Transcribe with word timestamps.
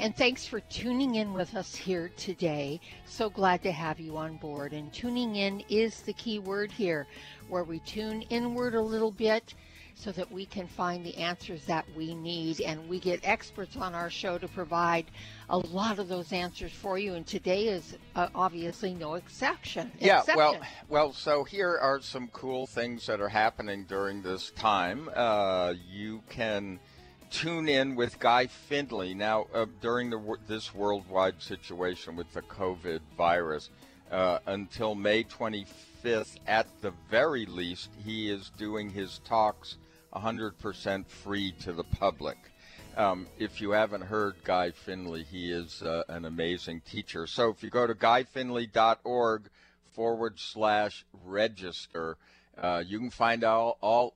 And 0.00 0.16
thanks 0.16 0.46
for 0.46 0.60
tuning 0.60 1.16
in 1.16 1.34
with 1.34 1.54
us 1.54 1.74
here 1.74 2.10
today. 2.16 2.80
So 3.04 3.28
glad 3.28 3.62
to 3.64 3.70
have 3.70 4.00
you 4.00 4.16
on 4.16 4.38
board. 4.38 4.72
And 4.72 4.90
tuning 4.94 5.36
in 5.36 5.62
is 5.68 6.00
the 6.00 6.14
key 6.14 6.38
word 6.38 6.72
here, 6.72 7.06
where 7.50 7.64
we 7.64 7.80
tune 7.80 8.22
inward 8.30 8.74
a 8.74 8.80
little 8.80 9.10
bit 9.10 9.52
so 9.94 10.10
that 10.12 10.32
we 10.32 10.46
can 10.46 10.66
find 10.66 11.04
the 11.04 11.14
answers 11.18 11.66
that 11.66 11.84
we 11.94 12.14
need. 12.14 12.62
And 12.62 12.88
we 12.88 12.98
get 12.98 13.20
experts 13.24 13.76
on 13.76 13.94
our 13.94 14.08
show 14.08 14.38
to 14.38 14.48
provide 14.48 15.04
a 15.50 15.58
lot 15.58 15.98
of 15.98 16.08
those 16.08 16.32
answers 16.32 16.72
for 16.72 16.98
you. 16.98 17.12
And 17.12 17.26
today 17.26 17.68
is 17.68 17.98
uh, 18.16 18.28
obviously 18.34 18.94
no 18.94 19.16
exception. 19.16 19.92
Yeah, 20.00 20.20
exception. 20.20 20.38
well, 20.38 20.60
well. 20.88 21.12
So 21.12 21.44
here 21.44 21.76
are 21.76 22.00
some 22.00 22.28
cool 22.28 22.66
things 22.66 23.04
that 23.04 23.20
are 23.20 23.28
happening 23.28 23.84
during 23.84 24.22
this 24.22 24.50
time. 24.52 25.10
Uh, 25.14 25.74
you 25.92 26.22
can 26.30 26.80
tune 27.30 27.68
in 27.68 27.94
with 27.94 28.18
Guy 28.18 28.46
Finley 28.46 29.14
now 29.14 29.46
uh, 29.54 29.66
during 29.80 30.10
the, 30.10 30.36
this 30.46 30.74
worldwide 30.74 31.40
situation 31.40 32.16
with 32.16 32.32
the 32.32 32.42
COVID 32.42 33.00
virus. 33.16 33.70
Uh, 34.10 34.40
until 34.46 34.96
May 34.96 35.22
25th, 35.22 36.36
at 36.46 36.66
the 36.80 36.92
very 37.08 37.46
least, 37.46 37.90
he 38.04 38.28
is 38.28 38.50
doing 38.58 38.90
his 38.90 39.20
talks 39.24 39.76
100% 40.12 41.06
free 41.06 41.52
to 41.60 41.72
the 41.72 41.84
public. 41.84 42.36
Um, 42.96 43.28
if 43.38 43.60
you 43.60 43.70
haven't 43.70 44.02
heard 44.02 44.34
Guy 44.42 44.72
Finley, 44.72 45.22
he 45.22 45.52
is 45.52 45.80
uh, 45.82 46.02
an 46.08 46.24
amazing 46.24 46.80
teacher. 46.80 47.28
So 47.28 47.50
if 47.50 47.62
you 47.62 47.70
go 47.70 47.86
to 47.86 47.94
guyfinley.org 47.94 49.48
forward 49.92 50.40
slash 50.40 51.04
register, 51.24 52.16
uh, 52.58 52.82
you 52.84 52.98
can 52.98 53.10
find 53.10 53.44
out 53.44 53.76
all 53.80 54.14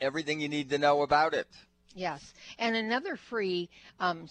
everything 0.00 0.40
you 0.40 0.48
need 0.48 0.70
to 0.70 0.78
know 0.78 1.02
about 1.02 1.34
it. 1.34 1.48
Yes, 1.96 2.34
and 2.58 2.76
another 2.76 3.16
free 3.16 3.70
um, 4.00 4.28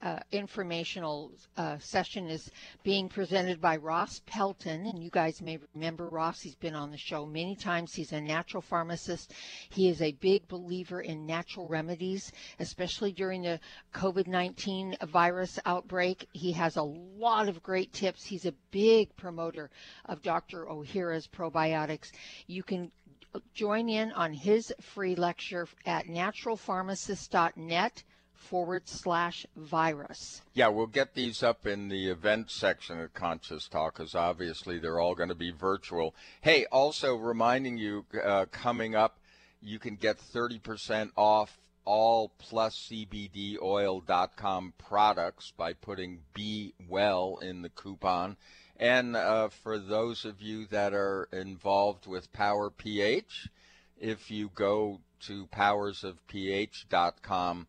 uh, 0.00 0.20
informational 0.30 1.32
uh, 1.56 1.76
session 1.78 2.28
is 2.28 2.48
being 2.84 3.08
presented 3.08 3.60
by 3.60 3.76
Ross 3.78 4.22
Pelton, 4.24 4.86
and 4.86 5.02
you 5.02 5.10
guys 5.10 5.42
may 5.42 5.58
remember 5.74 6.08
Ross. 6.08 6.40
He's 6.40 6.54
been 6.54 6.76
on 6.76 6.92
the 6.92 6.96
show 6.96 7.26
many 7.26 7.56
times. 7.56 7.92
He's 7.92 8.12
a 8.12 8.20
natural 8.20 8.62
pharmacist. 8.62 9.34
He 9.68 9.88
is 9.88 10.00
a 10.00 10.12
big 10.12 10.46
believer 10.46 11.00
in 11.00 11.26
natural 11.26 11.66
remedies, 11.66 12.30
especially 12.60 13.10
during 13.10 13.42
the 13.42 13.58
COVID-19 13.92 15.08
virus 15.08 15.58
outbreak. 15.66 16.28
He 16.32 16.52
has 16.52 16.76
a 16.76 16.84
lot 16.84 17.48
of 17.48 17.64
great 17.64 17.92
tips. 17.92 18.24
He's 18.24 18.46
a 18.46 18.54
big 18.70 19.16
promoter 19.16 19.70
of 20.04 20.22
Dr. 20.22 20.66
Ohhira's 20.66 21.26
probiotics. 21.26 22.12
You 22.46 22.62
can 22.62 22.92
join 23.54 23.88
in 23.88 24.12
on 24.12 24.32
his 24.32 24.72
free 24.80 25.14
lecture 25.14 25.68
at 25.84 26.06
naturalpharmacist.net 26.06 28.02
forward 28.32 28.88
slash 28.88 29.46
virus. 29.56 30.42
Yeah, 30.54 30.68
we'll 30.68 30.86
get 30.86 31.14
these 31.14 31.42
up 31.42 31.66
in 31.66 31.88
the 31.88 32.08
event 32.08 32.50
section 32.50 33.00
of 33.00 33.12
Conscious 33.12 33.68
Talk 33.68 33.96
because 33.96 34.14
obviously 34.14 34.78
they're 34.78 35.00
all 35.00 35.14
going 35.14 35.28
to 35.28 35.34
be 35.34 35.50
virtual. 35.50 36.14
Hey, 36.40 36.66
also 36.72 37.16
reminding 37.16 37.78
you 37.78 38.06
uh, 38.24 38.46
coming 38.50 38.94
up, 38.94 39.18
you 39.60 39.78
can 39.78 39.96
get 39.96 40.18
30% 40.18 41.10
off 41.16 41.58
all 41.84 42.32
plus 42.38 42.88
CBDoil.com 42.90 44.74
products 44.78 45.52
by 45.56 45.72
putting 45.72 46.20
Be 46.34 46.74
Well 46.86 47.38
in 47.42 47.62
the 47.62 47.70
coupon. 47.70 48.36
And 48.78 49.16
uh, 49.16 49.48
for 49.48 49.76
those 49.76 50.24
of 50.24 50.40
you 50.40 50.66
that 50.66 50.94
are 50.94 51.28
involved 51.32 52.06
with 52.06 52.32
Power 52.32 52.70
PH, 52.70 53.48
if 53.98 54.30
you 54.30 54.52
go 54.54 55.00
to 55.22 55.46
powersofph.com 55.46 57.66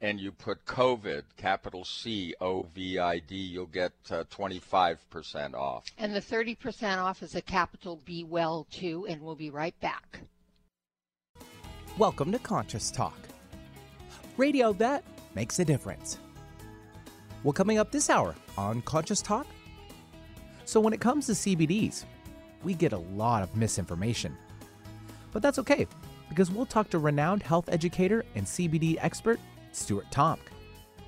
and 0.00 0.20
you 0.20 0.30
put 0.30 0.64
COVID, 0.64 1.24
capital 1.36 1.84
C 1.84 2.36
O 2.40 2.62
V 2.74 3.00
I 3.00 3.18
D, 3.18 3.34
you'll 3.34 3.66
get 3.66 3.90
uh, 4.08 4.22
25% 4.30 5.54
off. 5.54 5.86
And 5.98 6.14
the 6.14 6.20
30% 6.20 6.98
off 6.98 7.24
is 7.24 7.34
a 7.34 7.42
capital 7.42 7.98
B 8.04 8.22
well 8.22 8.68
too, 8.70 9.04
and 9.08 9.20
we'll 9.20 9.34
be 9.34 9.50
right 9.50 9.74
back. 9.80 10.20
Welcome 11.98 12.30
to 12.30 12.38
Conscious 12.38 12.92
Talk, 12.92 13.18
radio 14.36 14.72
that 14.74 15.02
makes 15.34 15.58
a 15.58 15.64
difference. 15.64 16.18
Well, 17.42 17.52
coming 17.52 17.78
up 17.78 17.90
this 17.90 18.08
hour 18.08 18.36
on 18.56 18.82
Conscious 18.82 19.20
Talk, 19.20 19.48
so 20.72 20.80
when 20.80 20.94
it 20.94 21.00
comes 21.02 21.26
to 21.26 21.32
CBDs, 21.32 22.06
we 22.64 22.72
get 22.72 22.94
a 22.94 22.98
lot 22.98 23.42
of 23.42 23.54
misinformation. 23.54 24.34
But 25.30 25.42
that's 25.42 25.58
okay, 25.58 25.86
because 26.30 26.50
we'll 26.50 26.64
talk 26.64 26.88
to 26.90 26.98
renowned 26.98 27.42
health 27.42 27.68
educator 27.70 28.24
and 28.36 28.46
CBD 28.46 28.96
expert 28.98 29.38
Stuart 29.72 30.06
Tomc 30.10 30.40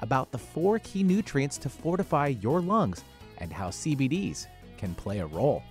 about 0.02 0.30
the 0.30 0.36
four 0.36 0.78
key 0.80 1.02
nutrients 1.02 1.56
to 1.56 1.70
fortify 1.70 2.26
your 2.26 2.60
lungs 2.60 3.04
and 3.38 3.50
how 3.50 3.68
CBDs 3.70 4.48
can 4.76 4.94
play 4.94 5.20
a 5.20 5.26
role. 5.26 5.62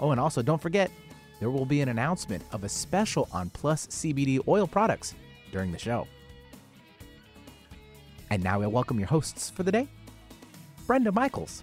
Oh, 0.00 0.10
and 0.10 0.18
also 0.18 0.42
don't 0.42 0.60
forget, 0.60 0.90
there 1.38 1.50
will 1.50 1.64
be 1.64 1.82
an 1.82 1.88
announcement 1.88 2.42
of 2.50 2.64
a 2.64 2.68
special 2.68 3.28
on 3.32 3.48
Plus 3.50 3.86
CBD 3.86 4.40
oil 4.48 4.66
products 4.66 5.14
during 5.52 5.70
the 5.70 5.78
show. 5.78 6.08
And 8.30 8.42
now 8.42 8.60
I 8.60 8.66
welcome 8.66 8.98
your 8.98 9.06
hosts 9.06 9.50
for 9.50 9.62
the 9.62 9.70
day 9.70 9.86
Brenda 10.84 11.12
Michaels 11.12 11.62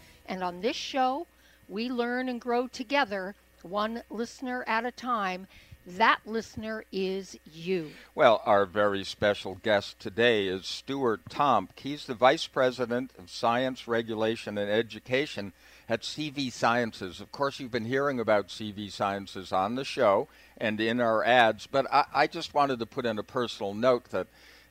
And 0.25 0.43
on 0.43 0.61
this 0.61 0.75
show, 0.75 1.27
we 1.67 1.89
learn 1.89 2.29
and 2.29 2.39
grow 2.39 2.67
together, 2.67 3.35
one 3.63 4.03
listener 4.09 4.63
at 4.67 4.85
a 4.85 4.91
time. 4.91 5.47
That 5.85 6.19
listener 6.25 6.85
is 6.91 7.39
you. 7.51 7.91
Well, 8.13 8.41
our 8.45 8.65
very 8.67 9.03
special 9.03 9.55
guest 9.55 9.99
today 9.99 10.47
is 10.47 10.67
Stuart 10.67 11.21
Tomc. 11.29 11.71
He's 11.79 12.05
the 12.05 12.13
Vice 12.13 12.45
President 12.45 13.11
of 13.17 13.31
Science, 13.31 13.87
Regulation, 13.87 14.59
and 14.59 14.69
Education 14.69 15.53
at 15.89 16.01
CV 16.01 16.51
Sciences. 16.51 17.19
Of 17.19 17.31
course, 17.31 17.59
you've 17.59 17.71
been 17.71 17.85
hearing 17.85 18.19
about 18.19 18.49
CV 18.49 18.91
Sciences 18.91 19.51
on 19.51 19.75
the 19.75 19.83
show 19.83 20.27
and 20.57 20.79
in 20.79 21.01
our 21.01 21.23
ads, 21.23 21.67
but 21.67 21.91
I, 21.91 22.05
I 22.13 22.27
just 22.27 22.53
wanted 22.53 22.77
to 22.79 22.85
put 22.85 23.05
in 23.05 23.17
a 23.17 23.23
personal 23.23 23.73
note 23.73 24.05
that 24.11 24.27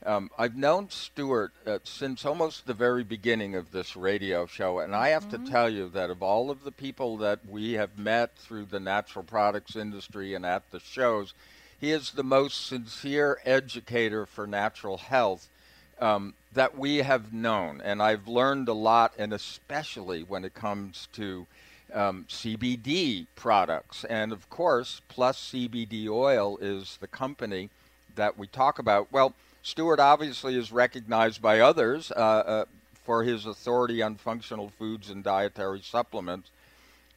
um, 0.06 0.30
I've 0.38 0.56
known 0.56 0.88
Stuart 0.88 1.52
uh, 1.66 1.78
since 1.84 2.24
almost 2.24 2.66
the 2.66 2.74
very 2.74 3.04
beginning 3.04 3.54
of 3.54 3.70
this 3.70 3.96
radio 3.96 4.46
show, 4.46 4.78
and 4.78 4.94
I 4.94 5.08
have 5.08 5.26
mm-hmm. 5.26 5.44
to 5.44 5.50
tell 5.50 5.68
you 5.68 5.88
that 5.90 6.10
of 6.10 6.22
all 6.22 6.50
of 6.50 6.64
the 6.64 6.72
people 6.72 7.18
that 7.18 7.40
we 7.46 7.74
have 7.74 7.98
met 7.98 8.36
through 8.36 8.66
the 8.66 8.80
natural 8.80 9.24
products 9.24 9.76
industry 9.76 10.34
and 10.34 10.46
at 10.46 10.70
the 10.70 10.80
shows, 10.80 11.34
he 11.78 11.90
is 11.90 12.12
the 12.12 12.22
most 12.22 12.66
sincere 12.66 13.40
educator 13.44 14.24
for 14.26 14.46
natural 14.46 14.96
health 14.98 15.48
um, 16.00 16.34
that 16.54 16.78
we 16.78 16.98
have 16.98 17.32
known. 17.32 17.80
And 17.82 18.02
I've 18.02 18.26
learned 18.26 18.68
a 18.68 18.74
lot, 18.74 19.12
and 19.18 19.32
especially 19.32 20.22
when 20.22 20.44
it 20.44 20.54
comes 20.54 21.08
to 21.12 21.46
um, 21.92 22.24
CBD 22.28 23.26
products. 23.36 24.04
And 24.04 24.32
of 24.32 24.48
course, 24.48 25.02
Plus 25.08 25.52
CBD 25.52 26.08
Oil 26.08 26.56
is 26.58 26.96
the 27.00 27.06
company 27.06 27.70
that 28.14 28.38
we 28.38 28.46
talk 28.46 28.78
about. 28.78 29.10
Well, 29.12 29.34
Stuart 29.62 30.00
obviously 30.00 30.56
is 30.56 30.72
recognized 30.72 31.42
by 31.42 31.60
others 31.60 32.10
uh, 32.12 32.14
uh, 32.14 32.64
for 32.94 33.24
his 33.24 33.44
authority 33.46 34.02
on 34.02 34.16
functional 34.16 34.70
foods 34.70 35.10
and 35.10 35.22
dietary 35.22 35.80
supplements, 35.82 36.50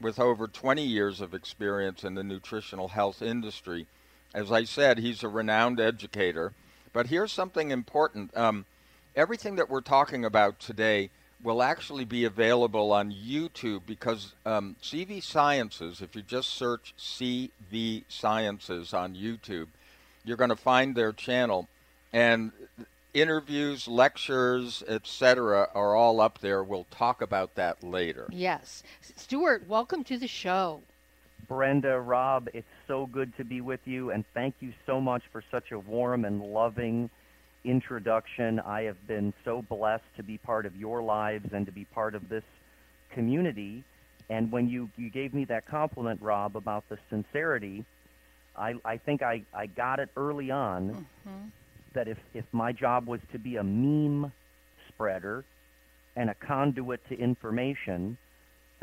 with 0.01 0.19
over 0.19 0.47
20 0.47 0.83
years 0.83 1.21
of 1.21 1.33
experience 1.33 2.03
in 2.03 2.15
the 2.15 2.23
nutritional 2.23 2.89
health 2.89 3.21
industry. 3.21 3.87
As 4.33 4.51
I 4.51 4.63
said, 4.65 4.97
he's 4.97 5.23
a 5.23 5.29
renowned 5.29 5.79
educator. 5.79 6.53
But 6.91 7.07
here's 7.07 7.31
something 7.31 7.71
important 7.71 8.35
um, 8.35 8.65
everything 9.15 9.55
that 9.55 9.69
we're 9.69 9.81
talking 9.81 10.25
about 10.25 10.59
today 10.59 11.09
will 11.43 11.61
actually 11.61 12.05
be 12.05 12.23
available 12.23 12.91
on 12.91 13.11
YouTube 13.11 13.81
because 13.85 14.33
um, 14.45 14.75
CV 14.81 15.21
Sciences, 15.21 16.01
if 16.01 16.15
you 16.15 16.21
just 16.21 16.49
search 16.49 16.93
CV 16.97 18.03
Sciences 18.07 18.93
on 18.93 19.15
YouTube, 19.15 19.67
you're 20.23 20.37
going 20.37 20.49
to 20.49 20.55
find 20.55 20.95
their 20.95 21.11
channel. 21.11 21.67
And 22.13 22.51
interviews, 23.13 23.87
lectures, 23.87 24.83
etc., 24.87 25.67
are 25.73 25.95
all 25.95 26.21
up 26.21 26.39
there. 26.39 26.63
We'll 26.63 26.87
talk 26.91 27.21
about 27.21 27.55
that 27.55 27.83
later. 27.83 28.27
Yes. 28.31 28.83
Stuart, 29.15 29.67
welcome 29.67 30.03
to 30.05 30.17
the 30.17 30.27
show. 30.27 30.81
Brenda, 31.47 31.99
Rob, 31.99 32.49
it's 32.53 32.67
so 32.87 33.07
good 33.07 33.35
to 33.37 33.43
be 33.43 33.61
with 33.61 33.81
you, 33.85 34.11
and 34.11 34.23
thank 34.33 34.55
you 34.59 34.73
so 34.85 35.01
much 35.01 35.23
for 35.31 35.43
such 35.51 35.71
a 35.71 35.79
warm 35.79 36.23
and 36.23 36.41
loving 36.41 37.09
introduction. 37.65 38.59
I 38.59 38.83
have 38.83 39.07
been 39.07 39.33
so 39.43 39.61
blessed 39.61 40.03
to 40.17 40.23
be 40.23 40.37
part 40.37 40.65
of 40.65 40.75
your 40.75 41.01
lives 41.01 41.49
and 41.51 41.65
to 41.65 41.71
be 41.71 41.85
part 41.85 42.15
of 42.15 42.29
this 42.29 42.43
community. 43.11 43.83
And 44.29 44.51
when 44.51 44.69
you, 44.69 44.89
you 44.97 45.09
gave 45.09 45.33
me 45.33 45.45
that 45.45 45.65
compliment, 45.65 46.21
Rob, 46.21 46.55
about 46.55 46.87
the 46.89 46.97
sincerity, 47.09 47.85
I, 48.55 48.75
I 48.85 48.97
think 48.97 49.21
I, 49.21 49.43
I 49.53 49.65
got 49.65 49.99
it 49.99 50.09
early 50.15 50.51
on 50.51 50.89
mm-hmm. 50.89 51.47
That 51.93 52.07
if, 52.07 52.17
if 52.33 52.45
my 52.51 52.71
job 52.71 53.07
was 53.07 53.19
to 53.31 53.39
be 53.39 53.57
a 53.57 53.63
meme 53.63 54.31
spreader 54.89 55.45
and 56.15 56.29
a 56.29 56.35
conduit 56.35 57.01
to 57.09 57.17
information, 57.17 58.17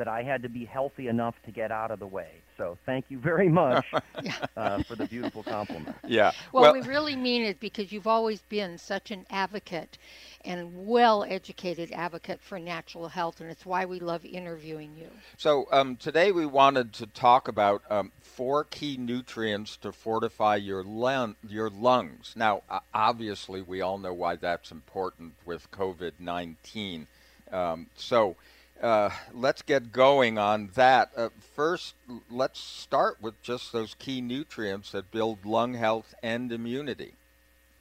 that 0.00 0.08
I 0.08 0.23
had 0.23 0.43
to 0.44 0.49
be 0.49 0.64
healthy 0.64 1.08
enough 1.08 1.35
to 1.44 1.50
get 1.50 1.70
out 1.70 1.91
of 1.91 1.99
the 1.99 2.06
way. 2.06 2.31
So 2.56 2.79
thank 2.87 3.05
you 3.11 3.19
very 3.19 3.50
much 3.50 3.85
uh, 4.56 4.82
for 4.85 4.97
the 4.97 5.05
beautiful 5.05 5.43
compliment. 5.43 5.94
Yeah. 6.06 6.32
Well, 6.52 6.62
well, 6.62 6.73
we 6.73 6.81
really 6.81 7.17
mean 7.17 7.43
it 7.43 7.61
because 7.61 7.93
you've 7.93 8.06
always 8.06 8.41
been 8.49 8.79
such 8.79 9.11
an 9.11 9.26
advocate 9.29 9.99
and 10.43 10.87
well 10.87 11.23
educated 11.29 11.93
advocate 11.93 12.41
for 12.41 12.58
natural 12.58 13.08
health, 13.08 13.43
and 13.43 13.50
it's 13.50 13.67
why 13.67 13.85
we 13.85 14.00
love 14.00 14.25
interviewing 14.25 14.97
you. 14.99 15.08
So 15.37 15.69
um, 15.70 15.97
today 15.97 16.32
we 16.32 16.47
wanted 16.47 16.94
to 16.94 17.06
talk 17.06 17.47
about 17.47 17.82
um, 17.91 18.11
four 18.23 18.64
key 18.64 18.97
nutrients 18.97 19.76
to 19.82 19.93
fortify 19.93 20.56
your, 20.56 20.82
lung- 20.82 21.37
your 21.47 21.69
lungs. 21.69 22.32
Now, 22.35 22.62
obviously, 22.94 23.61
we 23.61 23.82
all 23.82 23.99
know 23.99 24.14
why 24.14 24.37
that's 24.37 24.73
important 24.73 25.35
with 25.44 25.70
COVID 25.70 26.12
19. 26.19 27.06
Um, 27.52 27.88
so, 27.97 28.37
uh, 28.80 29.10
let's 29.32 29.62
get 29.62 29.92
going 29.92 30.38
on 30.38 30.70
that. 30.74 31.10
Uh, 31.16 31.28
first, 31.54 31.94
let's 32.30 32.60
start 32.60 33.18
with 33.20 33.40
just 33.42 33.72
those 33.72 33.94
key 33.98 34.20
nutrients 34.20 34.92
that 34.92 35.10
build 35.10 35.44
lung 35.44 35.74
health 35.74 36.14
and 36.22 36.50
immunity. 36.50 37.14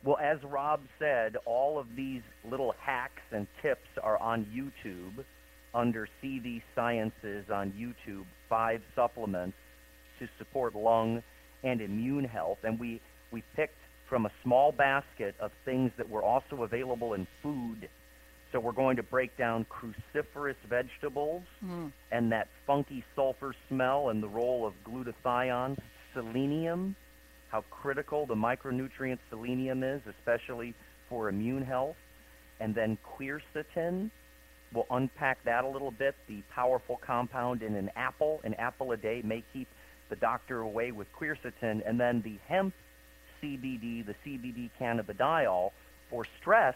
Well, 0.04 0.18
as 0.22 0.42
Rob 0.44 0.82
said, 0.98 1.38
all 1.46 1.78
of 1.78 1.96
these 1.96 2.22
little 2.50 2.74
hacks 2.80 3.22
and 3.32 3.48
tips 3.62 3.88
are 4.02 4.18
on 4.18 4.46
YouTube 4.46 5.26
under 5.74 6.08
CV 6.22 6.62
Sciences 6.74 7.46
on 7.50 7.72
YouTube, 7.72 8.26
five 8.48 8.82
supplements 8.96 9.58
to 10.20 10.28
support 10.38 10.76
lung 10.76 11.22
and 11.64 11.82
immune 11.82 12.24
health. 12.24 12.60
And 12.64 12.80
we, 12.80 13.02
we 13.32 13.44
picked 13.56 13.78
from 14.08 14.26
a 14.26 14.32
small 14.42 14.72
basket 14.72 15.36
of 15.40 15.52
things 15.66 15.92
that 15.98 16.10
were 16.10 16.24
also 16.24 16.64
available 16.64 17.14
in 17.14 17.28
food 17.44 17.90
so 18.52 18.60
we're 18.60 18.72
going 18.72 18.96
to 18.96 19.04
break 19.04 19.38
down 19.38 19.66
cruciferous 19.66 20.56
vegetables 20.68 21.44
mm. 21.64 21.92
and 22.12 22.32
that 22.32 22.48
funky 22.66 23.04
sulfur 23.16 23.54
smell 23.68 24.10
and 24.10 24.24
the 24.24 24.28
role 24.28 24.66
of 24.66 24.74
glutathione, 24.84 25.78
selenium, 26.14 26.96
how 27.50 27.64
critical 27.70 28.26
the 28.26 28.36
micronutrient 28.36 29.20
selenium 29.30 29.84
is, 29.84 30.02
especially 30.08 30.74
for 31.10 31.30
immune 31.30 31.64
health, 31.64 31.96
and 32.60 32.74
then 32.74 32.98
quercetin. 33.04 34.10
We'll 34.74 34.88
unpack 34.92 35.44
that 35.46 35.64
a 35.64 35.68
little 35.68 35.92
bit. 35.92 36.16
The 36.28 36.42
powerful 36.54 37.00
compound 37.06 37.64
in 37.64 37.76
an 37.76 37.92
apple, 37.96 38.40
an 38.44 38.54
apple 38.56 38.92
a 38.92 38.98
day, 38.98 39.22
may 39.24 39.44
keep 39.54 39.68
the 40.10 40.16
doctor 40.16 40.62
away 40.62 40.92
with 40.92 41.08
quercetin, 41.14 41.82
and 41.88 42.00
then 42.00 42.22
the 42.22 42.38
hemp 42.48 42.74
CBD, 43.42 44.06
the 44.06 44.16
CBD 44.26 44.70
cannabidiol 44.80 45.72
for 46.10 46.26
stress 46.40 46.76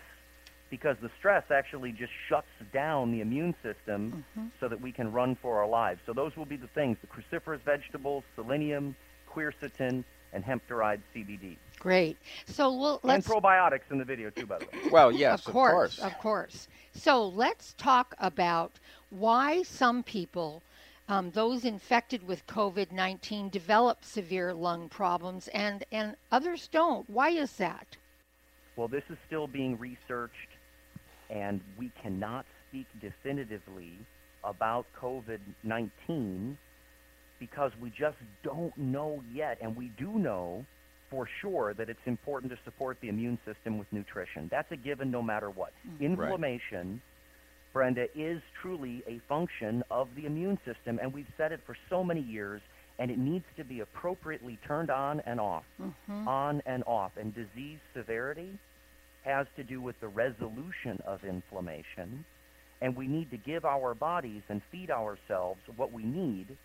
because 0.74 0.98
the 1.04 1.12
stress 1.20 1.44
actually 1.52 1.92
just 1.92 2.12
shuts 2.28 2.48
down 2.74 3.12
the 3.12 3.22
immune 3.22 3.54
system 3.62 4.26
mm-hmm. 4.36 4.48
so 4.60 4.68
that 4.68 4.82
we 4.82 4.92
can 4.92 5.12
run 5.12 5.38
for 5.40 5.62
our 5.62 5.68
lives. 5.68 6.02
So 6.04 6.14
those 6.14 6.36
will 6.36 6.48
be 6.48 6.56
the 6.56 6.66
things, 6.66 6.98
the 7.00 7.06
cruciferous 7.06 7.62
vegetables, 7.62 8.24
selenium, 8.36 8.96
quercetin, 9.32 10.04
and 10.34 10.44
hemp-derived 10.44 11.04
CBD. 11.16 11.58
Great. 11.78 12.18
So 12.48 12.74
we'll, 12.76 13.00
let's... 13.04 13.30
And 13.30 13.44
probiotics 13.44 13.92
in 13.92 14.00
the 14.00 14.04
video 14.04 14.32
too, 14.32 14.48
by 14.48 14.58
the 14.58 14.66
way. 14.66 14.90
Well, 14.92 15.12
yes, 15.12 15.46
of 15.46 15.54
course, 15.54 16.00
of 16.00 16.06
course. 16.06 16.12
Of 16.12 16.20
course. 16.20 16.68
So 16.94 17.28
let's 17.28 17.76
talk 17.78 18.16
about 18.18 18.80
why 19.12 19.62
some 19.62 20.02
people, 20.02 20.64
um, 21.08 21.30
those 21.30 21.66
infected 21.66 22.26
with 22.26 22.48
COVID-19, 22.48 23.52
develop 23.52 24.04
severe 24.04 24.56
lung 24.56 24.90
problems 24.90 25.50
and, 25.50 25.84
and 25.92 26.16
others 26.32 26.68
don't. 26.72 27.08
Why 27.08 27.30
is 27.30 27.52
that? 27.58 27.96
Well, 28.76 28.88
this 28.88 29.04
is 29.12 29.18
still 29.28 29.46
being 29.46 29.78
researched 29.78 30.53
and 31.34 31.60
we 31.78 31.92
cannot 32.02 32.46
speak 32.70 32.86
definitively 33.02 33.98
about 34.44 34.86
COVID 35.02 35.40
19 35.64 36.58
because 37.40 37.72
we 37.82 37.90
just 37.90 38.18
don't 38.44 38.76
know 38.78 39.22
yet. 39.34 39.58
And 39.62 39.76
we 39.76 39.92
do 39.98 40.12
know 40.12 40.66
for 41.10 41.28
sure 41.42 41.74
that 41.74 41.90
it's 41.90 42.00
important 42.06 42.52
to 42.52 42.58
support 42.64 42.98
the 43.02 43.10
immune 43.10 43.38
system 43.46 43.78
with 43.78 43.88
nutrition. 43.92 44.48
That's 44.50 44.72
a 44.72 44.78
given 44.78 45.12
no 45.12 45.22
matter 45.22 45.50
what. 45.50 45.72
Mm-hmm. 45.88 46.06
Inflammation, 46.06 46.90
right. 46.92 47.74
Brenda, 47.74 48.08
is 48.16 48.42
truly 48.62 49.04
a 49.08 49.20
function 49.28 49.84
of 49.92 50.08
the 50.16 50.26
immune 50.26 50.60
system. 50.66 51.00
And 51.02 51.14
we've 51.14 51.28
said 51.36 51.52
it 51.52 51.62
for 51.66 51.76
so 51.90 52.04
many 52.04 52.22
years. 52.22 52.62
And 53.00 53.10
it 53.10 53.18
needs 53.18 53.46
to 53.58 53.64
be 53.64 53.80
appropriately 53.80 54.60
turned 54.68 54.92
on 54.92 55.20
and 55.22 55.40
off, 55.40 55.64
mm-hmm. 55.82 56.28
on 56.28 56.62
and 56.68 56.84
off. 56.86 57.12
And 57.20 57.34
disease 57.34 57.80
severity, 57.96 58.60
has 59.24 59.48
to 59.56 59.64
do 59.64 59.82
with 59.82 60.00
the 60.00 60.08
resolution 60.08 61.02
of 61.06 61.24
inflammation, 61.24 62.26
and 62.82 62.96
we 62.96 63.08
need 63.08 63.32
to 63.32 63.38
give 63.38 63.66
our 63.66 63.94
bodies 63.94 64.42
and 64.50 64.62
feed 64.72 64.92
ourselves 64.92 65.62
what 65.76 65.92
we 65.92 66.04
need 66.04 66.58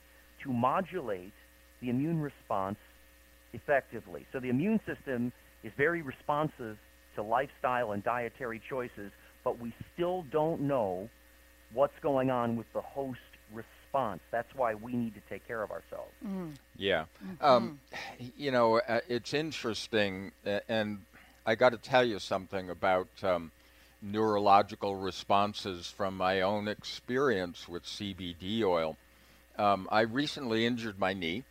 to 0.43 0.53
modulate 0.53 1.33
the 1.81 1.89
immune 1.91 2.21
response 2.21 2.79
effectively. 3.53 4.27
So 4.33 4.41
the 4.41 4.49
immune 4.49 4.81
system 4.87 5.33
is 5.63 5.73
very 5.77 6.03
responsive 6.03 6.77
to 7.15 7.23
lifestyle 7.23 7.93
and 7.93 8.03
dietary 8.03 8.61
choices, 8.69 9.11
but 9.45 9.59
we 9.59 9.73
still 9.95 10.25
don't 10.31 10.61
know 10.63 11.09
what's 11.73 11.99
going 12.03 12.31
on 12.31 12.57
with 12.57 12.67
the 12.73 12.81
host 12.81 13.21
response. 13.53 14.21
That's 14.31 14.55
why 14.55 14.75
we 14.75 14.93
need 14.95 15.15
to 15.15 15.21
take 15.29 15.47
care 15.47 15.63
of 15.63 15.71
ourselves. 15.71 16.13
Mm. 16.25 16.55
Yeah. 16.77 17.05
Mm-hmm. 17.25 17.45
Um, 17.45 17.81
you 18.37 18.51
know, 18.51 18.79
uh, 18.79 19.01
it's 19.09 19.35
interesting, 19.35 20.33
uh, 20.47 20.61
and 20.69 21.01
I 21.49 21.55
got 21.55 21.71
to 21.71 21.79
tell 21.79 22.05
you 22.05 22.19
something 22.19 22.69
about 22.69 23.09
um, 23.23 23.53
neurological 24.03 24.97
responses 24.97 25.87
from 25.87 26.15
my 26.15 26.43
own 26.43 26.69
experience 26.69 27.67
with 27.67 27.85
CBD 27.85 28.63
oil. 28.63 28.99
Um, 29.57 29.89
I 29.91 30.03
recently 30.03 30.67
injured 30.67 30.99
my 30.99 31.15
knee, 31.15 31.45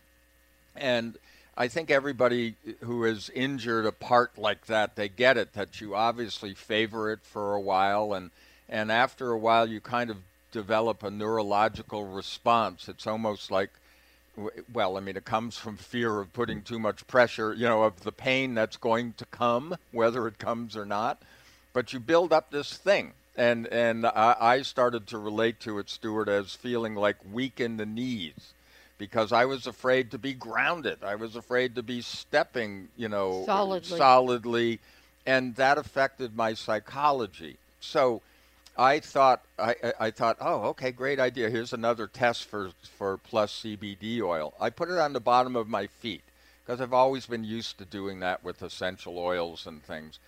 and 0.76 1.18
I 1.58 1.68
think 1.68 1.90
everybody 1.90 2.54
who 2.82 3.06
is 3.06 3.32
injured 3.32 3.88
a 3.88 3.92
part 3.92 4.38
like 4.38 4.68
that, 4.68 4.96
they 4.96 5.10
get 5.10 5.36
it 5.36 5.54
that 5.54 5.82
you 5.82 5.96
obviously 5.96 6.54
favor 6.54 7.12
it 7.12 7.22
for 7.24 7.56
a 7.56 7.60
while, 7.60 8.14
and 8.14 8.30
and 8.70 8.92
after 8.92 9.32
a 9.32 9.38
while 9.40 9.68
you 9.68 9.82
kind 9.82 10.12
of 10.12 10.18
develop 10.52 11.02
a 11.02 11.10
neurological 11.10 12.06
response. 12.06 12.88
It's 12.88 13.08
almost 13.08 13.50
like 13.50 13.72
well, 14.74 14.98
I 14.98 15.00
mean, 15.00 15.18
it 15.18 15.26
comes 15.26 15.58
from 15.58 15.78
fear 15.78 16.20
of 16.20 16.32
putting 16.34 16.62
too 16.62 16.80
much 16.80 17.06
pressure, 17.08 17.54
you 17.54 17.66
know, 17.66 17.84
of 17.84 18.02
the 18.02 18.12
pain 18.12 18.54
that's 18.54 18.78
going 18.78 19.14
to 19.14 19.26
come, 19.26 19.76
whether 19.92 20.28
it 20.28 20.38
comes 20.38 20.78
or 20.78 20.86
not. 20.86 21.22
But 21.74 21.94
you 21.94 22.00
build 22.00 22.32
up 22.32 22.52
this 22.52 22.76
thing. 22.76 23.14
And, 23.36 23.68
and 23.68 24.06
I, 24.06 24.36
I 24.40 24.62
started 24.64 25.08
to 25.08 25.18
relate 25.18 25.60
to 25.62 25.78
it, 25.78 25.90
Stuart, 25.90 26.28
as 26.28 26.54
feeling 26.54 26.96
like 26.96 27.18
weak 27.32 27.60
in 27.60 27.78
the 27.78 27.86
knees 27.86 28.54
because 28.98 29.32
I 29.32 29.46
was 29.46 29.68
afraid 29.68 30.10
to 30.12 30.18
be 30.18 30.34
grounded. 30.34 31.04
I 31.04 31.16
was 31.16 31.36
afraid 31.36 31.76
to 31.76 31.84
be 31.84 32.02
stepping, 32.02 32.88
you 32.98 33.08
know, 33.08 33.44
solidly. 33.46 33.98
solidly 33.98 34.80
and 35.28 35.56
that 35.56 35.78
affected 35.78 36.36
my 36.36 36.54
psychology. 36.54 37.58
So, 37.82 38.22
I 38.78 39.00
thought 39.00 39.42
I, 39.58 39.76
I 40.00 40.12
thought, 40.12 40.38
oh, 40.40 40.62
okay, 40.70 40.92
great 40.92 41.20
idea. 41.20 41.50
Here's 41.50 41.74
another 41.74 42.06
test 42.06 42.46
for 42.46 42.72
for 42.84 43.18
plus 43.18 43.64
CBD 43.64 44.22
oil. 44.22 44.54
I 44.60 44.70
put 44.70 44.90
it 44.90 45.00
on 45.00 45.14
the 45.14 45.20
bottom 45.20 45.56
of 45.56 45.68
my 45.68 45.88
feet 45.88 46.22
because 46.64 46.80
I've 46.80 46.94
always 46.94 47.26
been 47.26 47.44
used 47.44 47.80
to 47.80 47.86
doing 47.86 48.20
that 48.20 48.44
with 48.44 48.62
essential 48.62 49.18
oils 49.18 49.66
and 49.66 49.82
things. 49.82 50.20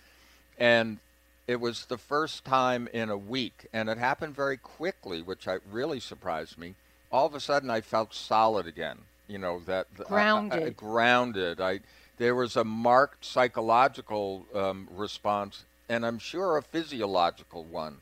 And 0.58 0.98
it 1.46 1.60
was 1.60 1.86
the 1.86 1.98
first 1.98 2.44
time 2.44 2.88
in 2.92 3.08
a 3.08 3.16
week, 3.16 3.66
and 3.72 3.88
it 3.88 3.98
happened 3.98 4.34
very 4.34 4.56
quickly, 4.56 5.22
which 5.22 5.46
I 5.46 5.58
really 5.70 6.00
surprised 6.00 6.58
me. 6.58 6.74
All 7.12 7.26
of 7.26 7.34
a 7.34 7.40
sudden, 7.40 7.70
I 7.70 7.80
felt 7.80 8.14
solid 8.14 8.66
again. 8.66 8.98
You 9.28 9.38
know 9.38 9.60
that 9.66 9.86
grounded. 9.94 10.62
I, 10.62 10.66
I, 10.66 10.70
grounded. 10.70 11.60
I 11.60 11.80
there 12.18 12.34
was 12.34 12.56
a 12.56 12.64
marked 12.64 13.24
psychological 13.24 14.44
um, 14.52 14.88
response, 14.90 15.62
and 15.88 16.04
I'm 16.04 16.18
sure 16.18 16.56
a 16.56 16.62
physiological 16.62 17.62
one 17.62 17.98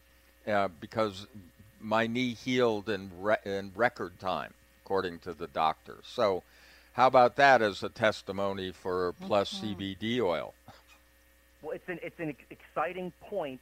uh, 0.49 0.69
because 0.81 1.27
my 1.81 2.07
knee 2.07 2.35
healed 2.35 2.89
in, 2.89 3.11
re- 3.21 3.37
in 3.45 3.73
record 3.75 4.19
time, 4.19 4.55
according 4.85 5.19
to 5.21 5.33
the 5.33 5.47
doctor. 5.47 5.97
So, 6.03 6.43
how 6.95 7.07
about 7.07 7.37
that 7.37 7.63
as 7.63 7.83
a 7.83 7.89
testimony 7.89 8.73
for 8.73 9.15
Plus 9.21 9.55
mm-hmm. 9.55 9.81
CBD 9.81 10.21
oil? 10.21 10.55
Well, 11.61 11.73
it's 11.73 11.89
an 11.89 11.99
it's 12.05 12.21
an 12.21 12.37
exciting 12.51 13.13
point 13.21 13.61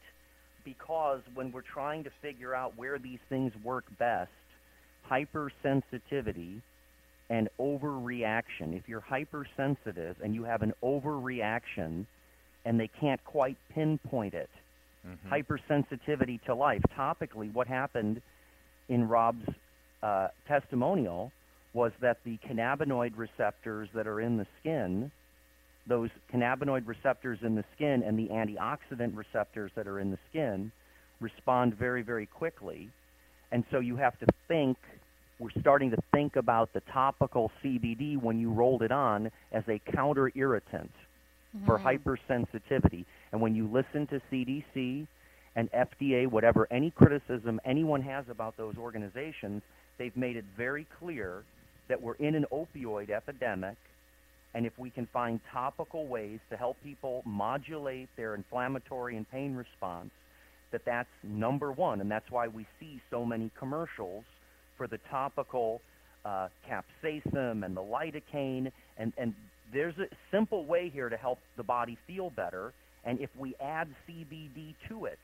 because 0.66 1.23
when 1.33 1.50
we're 1.50 1.62
trying 1.62 2.05
to 2.05 2.11
figure 2.21 2.55
out 2.55 2.76
where 2.76 2.99
these 2.99 3.21
things 3.31 3.55
work 3.64 3.85
best, 3.99 4.31
hypersensitivity 5.11 6.61
and 7.31 7.49
overreaction. 7.59 8.76
If 8.76 8.88
you're 8.88 9.00
hypersensitive 9.00 10.16
and 10.23 10.35
you 10.35 10.45
have 10.45 10.62
an 10.62 10.73
overreaction 10.83 12.07
and 12.64 12.78
they 12.78 12.88
can't 12.88 13.23
quite 13.25 13.57
pinpoint 13.71 14.35
it, 14.35 14.50
mm-hmm. 15.06 15.32
hypersensitivity 15.32 16.42
to 16.44 16.54
life. 16.54 16.82
Topically, 16.96 17.52
what 17.52 17.66
happened 17.66 18.20
in 18.88 19.06
Rob's 19.08 19.46
uh, 20.02 20.28
testimonial 20.46 21.32
was 21.72 21.92
that 22.00 22.18
the 22.25 22.38
cannabinoid 22.38 23.12
receptors 23.16 23.88
that 23.94 24.06
are 24.06 24.20
in 24.20 24.36
the 24.38 24.46
skin, 24.60 25.10
those 25.86 26.10
cannabinoid 26.32 26.86
receptors 26.86 27.38
in 27.42 27.54
the 27.54 27.64
skin 27.75 28.02
and 28.02 28.18
the 28.18 28.28
antioxidant 28.28 29.16
receptors 29.16 29.70
that 29.76 29.86
are 29.86 30.00
in 30.00 30.10
the 30.10 30.18
skin 30.30 30.72
respond 31.20 31.75
very, 31.75 32.02
very 32.02 32.26
quickly. 32.26 32.88
And 33.52 33.64
so 33.70 33.78
you 33.78 33.96
have 33.96 34.18
to 34.20 34.26
think 34.48 34.76
we're 35.38 35.50
starting 35.60 35.90
to 35.90 35.98
think 36.12 36.36
about 36.36 36.72
the 36.72 36.80
topical 36.92 37.52
CBD 37.62 38.20
when 38.20 38.38
you 38.38 38.50
rolled 38.50 38.82
it 38.82 38.90
on 38.90 39.30
as 39.52 39.64
a 39.68 39.78
counter 39.92 40.32
irritant 40.34 40.90
mm-hmm. 41.56 41.66
for 41.66 41.78
hypersensitivity. 41.78 43.04
And 43.32 43.40
when 43.40 43.54
you 43.54 43.68
listen 43.68 44.06
to 44.08 44.20
CDC 44.32 45.06
and 45.54 45.70
FDA, 45.72 46.28
whatever 46.28 46.68
any 46.70 46.90
criticism 46.90 47.60
anyone 47.64 48.02
has 48.02 48.25
about 48.30 48.56
those 48.56 48.76
organizations, 48.76 49.62
they've 49.98 50.16
made 50.16 50.36
it 50.36 50.44
very 50.56 50.86
clear 50.98 51.44
that 51.88 52.00
we're 52.00 52.14
in 52.14 52.34
an 52.34 52.46
opioid 52.52 53.10
epidemic. 53.10 53.76
And 54.54 54.64
if 54.64 54.78
we 54.78 54.90
can 54.90 55.06
find 55.12 55.40
topical 55.52 56.06
ways 56.06 56.40
to 56.50 56.56
help 56.56 56.76
people 56.82 57.22
modulate 57.26 58.08
their 58.16 58.34
inflammatory 58.34 59.16
and 59.16 59.30
pain 59.30 59.54
response, 59.54 60.10
that 60.72 60.82
that's 60.84 61.08
number 61.22 61.72
one. 61.72 62.00
And 62.00 62.10
that's 62.10 62.30
why 62.30 62.48
we 62.48 62.66
see 62.80 63.00
so 63.10 63.25
many 63.25 63.50
commercials 63.58 64.25
for 64.76 64.86
the 64.86 64.98
topical 65.10 65.80
uh, 66.25 66.48
capsaicin 66.68 67.64
and 67.64 67.76
the 67.76 67.82
lidocaine, 67.82 68.72
and, 68.98 69.12
and 69.16 69.34
there's 69.73 69.99
a 69.99 70.06
simple 70.30 70.64
way 70.64 70.88
here 70.88 71.08
to 71.08 71.16
help 71.16 71.38
the 71.56 71.62
body 71.62 71.99
feel 72.06 72.30
better. 72.30 72.73
And 73.04 73.20
if 73.20 73.30
we 73.38 73.54
add 73.61 73.88
CBD 74.08 74.75
to 74.88 75.06
it, 75.06 75.18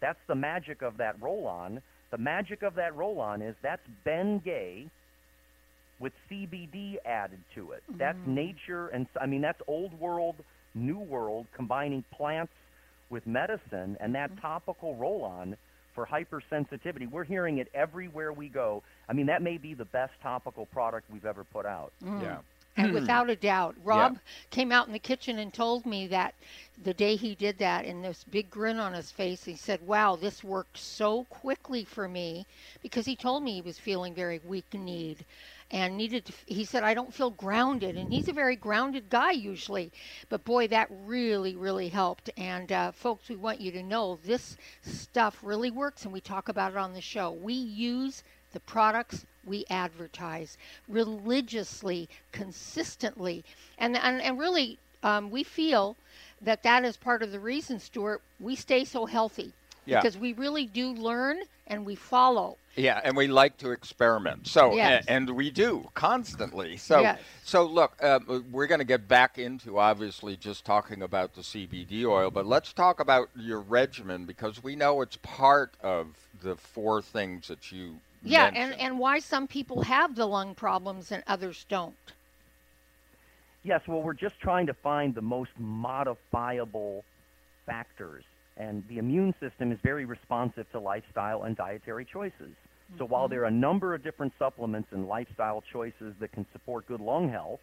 that's 0.00 0.18
the 0.26 0.34
magic 0.34 0.82
of 0.82 0.96
that 0.98 1.20
roll-on. 1.20 1.82
The 2.10 2.18
magic 2.18 2.62
of 2.62 2.74
that 2.76 2.96
roll-on 2.96 3.42
is 3.42 3.54
that's 3.62 3.82
Bengay 4.06 4.88
with 5.98 6.12
CBD 6.30 6.96
added 7.04 7.40
to 7.54 7.72
it. 7.72 7.82
Mm-hmm. 7.88 7.98
That's 7.98 8.18
nature, 8.26 8.88
and 8.88 9.06
I 9.20 9.26
mean 9.26 9.42
that's 9.42 9.60
old 9.68 9.98
world, 10.00 10.36
new 10.74 10.98
world, 10.98 11.46
combining 11.54 12.04
plants 12.10 12.52
with 13.10 13.26
medicine, 13.26 13.98
and 14.00 14.14
that 14.14 14.30
mm-hmm. 14.30 14.40
topical 14.40 14.96
roll-on 14.96 15.56
for 15.94 16.06
hypersensitivity. 16.06 17.10
We're 17.10 17.24
hearing 17.24 17.58
it 17.58 17.68
everywhere 17.74 18.32
we 18.32 18.48
go. 18.48 18.82
I 19.08 19.12
mean, 19.12 19.26
that 19.26 19.42
may 19.42 19.58
be 19.58 19.74
the 19.74 19.84
best 19.84 20.12
topical 20.22 20.66
product 20.66 21.10
we've 21.12 21.26
ever 21.26 21.44
put 21.44 21.66
out. 21.66 21.92
Mm. 22.02 22.22
Yeah. 22.22 22.38
And 22.84 22.94
without 22.94 23.30
a 23.30 23.36
doubt, 23.36 23.76
Rob 23.82 24.14
yeah. 24.14 24.18
came 24.50 24.72
out 24.72 24.86
in 24.86 24.92
the 24.92 24.98
kitchen 24.98 25.38
and 25.38 25.52
told 25.52 25.86
me 25.86 26.06
that 26.08 26.34
the 26.82 26.94
day 26.94 27.16
he 27.16 27.34
did 27.34 27.58
that, 27.58 27.84
and 27.84 28.02
this 28.02 28.24
big 28.24 28.50
grin 28.50 28.78
on 28.78 28.94
his 28.94 29.10
face, 29.10 29.44
he 29.44 29.56
said, 29.56 29.86
Wow, 29.86 30.16
this 30.16 30.42
worked 30.42 30.78
so 30.78 31.24
quickly 31.24 31.84
for 31.84 32.08
me 32.08 32.46
because 32.82 33.06
he 33.06 33.16
told 33.16 33.42
me 33.42 33.54
he 33.54 33.60
was 33.60 33.78
feeling 33.78 34.14
very 34.14 34.40
weak 34.44 34.72
kneed 34.72 35.24
and 35.72 35.96
needed 35.96 36.24
to, 36.24 36.32
he 36.46 36.64
said 36.64 36.82
i 36.82 36.94
don't 36.94 37.14
feel 37.14 37.30
grounded 37.30 37.96
and 37.96 38.12
he's 38.12 38.26
a 38.26 38.32
very 38.32 38.56
grounded 38.56 39.08
guy 39.08 39.30
usually 39.30 39.92
but 40.28 40.44
boy 40.44 40.66
that 40.66 40.88
really 40.90 41.54
really 41.54 41.88
helped. 41.88 42.30
And 42.36 42.72
uh, 42.72 42.92
folks 42.92 43.28
we 43.28 43.36
want 43.36 43.60
you 43.60 43.70
to 43.72 43.82
know 43.82 44.18
this 44.24 44.56
stuff 44.82 45.38
really 45.42 45.70
works 45.70 46.04
and 46.04 46.12
we 46.12 46.20
talk 46.20 46.48
about 46.48 46.72
it 46.72 46.78
on 46.78 46.94
the 46.94 47.00
show. 47.00 47.30
We 47.30 47.54
use 47.54 48.22
the 48.52 48.60
products 48.60 49.26
we 49.44 49.64
advertise 49.70 50.56
religiously 50.88 52.08
consistently 52.32 53.44
and 53.78 53.96
and, 53.96 54.20
and 54.20 54.38
really 54.38 54.78
um, 55.02 55.30
we 55.30 55.42
feel 55.42 55.96
that 56.42 56.62
that 56.62 56.84
is 56.84 56.96
part 56.96 57.22
of 57.22 57.32
the 57.32 57.40
reason 57.40 57.78
stuart 57.78 58.20
we 58.38 58.54
stay 58.54 58.84
so 58.84 59.06
healthy 59.06 59.52
yeah. 59.86 60.00
because 60.00 60.18
we 60.18 60.32
really 60.34 60.66
do 60.66 60.92
learn 60.92 61.40
and 61.66 61.86
we 61.86 61.94
follow 61.94 62.56
yeah, 62.76 63.00
and 63.02 63.16
we 63.16 63.26
like 63.26 63.56
to 63.58 63.72
experiment. 63.72 64.46
So, 64.46 64.74
yes. 64.74 65.04
and, 65.08 65.28
and, 65.28 65.36
we 65.36 65.50
do 65.50 65.88
constantly. 65.94 66.76
So, 66.76 67.00
yes. 67.00 67.20
so 67.42 67.64
look, 67.64 67.92
uh, 68.00 68.20
we're 68.50 68.68
going 68.68 68.78
to 68.78 68.84
get 68.84 69.08
back 69.08 69.38
into 69.38 69.78
obviously 69.78 70.36
just 70.36 70.64
talking 70.64 71.02
about 71.02 71.34
the 71.34 71.42
CBD 71.42 72.04
oil, 72.04 72.30
but 72.30 72.46
let's 72.46 72.72
talk 72.72 73.00
about 73.00 73.28
your 73.34 73.60
regimen 73.60 74.24
because 74.24 74.62
we 74.62 74.76
know 74.76 75.02
it's 75.02 75.18
part 75.22 75.74
of 75.82 76.08
the 76.42 76.56
four 76.56 77.02
things 77.02 77.48
that 77.48 77.72
you. 77.72 77.98
Yeah, 78.22 78.50
and, 78.54 78.74
and 78.74 78.98
why 78.98 79.18
some 79.18 79.46
people 79.46 79.82
have 79.82 80.14
the 80.14 80.26
lung 80.26 80.54
problems 80.54 81.10
and 81.10 81.22
others 81.26 81.64
don't. 81.68 81.94
Yes, 83.62 83.82
well, 83.86 84.02
we're 84.02 84.14
just 84.14 84.38
trying 84.40 84.66
to 84.66 84.74
find 84.74 85.14
the 85.14 85.22
most 85.22 85.50
modifiable 85.58 87.04
factors 87.66 88.24
and 88.60 88.84
the 88.88 88.98
immune 88.98 89.34
system 89.40 89.72
is 89.72 89.78
very 89.82 90.04
responsive 90.04 90.70
to 90.72 90.78
lifestyle 90.78 91.44
and 91.44 91.56
dietary 91.56 92.04
choices. 92.04 92.34
Mm-hmm. 92.40 92.98
So 92.98 93.06
while 93.06 93.24
mm-hmm. 93.24 93.32
there 93.32 93.42
are 93.42 93.46
a 93.46 93.50
number 93.50 93.94
of 93.94 94.04
different 94.04 94.34
supplements 94.38 94.88
and 94.92 95.08
lifestyle 95.08 95.64
choices 95.72 96.14
that 96.20 96.32
can 96.32 96.46
support 96.52 96.86
good 96.86 97.00
lung 97.00 97.30
health, 97.30 97.60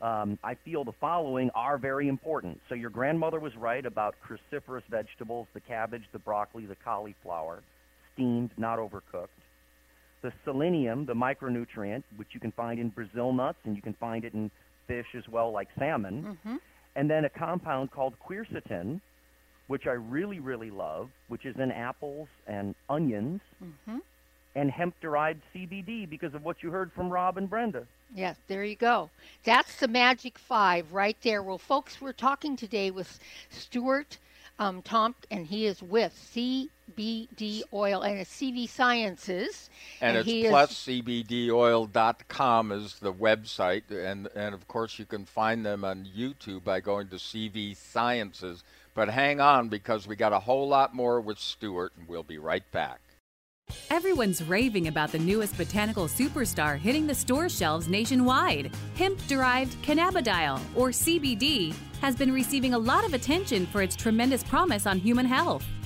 um, 0.00 0.38
I 0.42 0.54
feel 0.54 0.82
the 0.82 0.92
following 0.92 1.50
are 1.54 1.78
very 1.78 2.08
important. 2.08 2.60
So 2.68 2.74
your 2.74 2.90
grandmother 2.90 3.38
was 3.38 3.54
right 3.56 3.84
about 3.84 4.16
cruciferous 4.26 4.82
vegetables, 4.90 5.46
the 5.54 5.60
cabbage, 5.60 6.04
the 6.12 6.18
broccoli, 6.18 6.66
the 6.66 6.76
cauliflower, 6.76 7.62
steamed, 8.12 8.50
not 8.56 8.78
overcooked. 8.78 9.28
The 10.24 10.32
selenium, 10.42 11.04
the 11.04 11.12
micronutrient, 11.12 12.02
which 12.16 12.28
you 12.32 12.40
can 12.40 12.50
find 12.52 12.80
in 12.80 12.88
Brazil 12.88 13.34
nuts 13.34 13.58
and 13.64 13.76
you 13.76 13.82
can 13.82 13.92
find 13.92 14.24
it 14.24 14.32
in 14.32 14.50
fish 14.86 15.08
as 15.14 15.28
well, 15.28 15.52
like 15.52 15.68
salmon. 15.78 16.38
Mm-hmm. 16.46 16.56
And 16.96 17.10
then 17.10 17.26
a 17.26 17.28
compound 17.28 17.90
called 17.90 18.14
quercetin, 18.26 19.02
which 19.66 19.86
I 19.86 19.92
really, 19.92 20.40
really 20.40 20.70
love, 20.70 21.10
which 21.28 21.44
is 21.44 21.56
in 21.56 21.70
apples 21.70 22.28
and 22.46 22.74
onions, 22.88 23.42
mm-hmm. 23.62 23.98
and 24.54 24.70
hemp 24.70 24.94
derived 25.02 25.42
CBD 25.54 26.08
because 26.08 26.32
of 26.32 26.42
what 26.42 26.62
you 26.62 26.70
heard 26.70 26.90
from 26.94 27.10
Rob 27.10 27.36
and 27.36 27.50
Brenda. 27.50 27.86
Yes, 28.14 28.38
there 28.48 28.64
you 28.64 28.76
go. 28.76 29.10
That's 29.44 29.76
the 29.76 29.88
magic 29.88 30.38
five 30.38 30.90
right 30.94 31.18
there. 31.20 31.42
Well, 31.42 31.58
folks, 31.58 32.00
we're 32.00 32.12
talking 32.12 32.56
today 32.56 32.90
with 32.90 33.18
Stuart 33.50 34.16
um, 34.58 34.80
Tomc, 34.80 35.16
and 35.30 35.46
he 35.46 35.66
is 35.66 35.82
with 35.82 36.16
CBD 36.90 37.62
Oil 37.72 38.02
and 38.02 38.18
it's 38.18 38.30
CV 38.30 38.68
Sciences. 38.68 39.70
And, 40.00 40.18
and 40.18 40.28
it's 40.28 40.48
pluscbdoil.com 40.48 42.72
is 42.72 42.98
the 42.98 43.12
website, 43.12 43.90
and 43.90 44.28
and 44.34 44.54
of 44.54 44.66
course 44.68 44.98
you 44.98 45.04
can 45.04 45.24
find 45.24 45.64
them 45.64 45.84
on 45.84 46.08
YouTube 46.16 46.64
by 46.64 46.80
going 46.80 47.08
to 47.08 47.16
CV 47.16 47.76
Sciences. 47.76 48.64
But 48.94 49.08
hang 49.08 49.40
on 49.40 49.68
because 49.68 50.06
we 50.06 50.16
got 50.16 50.32
a 50.32 50.38
whole 50.38 50.68
lot 50.68 50.94
more 50.94 51.20
with 51.20 51.38
Stuart, 51.38 51.92
and 51.98 52.08
we'll 52.08 52.22
be 52.22 52.38
right 52.38 52.70
back. 52.70 53.00
Everyone's 53.90 54.44
raving 54.44 54.88
about 54.88 55.10
the 55.10 55.18
newest 55.18 55.56
botanical 55.56 56.06
superstar 56.06 56.78
hitting 56.78 57.06
the 57.06 57.14
store 57.14 57.48
shelves 57.48 57.88
nationwide. 57.88 58.70
Hemp 58.94 59.18
derived 59.26 59.82
cannabidiol, 59.82 60.60
or 60.74 60.90
CBD, 60.90 61.74
has 62.00 62.14
been 62.14 62.32
receiving 62.32 62.74
a 62.74 62.78
lot 62.78 63.06
of 63.06 63.14
attention 63.14 63.66
for 63.66 63.80
its 63.80 63.96
tremendous 63.96 64.44
promise 64.44 64.86
on 64.86 64.98
human 64.98 65.24
health. 65.24 65.64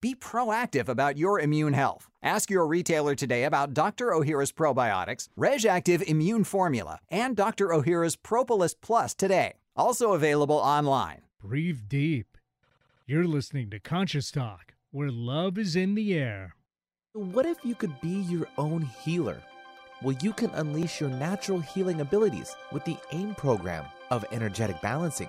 Be 0.00 0.14
proactive 0.14 0.88
about 0.88 1.18
your 1.18 1.40
immune 1.40 1.72
health. 1.72 2.08
Ask 2.22 2.50
your 2.50 2.68
retailer 2.68 3.16
today 3.16 3.42
about 3.42 3.74
Dr. 3.74 4.10
Ohhira's 4.10 4.52
probiotics, 4.52 5.28
RegActive 5.36 6.02
Immune 6.02 6.44
Formula, 6.44 7.00
and 7.10 7.36
Dr. 7.36 7.68
Ohhira's 7.68 8.14
Propolis 8.14 8.74
Plus 8.74 9.12
today. 9.12 9.54
Also 9.74 10.12
available 10.12 10.56
online. 10.56 11.22
Breathe 11.42 11.88
deep. 11.88 12.38
You're 13.06 13.26
listening 13.26 13.70
to 13.70 13.80
Conscious 13.80 14.30
Talk, 14.30 14.74
where 14.92 15.10
love 15.10 15.58
is 15.58 15.74
in 15.74 15.96
the 15.96 16.14
air. 16.14 16.54
What 17.14 17.46
if 17.46 17.58
you 17.64 17.74
could 17.74 18.00
be 18.00 18.20
your 18.28 18.46
own 18.56 18.82
healer? 18.82 19.42
Well, 20.00 20.16
you 20.22 20.32
can 20.32 20.50
unleash 20.50 21.00
your 21.00 21.10
natural 21.10 21.58
healing 21.58 22.02
abilities 22.02 22.54
with 22.70 22.84
the 22.84 22.96
AIM 23.10 23.34
program 23.34 23.84
of 24.10 24.24
energetic 24.30 24.80
balancing. 24.80 25.28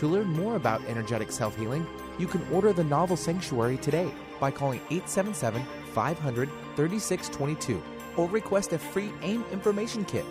To 0.00 0.06
learn 0.06 0.28
more 0.28 0.56
about 0.56 0.82
energetic 0.86 1.30
self 1.30 1.54
healing, 1.58 1.86
you 2.18 2.26
can 2.26 2.42
order 2.50 2.72
the 2.72 2.82
novel 2.82 3.18
Sanctuary 3.18 3.76
today 3.76 4.10
by 4.40 4.50
calling 4.50 4.80
877 4.88 5.62
500 5.92 6.48
3622 6.74 7.82
or 8.16 8.26
request 8.30 8.72
a 8.72 8.78
free 8.78 9.12
AIM 9.20 9.44
information 9.52 10.06
kit. 10.06 10.24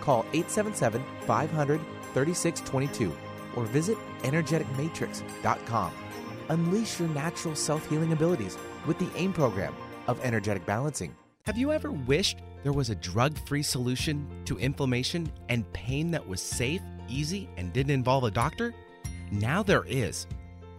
Call 0.00 0.20
877 0.32 1.04
500 1.26 1.78
3622 2.14 3.14
or 3.54 3.64
visit 3.64 3.98
energeticmatrix.com. 4.22 5.92
Unleash 6.48 6.98
your 6.98 7.10
natural 7.10 7.54
self 7.54 7.86
healing 7.90 8.14
abilities 8.14 8.56
with 8.86 8.98
the 8.98 9.10
AIM 9.14 9.34
program 9.34 9.74
of 10.06 10.24
energetic 10.24 10.64
balancing. 10.64 11.14
Have 11.44 11.58
you 11.58 11.70
ever 11.70 11.92
wished 11.92 12.38
there 12.62 12.72
was 12.72 12.88
a 12.88 12.94
drug 12.94 13.36
free 13.46 13.62
solution 13.62 14.26
to 14.46 14.58
inflammation 14.58 15.30
and 15.50 15.70
pain 15.74 16.10
that 16.12 16.26
was 16.26 16.40
safe, 16.40 16.80
easy, 17.10 17.50
and 17.58 17.74
didn't 17.74 17.92
involve 17.92 18.24
a 18.24 18.30
doctor? 18.30 18.72
Now 19.32 19.62
there 19.62 19.84
is. 19.86 20.26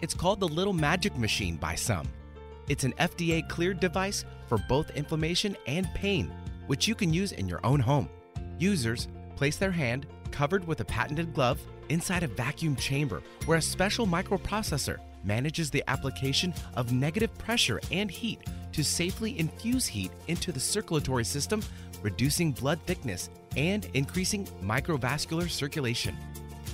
It's 0.01 0.13
called 0.13 0.39
the 0.39 0.47
Little 0.47 0.73
Magic 0.73 1.17
Machine 1.17 1.55
by 1.55 1.73
some. 1.73 2.07
It's 2.69 2.83
an 2.83 2.93
FDA 2.99 3.49
cleared 3.49 3.79
device 3.79 4.25
for 4.47 4.59
both 4.69 4.91
inflammation 4.91 5.57
and 5.65 5.91
pain, 5.95 6.31
which 6.67 6.87
you 6.87 6.93
can 6.93 7.11
use 7.11 7.31
in 7.31 7.49
your 7.49 7.65
own 7.65 7.79
home. 7.79 8.07
Users 8.59 9.07
place 9.35 9.57
their 9.57 9.71
hand, 9.71 10.05
covered 10.29 10.67
with 10.67 10.81
a 10.81 10.85
patented 10.85 11.33
glove, 11.33 11.59
inside 11.89 12.21
a 12.21 12.27
vacuum 12.27 12.75
chamber 12.75 13.23
where 13.47 13.57
a 13.57 13.61
special 13.61 14.05
microprocessor 14.05 14.99
manages 15.23 15.71
the 15.71 15.83
application 15.87 16.53
of 16.75 16.93
negative 16.93 17.35
pressure 17.39 17.81
and 17.91 18.11
heat 18.11 18.39
to 18.71 18.83
safely 18.83 19.39
infuse 19.39 19.87
heat 19.87 20.11
into 20.27 20.51
the 20.51 20.59
circulatory 20.59 21.25
system, 21.25 21.63
reducing 22.03 22.51
blood 22.51 22.79
thickness 22.85 23.31
and 23.57 23.87
increasing 23.95 24.45
microvascular 24.61 25.49
circulation. 25.49 26.15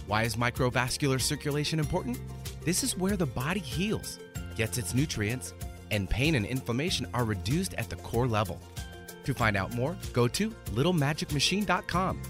Why 0.09 0.23
is 0.23 0.37
microvascular 0.37 1.21
circulation 1.21 1.79
important? 1.79 2.17
This 2.65 2.83
is 2.83 2.97
where 2.97 3.15
the 3.15 3.27
body 3.27 3.59
heals, 3.59 4.17
gets 4.55 4.79
its 4.79 4.95
nutrients, 4.95 5.53
and 5.91 6.09
pain 6.09 6.33
and 6.33 6.47
inflammation 6.47 7.05
are 7.13 7.23
reduced 7.23 7.75
at 7.75 7.91
the 7.91 7.95
core 7.97 8.25
level. 8.25 8.59
To 9.25 9.35
find 9.35 9.55
out 9.55 9.75
more, 9.75 9.95
go 10.11 10.27
to 10.27 10.49
littlemagicmachine.com 10.73 12.23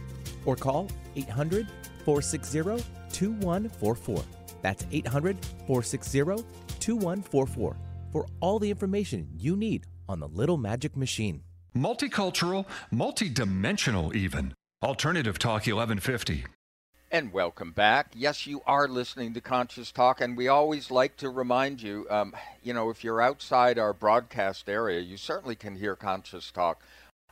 or 0.44 0.58
call 0.58 0.92
800 1.16 1.68
460 2.04 2.84
2144. 3.14 4.24
That's 4.62 4.86
800 4.92 5.38
460 5.66 6.44
2144 6.82 7.78
for 8.12 8.26
all 8.42 8.60
the 8.60 8.70
information 8.70 9.30
you 9.38 9.56
need 9.56 9.86
on 10.10 10.20
the 10.20 10.28
Little 10.28 10.58
Magic 10.58 10.98
Machine. 10.98 11.44
Multicultural, 11.74 12.66
multidimensional, 12.94 14.14
even. 14.14 14.54
Alternative 14.84 15.40
Talk 15.40 15.62
1150. 15.68 16.44
And 17.12 17.34
welcome 17.34 17.72
back. 17.72 18.12
Yes, 18.14 18.46
you 18.46 18.62
are 18.68 18.88
listening 18.88 19.34
to 19.34 19.42
Conscious 19.42 19.92
Talk, 19.92 20.22
and 20.22 20.38
we 20.38 20.48
always 20.48 20.92
like 20.92 21.18
to 21.18 21.32
remind 21.32 21.82
you 21.82 22.06
um, 22.08 22.36
you 22.62 22.72
know, 22.72 22.92
if 22.92 23.04
you're 23.04 23.20
outside 23.20 23.80
our 23.80 23.94
broadcast 23.94 24.70
area, 24.70 25.00
you 25.00 25.18
certainly 25.18 25.56
can 25.56 25.76
hear 25.76 25.96
Conscious 25.96 26.52
Talk 26.52 26.84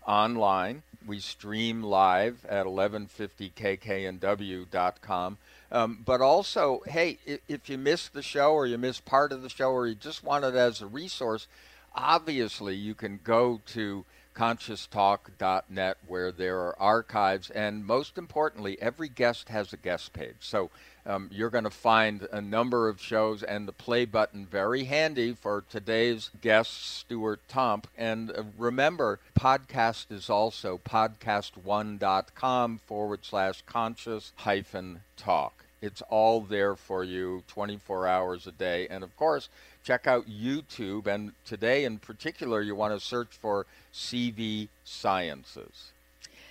online. 0.08 0.82
We 1.06 1.20
stream 1.20 1.84
live 1.84 2.44
at 2.50 2.66
1150kknw.com. 2.66 5.38
Um, 5.72 6.00
but 6.04 6.22
also, 6.22 6.82
hey, 6.88 7.20
if, 7.24 7.42
if 7.48 7.70
you 7.70 7.78
missed 7.78 8.14
the 8.14 8.24
show 8.24 8.54
or 8.54 8.66
you 8.66 8.80
missed 8.80 9.06
part 9.06 9.32
of 9.32 9.44
the 9.44 9.50
show 9.50 9.70
or 9.70 9.86
you 9.86 9.94
just 9.94 10.24
want 10.24 10.44
it 10.44 10.56
as 10.56 10.82
a 10.82 10.88
resource, 10.88 11.46
obviously 11.94 12.74
you 12.74 12.96
can 12.96 13.20
go 13.24 13.62
to 13.68 14.06
conscioustalk.net 14.38 15.98
where 16.08 16.32
there 16.32 16.60
are 16.60 16.80
archives 16.80 17.50
and 17.50 17.84
most 17.84 18.20
importantly 18.20 18.78
every 18.80 19.10
guest 19.10 19.50
has 19.50 19.74
a 19.74 19.78
guest 19.78 20.14
page. 20.14 20.36
So 20.42 20.70
um, 21.08 21.30
you're 21.32 21.50
going 21.50 21.64
to 21.64 21.72
find 21.72 22.28
a 22.32 22.40
number 22.40 22.88
of 22.88 23.02
shows 23.02 23.42
and 23.42 23.68
the 23.68 23.72
play 23.72 24.06
button 24.06 24.46
very 24.46 24.84
handy 24.84 25.34
for 25.34 25.64
today's 25.70 26.30
guest 26.40 26.98
stuart 26.98 27.40
tomc. 27.50 27.86
And 27.98 28.30
uh, 28.30 28.44
remember 28.58 29.20
podcast 29.38 30.12
is 30.12 30.30
also 30.30 30.80
podcast1.com 30.86 32.80
forward 32.86 33.20
slash 33.24 33.64
conscious 33.66 34.34
hyphen 34.36 35.02
talk. 35.16 35.66
It's 35.82 36.02
all 36.10 36.42
there 36.42 36.76
for 36.76 37.04
you 37.04 37.44
24 37.48 38.08
hours 38.08 38.46
a 38.46 38.52
day. 38.52 38.88
And 38.88 39.04
of 39.04 39.16
course 39.16 39.50
check 39.88 40.06
out 40.06 40.28
YouTube. 40.28 41.08
And 41.08 41.32
today, 41.46 41.86
in 41.86 41.98
particular, 41.98 42.62
you 42.62 42.76
want 42.76 42.94
to 42.94 43.00
search 43.00 43.30
for 43.32 43.66
CV 43.94 44.68
Sciences. 44.84 45.94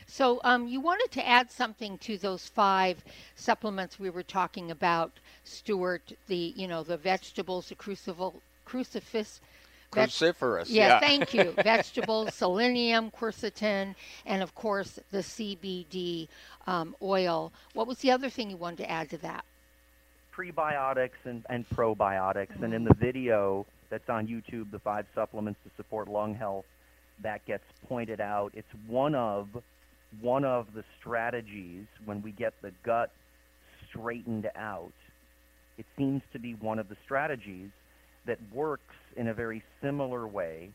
So 0.06 0.40
um, 0.42 0.66
you 0.68 0.80
wanted 0.80 1.10
to 1.12 1.28
add 1.28 1.50
something 1.50 1.98
to 1.98 2.16
those 2.16 2.46
five 2.46 3.04
supplements 3.34 3.98
we 3.98 4.08
were 4.08 4.22
talking 4.22 4.70
about, 4.70 5.12
Stuart. 5.44 6.12
The 6.28 6.54
you 6.56 6.66
know 6.68 6.82
the 6.82 6.96
vegetables, 6.96 7.68
the 7.68 7.74
crucible, 7.74 8.40
crucifix. 8.64 9.40
Cruciferous. 9.92 10.66
yeah, 10.68 10.88
yeah. 10.88 11.00
thank 11.00 11.32
you. 11.32 11.52
Vegetables, 11.62 12.34
selenium, 12.34 13.10
quercetin, 13.10 13.94
and 14.26 14.42
of 14.42 14.54
course 14.54 14.98
the 15.10 15.18
CBD 15.18 16.28
um, 16.66 16.94
oil. 17.00 17.52
What 17.72 17.86
was 17.86 17.98
the 17.98 18.10
other 18.10 18.28
thing 18.28 18.50
you 18.50 18.56
wanted 18.56 18.78
to 18.78 18.90
add 18.90 19.10
to 19.10 19.18
that? 19.18 19.44
Prebiotics 20.36 21.18
and, 21.24 21.44
and 21.48 21.68
probiotics. 21.70 22.62
And 22.62 22.74
in 22.74 22.84
the 22.84 22.94
video 22.94 23.66
that's 23.90 24.08
on 24.08 24.26
YouTube, 24.26 24.70
the 24.70 24.78
five 24.78 25.06
supplements 25.14 25.60
to 25.64 25.70
support 25.76 26.08
lung 26.08 26.34
health, 26.34 26.66
that 27.22 27.44
gets 27.46 27.64
pointed 27.88 28.20
out. 28.20 28.52
It's 28.54 28.68
one 28.86 29.14
of 29.14 29.48
one 30.20 30.44
of 30.44 30.66
the 30.74 30.84
strategies 31.00 31.86
when 32.04 32.22
we 32.22 32.30
get 32.32 32.54
the 32.62 32.72
gut 32.84 33.10
straightened 33.88 34.48
out. 34.56 34.92
It 35.78 35.86
seems 35.96 36.22
to 36.32 36.38
be 36.38 36.54
one 36.54 36.78
of 36.78 36.88
the 36.88 36.96
strategies 37.04 37.70
that 38.26 38.38
works 38.52 38.94
in 39.16 39.28
a 39.28 39.34
very 39.34 39.62
similar 39.82 40.26
way 40.26 40.70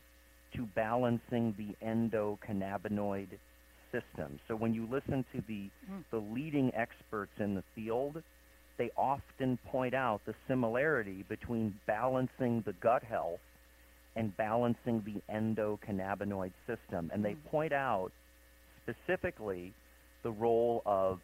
to 0.54 0.66
balancing 0.74 1.54
the 1.56 1.86
endocannabinoid 1.86 3.28
system. 3.90 4.38
So 4.48 4.54
when 4.54 4.74
you 4.74 4.86
listen 4.90 5.24
to 5.34 5.42
the, 5.46 5.70
mm. 5.90 6.04
the 6.10 6.18
leading 6.18 6.72
experts 6.74 7.32
in 7.38 7.54
the 7.54 7.64
field, 7.74 8.22
they 8.82 8.90
often 8.96 9.56
point 9.70 9.94
out 9.94 10.20
the 10.26 10.34
similarity 10.48 11.24
between 11.28 11.72
balancing 11.86 12.64
the 12.66 12.72
gut 12.82 13.04
health 13.04 13.38
and 14.16 14.36
balancing 14.36 15.04
the 15.06 15.22
endocannabinoid 15.32 16.50
system. 16.66 17.08
And 17.14 17.24
they 17.24 17.34
mm. 17.34 17.44
point 17.48 17.72
out 17.72 18.10
specifically 18.82 19.72
the 20.24 20.32
role 20.32 20.82
of 20.84 21.20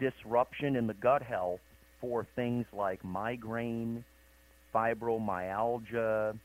disruption 0.00 0.74
in 0.74 0.86
the 0.86 0.94
gut 0.94 1.20
health 1.20 1.60
for 2.00 2.26
things 2.34 2.64
like 2.72 3.04
migraine, 3.04 4.02
fibromyalgia, 4.74 6.38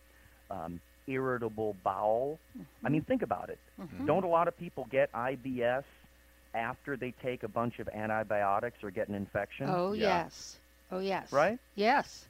um, 0.49 0.81
irritable 1.07 1.77
bowel. 1.81 2.39
I 2.83 2.89
mean, 2.89 3.01
mm-hmm. 3.01 3.07
think 3.07 3.21
about 3.21 3.49
it. 3.49 3.59
Mm-hmm. 3.79 4.05
Don't 4.05 4.25
a 4.25 4.27
lot 4.27 4.49
of 4.49 4.57
people 4.57 4.85
get 4.91 5.09
IBS 5.13 5.83
after 6.53 6.97
they 6.97 7.11
take 7.23 7.43
a 7.43 7.47
bunch 7.47 7.79
of 7.79 7.87
antibiotics 7.89 8.77
or 8.83 8.91
get 8.91 9.07
an 9.07 9.15
infection? 9.15 9.67
Oh, 9.69 9.93
yes. 9.93 10.57
Oh, 10.91 10.99
yes. 10.99 11.31
Right? 11.31 11.59
Yes. 11.75 12.25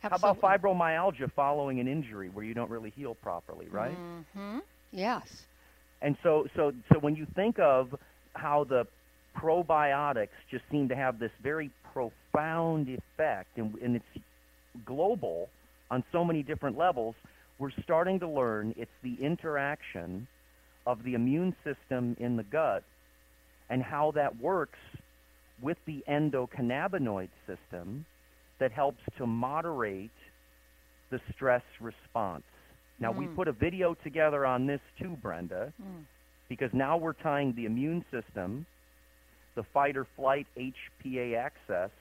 How 0.00 0.16
about 0.16 0.40
fibromyalgia 0.40 1.30
following 1.32 1.80
an 1.80 1.88
injury 1.88 2.28
where 2.28 2.44
you 2.44 2.54
don't 2.54 2.70
really 2.70 2.90
heal 2.90 3.14
properly, 3.14 3.66
right? 3.68 3.96
Mm-hmm. 3.96 4.58
Yes. 4.92 5.46
And 6.00 6.16
so, 6.22 6.46
so, 6.54 6.72
so 6.92 6.98
when 7.00 7.16
you 7.16 7.26
think 7.34 7.58
of 7.58 7.94
how 8.34 8.64
the 8.64 8.86
probiotics 9.36 10.28
just 10.50 10.64
seem 10.70 10.88
to 10.88 10.96
have 10.96 11.18
this 11.18 11.32
very 11.42 11.70
profound 11.92 12.88
effect, 12.88 13.56
and, 13.56 13.74
and 13.82 13.96
it's 13.96 14.24
global 14.84 15.48
on 15.90 16.04
so 16.12 16.24
many 16.24 16.42
different 16.42 16.76
levels, 16.78 17.14
we're 17.58 17.70
starting 17.82 18.20
to 18.20 18.28
learn 18.28 18.74
it's 18.76 18.90
the 19.02 19.14
interaction 19.20 20.26
of 20.86 21.02
the 21.02 21.14
immune 21.14 21.54
system 21.64 22.16
in 22.18 22.36
the 22.36 22.44
gut 22.44 22.84
and 23.70 23.82
how 23.82 24.10
that 24.12 24.36
works 24.40 24.78
with 25.60 25.76
the 25.86 26.02
endocannabinoid 26.08 27.28
system 27.46 28.04
that 28.58 28.72
helps 28.72 29.02
to 29.16 29.26
moderate 29.26 30.10
the 31.10 31.20
stress 31.32 31.62
response. 31.80 32.44
Now, 33.00 33.12
we 33.12 33.26
Mm. 33.26 33.34
put 33.34 33.48
a 33.48 33.52
video 33.52 33.94
together 33.94 34.44
on 34.44 34.66
this 34.66 34.80
too, 34.98 35.16
Brenda, 35.16 35.72
Mm. 35.80 36.04
because 36.48 36.72
now 36.72 36.96
we're 36.96 37.12
tying 37.12 37.52
the 37.54 37.66
immune 37.66 38.04
system, 38.10 38.66
the 39.54 39.62
fight 39.64 39.96
or 39.96 40.04
flight 40.04 40.46
HPA 40.56 41.34
axis, 41.36 41.92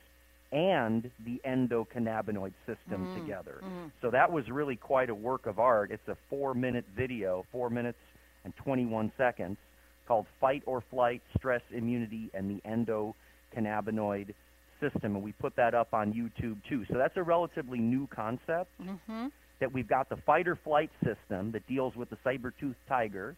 and 0.51 1.11
the 1.19 1.41
endocannabinoid 1.45 2.53
system 2.65 3.05
Mm, 3.07 3.13
together. 3.13 3.59
mm. 3.63 3.91
So 4.01 4.09
that 4.11 4.31
was 4.31 4.49
really 4.49 4.77
quite 4.77 5.09
a 5.09 5.15
work 5.15 5.45
of 5.45 5.59
art. 5.59 5.91
It's 5.91 6.07
a 6.07 6.15
four 6.29 6.53
minute 6.53 6.85
video, 6.87 7.43
four 7.51 7.69
minutes 7.69 7.99
and 8.45 8.55
21 8.55 9.11
seconds, 9.17 9.57
called 10.07 10.25
Fight 10.39 10.63
or 10.65 10.83
Flight 10.89 11.21
Stress 11.37 11.61
Immunity 11.71 12.29
and 12.33 12.49
the 12.49 12.61
Endocannabinoid 12.67 14.33
System. 14.79 15.15
And 15.15 15.23
we 15.23 15.31
put 15.33 15.55
that 15.55 15.73
up 15.73 15.93
on 15.93 16.13
YouTube 16.13 16.57
too. 16.69 16.85
So 16.91 16.97
that's 16.97 17.17
a 17.17 17.23
relatively 17.23 17.79
new 17.79 18.07
concept 18.07 18.69
Mm-hmm. 18.81 19.27
that 19.59 19.73
we've 19.73 19.87
got 19.87 20.09
the 20.09 20.17
fight 20.17 20.47
or 20.47 20.55
flight 20.55 20.91
system 21.03 21.51
that 21.51 21.67
deals 21.67 21.95
with 21.95 22.09
the 22.09 22.17
saber-toothed 22.23 22.75
tiger 22.87 23.35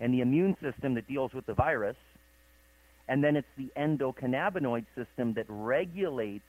and 0.00 0.12
the 0.12 0.20
immune 0.20 0.56
system 0.60 0.94
that 0.94 1.06
deals 1.06 1.32
with 1.32 1.46
the 1.46 1.54
virus. 1.54 1.96
And 3.08 3.22
then 3.22 3.36
it's 3.36 3.46
the 3.56 3.70
endocannabinoid 3.76 4.86
system 4.96 5.34
that 5.34 5.46
regulates 5.48 6.44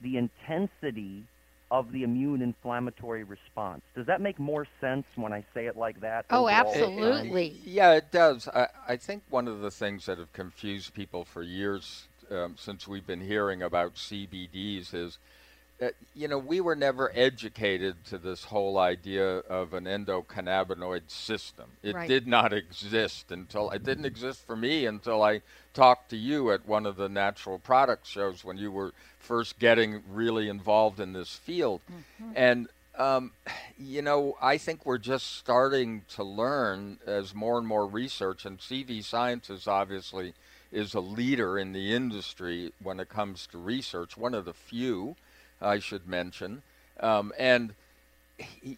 the 0.00 0.16
intensity 0.18 1.24
of 1.70 1.92
the 1.92 2.02
immune 2.02 2.42
inflammatory 2.42 3.24
response. 3.24 3.82
Does 3.94 4.06
that 4.06 4.20
make 4.20 4.38
more 4.38 4.66
sense 4.80 5.04
when 5.16 5.32
I 5.32 5.44
say 5.54 5.66
it 5.66 5.76
like 5.76 6.00
that? 6.00 6.24
Oh, 6.30 6.48
overall? 6.48 6.50
absolutely. 6.50 7.60
Yeah, 7.64 7.92
it 7.92 8.10
does. 8.10 8.48
I, 8.48 8.68
I 8.88 8.96
think 8.96 9.24
one 9.28 9.48
of 9.48 9.60
the 9.60 9.70
things 9.70 10.06
that 10.06 10.18
have 10.18 10.32
confused 10.32 10.94
people 10.94 11.24
for 11.24 11.42
years 11.42 12.08
um, 12.30 12.56
since 12.58 12.86
we've 12.88 13.06
been 13.06 13.20
hearing 13.20 13.62
about 13.62 13.94
CBDs 13.94 14.94
is 14.94 15.18
that, 15.18 15.18
you 16.14 16.26
know, 16.26 16.38
we 16.38 16.60
were 16.60 16.74
never 16.74 17.10
educated 17.14 18.04
to 18.06 18.18
this 18.18 18.44
whole 18.44 18.78
idea 18.78 19.38
of 19.38 19.74
an 19.74 19.84
endocannabinoid 19.84 21.08
system. 21.08 21.72
It 21.82 21.94
Right. 21.94 22.08
did 22.08 22.26
not 22.26 22.52
exist 22.52 23.30
until 23.30 23.70
it 23.70 23.84
didn't 23.84 24.04
exist 24.04 24.44
for 24.44 24.56
me 24.56 24.86
until 24.86 25.22
I 25.22 25.42
talked 25.74 26.10
to 26.10 26.16
you 26.16 26.50
at 26.50 26.66
one 26.66 26.84
of 26.86 26.96
the 26.96 27.08
natural 27.08 27.58
product 27.58 28.06
shows 28.06 28.44
when 28.44 28.58
you 28.58 28.72
were 28.72 28.92
first 29.20 29.58
getting 29.58 30.02
really 30.10 30.48
involved 30.48 30.98
in 30.98 31.12
this 31.12 31.36
field. 31.36 31.80
And 32.34 32.68
um, 32.96 33.30
you 33.78 34.02
know, 34.02 34.36
I 34.42 34.58
think 34.58 34.84
we're 34.84 34.98
just 34.98 35.36
starting 35.36 36.02
to 36.16 36.24
learn 36.24 36.98
as 37.06 37.32
more 37.32 37.56
and 37.56 37.66
more 37.66 37.86
research, 37.86 38.44
and 38.44 38.58
CV 38.58 39.04
Sciences 39.04 39.68
obviously 39.68 40.34
is 40.72 40.94
a 40.94 41.00
leader 41.00 41.56
in 41.56 41.72
the 41.72 41.94
industry 41.94 42.72
when 42.82 42.98
it 42.98 43.08
comes 43.08 43.46
to 43.46 43.58
research, 43.58 44.16
one 44.16 44.34
of 44.34 44.44
the 44.44 44.52
few, 44.52 45.14
I 45.60 45.78
should 45.78 46.06
mention. 46.06 46.62
Um, 47.00 47.32
and, 47.38 47.74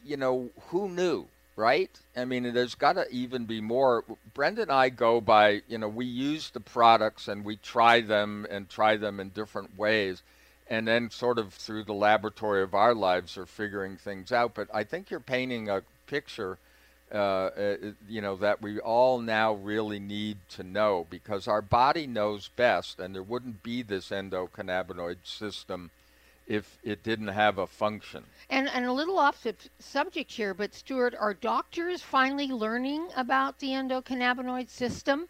you 0.04 0.16
know, 0.16 0.50
who 0.68 0.88
knew, 0.88 1.26
right? 1.56 1.90
I 2.16 2.24
mean, 2.24 2.52
there's 2.52 2.74
got 2.74 2.94
to 2.94 3.08
even 3.10 3.44
be 3.46 3.60
more. 3.60 4.04
Brenda 4.34 4.62
and 4.62 4.72
I 4.72 4.88
go 4.88 5.20
by, 5.20 5.62
you 5.68 5.78
know, 5.78 5.88
we 5.88 6.06
use 6.06 6.50
the 6.50 6.60
products 6.60 7.28
and 7.28 7.44
we 7.44 7.56
try 7.56 8.00
them 8.00 8.46
and 8.50 8.68
try 8.68 8.96
them 8.96 9.20
in 9.20 9.30
different 9.30 9.78
ways 9.78 10.22
and 10.70 10.86
then 10.86 11.10
sort 11.10 11.38
of 11.38 11.52
through 11.52 11.82
the 11.82 11.92
laboratory 11.92 12.62
of 12.62 12.74
our 12.74 12.94
lives 12.94 13.36
are 13.36 13.44
figuring 13.44 13.96
things 13.96 14.30
out. 14.30 14.54
But 14.54 14.68
I 14.72 14.84
think 14.84 15.10
you're 15.10 15.18
painting 15.18 15.68
a 15.68 15.82
picture, 16.06 16.58
uh, 17.12 17.16
uh, 17.16 17.76
you 18.08 18.20
know, 18.20 18.36
that 18.36 18.62
we 18.62 18.78
all 18.78 19.18
now 19.18 19.54
really 19.54 19.98
need 19.98 20.38
to 20.50 20.62
know 20.62 21.08
because 21.10 21.48
our 21.48 21.60
body 21.60 22.06
knows 22.06 22.48
best, 22.54 23.00
and 23.00 23.14
there 23.14 23.22
wouldn't 23.22 23.64
be 23.64 23.82
this 23.82 24.10
endocannabinoid 24.10 25.18
system 25.24 25.90
if 26.50 26.78
it 26.82 27.02
didn't 27.04 27.28
have 27.28 27.58
a 27.58 27.66
function. 27.66 28.24
And, 28.50 28.68
and 28.68 28.84
a 28.84 28.92
little 28.92 29.20
off 29.20 29.44
the 29.44 29.54
subject 29.78 30.32
here, 30.32 30.52
but 30.52 30.74
Stuart, 30.74 31.14
are 31.18 31.32
doctors 31.32 32.02
finally 32.02 32.48
learning 32.48 33.08
about 33.16 33.60
the 33.60 33.68
endocannabinoid 33.68 34.68
system? 34.68 35.28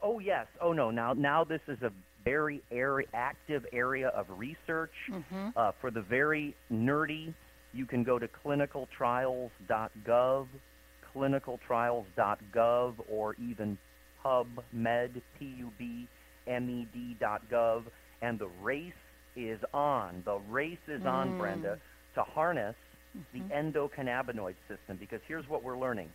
Oh 0.00 0.20
yes. 0.20 0.46
Oh 0.60 0.72
no. 0.72 0.92
Now 0.92 1.12
now 1.12 1.42
this 1.42 1.60
is 1.66 1.82
a 1.82 1.90
very 2.24 2.62
area, 2.70 3.08
active 3.12 3.66
area 3.72 4.10
of 4.10 4.26
research. 4.30 4.92
Mhm. 5.08 5.52
Uh, 5.56 5.72
for 5.80 5.90
the 5.90 6.02
very 6.02 6.54
nerdy, 6.72 7.34
you 7.74 7.84
can 7.84 8.04
go 8.04 8.20
to 8.20 8.28
clinicaltrials.gov, 8.28 10.46
clinicaltrials.gov, 11.14 12.94
or 13.08 13.34
even 13.34 13.76
PubMed, 14.24 15.20
P-U-B-M-E-D.gov, 15.38 16.06
and 18.22 18.38
the 18.38 18.48
race 18.62 18.92
is 19.48 19.60
on. 19.72 20.22
The 20.24 20.38
race 20.38 20.78
is 20.88 21.04
on, 21.06 21.32
Mm. 21.32 21.38
Brenda, 21.38 21.78
to 22.14 22.22
harness 22.22 22.76
the 23.32 23.40
endocannabinoid 23.40 24.54
system. 24.68 24.96
Because 24.98 25.20
here's 25.26 25.48
what 25.48 25.62
we're 25.62 25.78
learning: 25.78 26.10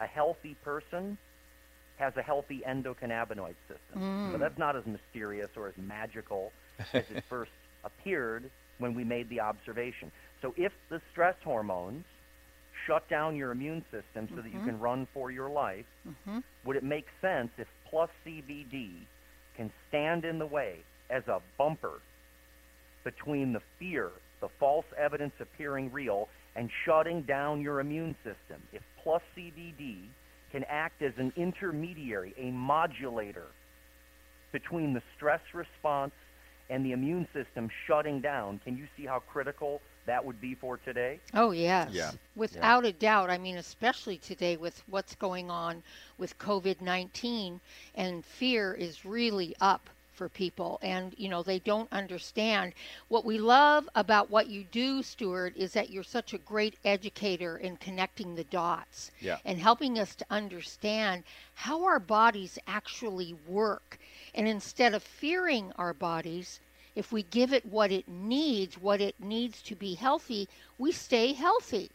a 0.00 0.06
healthy 0.06 0.54
person 0.64 1.16
has 1.98 2.16
a 2.16 2.22
healthy 2.22 2.62
endocannabinoid 2.66 3.54
system. 3.68 3.96
Mm. 3.98 4.32
So 4.32 4.38
that's 4.38 4.58
not 4.58 4.74
as 4.76 4.84
mysterious 4.86 5.50
or 5.56 5.68
as 5.68 5.74
magical 5.76 6.52
as 6.94 7.04
it 7.14 7.22
first 7.28 7.50
appeared 7.84 8.50
when 8.78 8.94
we 8.94 9.04
made 9.04 9.28
the 9.28 9.40
observation. 9.40 10.10
So 10.40 10.54
if 10.56 10.72
the 10.88 11.00
stress 11.12 11.36
hormones 11.44 12.04
shut 12.86 13.06
down 13.10 13.36
your 13.36 13.50
immune 13.50 13.84
system 13.90 14.28
so 14.34 14.40
that 14.40 14.50
you 14.50 14.60
Mhm. 14.60 14.64
can 14.64 14.80
run 14.80 15.06
for 15.12 15.30
your 15.30 15.50
life, 15.50 15.84
Mhm. 16.06 16.42
would 16.64 16.76
it 16.76 16.82
make 16.82 17.06
sense 17.20 17.50
if 17.58 17.68
plus 17.84 18.08
CBD 18.24 19.06
can 19.54 19.70
stand 19.88 20.24
in 20.24 20.38
the 20.38 20.46
way 20.46 20.82
as 21.10 21.26
a 21.28 21.42
bumper 21.58 22.00
between 23.04 23.52
the 23.52 23.62
fear, 23.78 24.10
the 24.40 24.48
false 24.58 24.86
evidence 24.96 25.32
appearing 25.40 25.92
real, 25.92 26.28
and 26.56 26.70
shutting 26.84 27.22
down 27.22 27.60
your 27.60 27.80
immune 27.80 28.14
system? 28.24 28.62
If 28.72 28.82
plus 29.02 29.22
CBD 29.36 30.08
can 30.52 30.64
act 30.64 31.02
as 31.02 31.12
an 31.16 31.32
intermediary, 31.36 32.34
a 32.36 32.50
modulator 32.50 33.46
between 34.52 34.94
the 34.94 35.02
stress 35.16 35.40
response 35.54 36.12
and 36.68 36.84
the 36.84 36.92
immune 36.92 37.26
system 37.32 37.68
shutting 37.86 38.20
down, 38.20 38.60
can 38.64 38.76
you 38.76 38.86
see 38.96 39.04
how 39.04 39.20
critical 39.20 39.80
that 40.06 40.24
would 40.24 40.40
be 40.40 40.54
for 40.54 40.76
today? 40.78 41.20
Oh, 41.34 41.50
yes. 41.50 41.90
Yeah. 41.92 42.10
Without 42.34 42.84
a 42.84 42.92
doubt. 42.92 43.30
I 43.30 43.38
mean, 43.38 43.56
especially 43.56 44.18
today 44.18 44.56
with 44.56 44.82
what's 44.88 45.14
going 45.14 45.50
on 45.50 45.82
with 46.18 46.38
COVID 46.38 46.80
19, 46.80 47.60
and 47.94 48.24
fear 48.24 48.72
is 48.72 49.04
really 49.04 49.54
up 49.60 49.90
for 50.20 50.28
people 50.28 50.78
and 50.82 51.14
you 51.16 51.30
know 51.30 51.42
they 51.42 51.58
don't 51.60 51.90
understand 51.90 52.74
what 53.08 53.24
we 53.24 53.38
love 53.38 53.88
about 53.94 54.30
what 54.30 54.48
you 54.50 54.64
do 54.70 55.02
stuart 55.02 55.54
is 55.56 55.72
that 55.72 55.88
you're 55.90 56.02
such 56.04 56.34
a 56.34 56.38
great 56.38 56.76
educator 56.84 57.56
in 57.56 57.74
connecting 57.78 58.34
the 58.34 58.44
dots 58.44 59.10
Yeah. 59.22 59.38
and 59.46 59.58
helping 59.58 59.98
us 59.98 60.14
to 60.16 60.26
understand 60.30 61.24
how 61.54 61.84
our 61.84 61.98
bodies 61.98 62.58
actually 62.66 63.34
work 63.48 63.98
and 64.34 64.46
instead 64.46 64.92
of 64.94 65.02
fearing 65.02 65.72
our 65.78 65.94
bodies 65.94 66.60
if 66.94 67.12
we 67.12 67.22
give 67.22 67.54
it 67.54 67.64
what 67.64 67.90
it 67.90 68.06
needs 68.06 68.76
what 68.78 69.00
it 69.00 69.14
needs 69.18 69.62
to 69.62 69.74
be 69.74 69.94
healthy 69.94 70.48
we 70.78 70.92
stay 70.92 71.32
healthy 71.32 71.90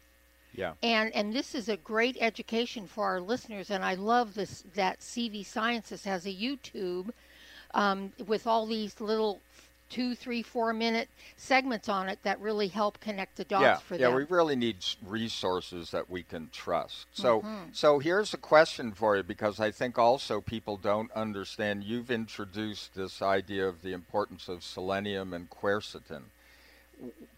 Yeah. 0.55 0.73
and 0.81 1.13
and 1.13 1.33
this 1.33 1.53
is 1.53 1.69
a 1.69 1.77
great 1.77 2.17
education 2.19 2.88
for 2.88 3.05
our 3.05 3.21
listeners 3.21 3.69
and 3.69 3.85
i 3.85 3.93
love 3.93 4.33
this 4.33 4.63
that 4.73 4.99
cv 4.99 5.45
sciences 5.45 6.05
has 6.05 6.25
a 6.25 6.33
youtube 6.33 7.11
um, 7.75 8.11
with 8.25 8.47
all 8.47 8.65
these 8.65 8.99
little 8.99 9.41
two 9.88 10.15
three 10.15 10.41
four 10.41 10.73
minute 10.73 11.07
segments 11.38 11.88
on 11.88 12.09
it 12.09 12.17
that 12.23 12.39
really 12.39 12.67
help 12.67 12.99
connect 12.99 13.35
the 13.35 13.43
dots 13.43 13.63
yeah, 13.63 13.75
for 13.77 13.95
yeah, 13.95 14.07
them 14.07 14.15
we 14.15 14.23
really 14.23 14.55
need 14.55 14.77
resources 15.05 15.91
that 15.91 16.09
we 16.09 16.23
can 16.23 16.49
trust. 16.51 17.05
So, 17.13 17.41
Mhm. 17.41 17.75
so 17.75 17.99
here's 17.99 18.33
a 18.33 18.38
question 18.38 18.93
for 18.93 19.15
you 19.15 19.21
because 19.21 19.59
I 19.59 19.69
think 19.69 19.99
also 19.99 20.41
people 20.41 20.77
don't 20.77 21.11
understand. 21.11 21.83
You've 21.83 22.09
introduced 22.09 22.95
this 22.95 23.21
idea 23.21 23.67
of 23.67 23.83
the 23.83 23.93
importance 23.93 24.47
of 24.47 24.63
selenium 24.63 25.33
and 25.33 25.51
quercetin. 25.51 26.23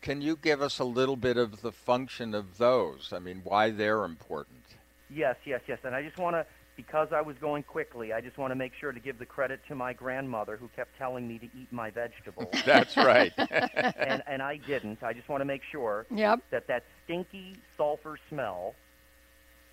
Can 0.01 0.21
you 0.21 0.37
give 0.37 0.61
us 0.61 0.79
a 0.79 0.85
little 0.85 1.17
bit 1.17 1.35
of 1.35 1.61
the 1.61 1.73
function 1.73 2.33
of 2.33 2.57
those? 2.57 3.11
I 3.11 3.19
mean, 3.19 3.41
why 3.43 3.71
they're 3.71 4.05
important? 4.05 4.63
Yes, 5.09 5.35
yes, 5.45 5.61
yes. 5.67 5.79
And 5.83 5.95
I 5.95 6.01
just 6.01 6.17
want 6.17 6.35
to, 6.35 6.45
because 6.77 7.09
I 7.11 7.19
was 7.21 7.35
going 7.41 7.63
quickly, 7.63 8.13
I 8.13 8.21
just 8.21 8.37
want 8.37 8.51
to 8.51 8.55
make 8.55 8.71
sure 8.79 8.93
to 8.93 8.99
give 8.99 9.19
the 9.19 9.25
credit 9.25 9.59
to 9.67 9.75
my 9.75 9.91
grandmother 9.91 10.55
who 10.55 10.69
kept 10.75 10.97
telling 10.97 11.27
me 11.27 11.39
to 11.39 11.45
eat 11.45 11.67
my 11.71 11.89
vegetables. 11.89 12.53
That's 12.65 12.95
right. 12.95 13.33
and, 13.37 14.23
and 14.27 14.41
I 14.41 14.57
didn't. 14.65 15.03
I 15.03 15.11
just 15.11 15.27
want 15.27 15.41
to 15.41 15.45
make 15.45 15.63
sure 15.69 16.05
Yep. 16.11 16.39
that 16.51 16.67
that 16.67 16.83
stinky 17.03 17.57
sulfur 17.75 18.17
smell, 18.29 18.75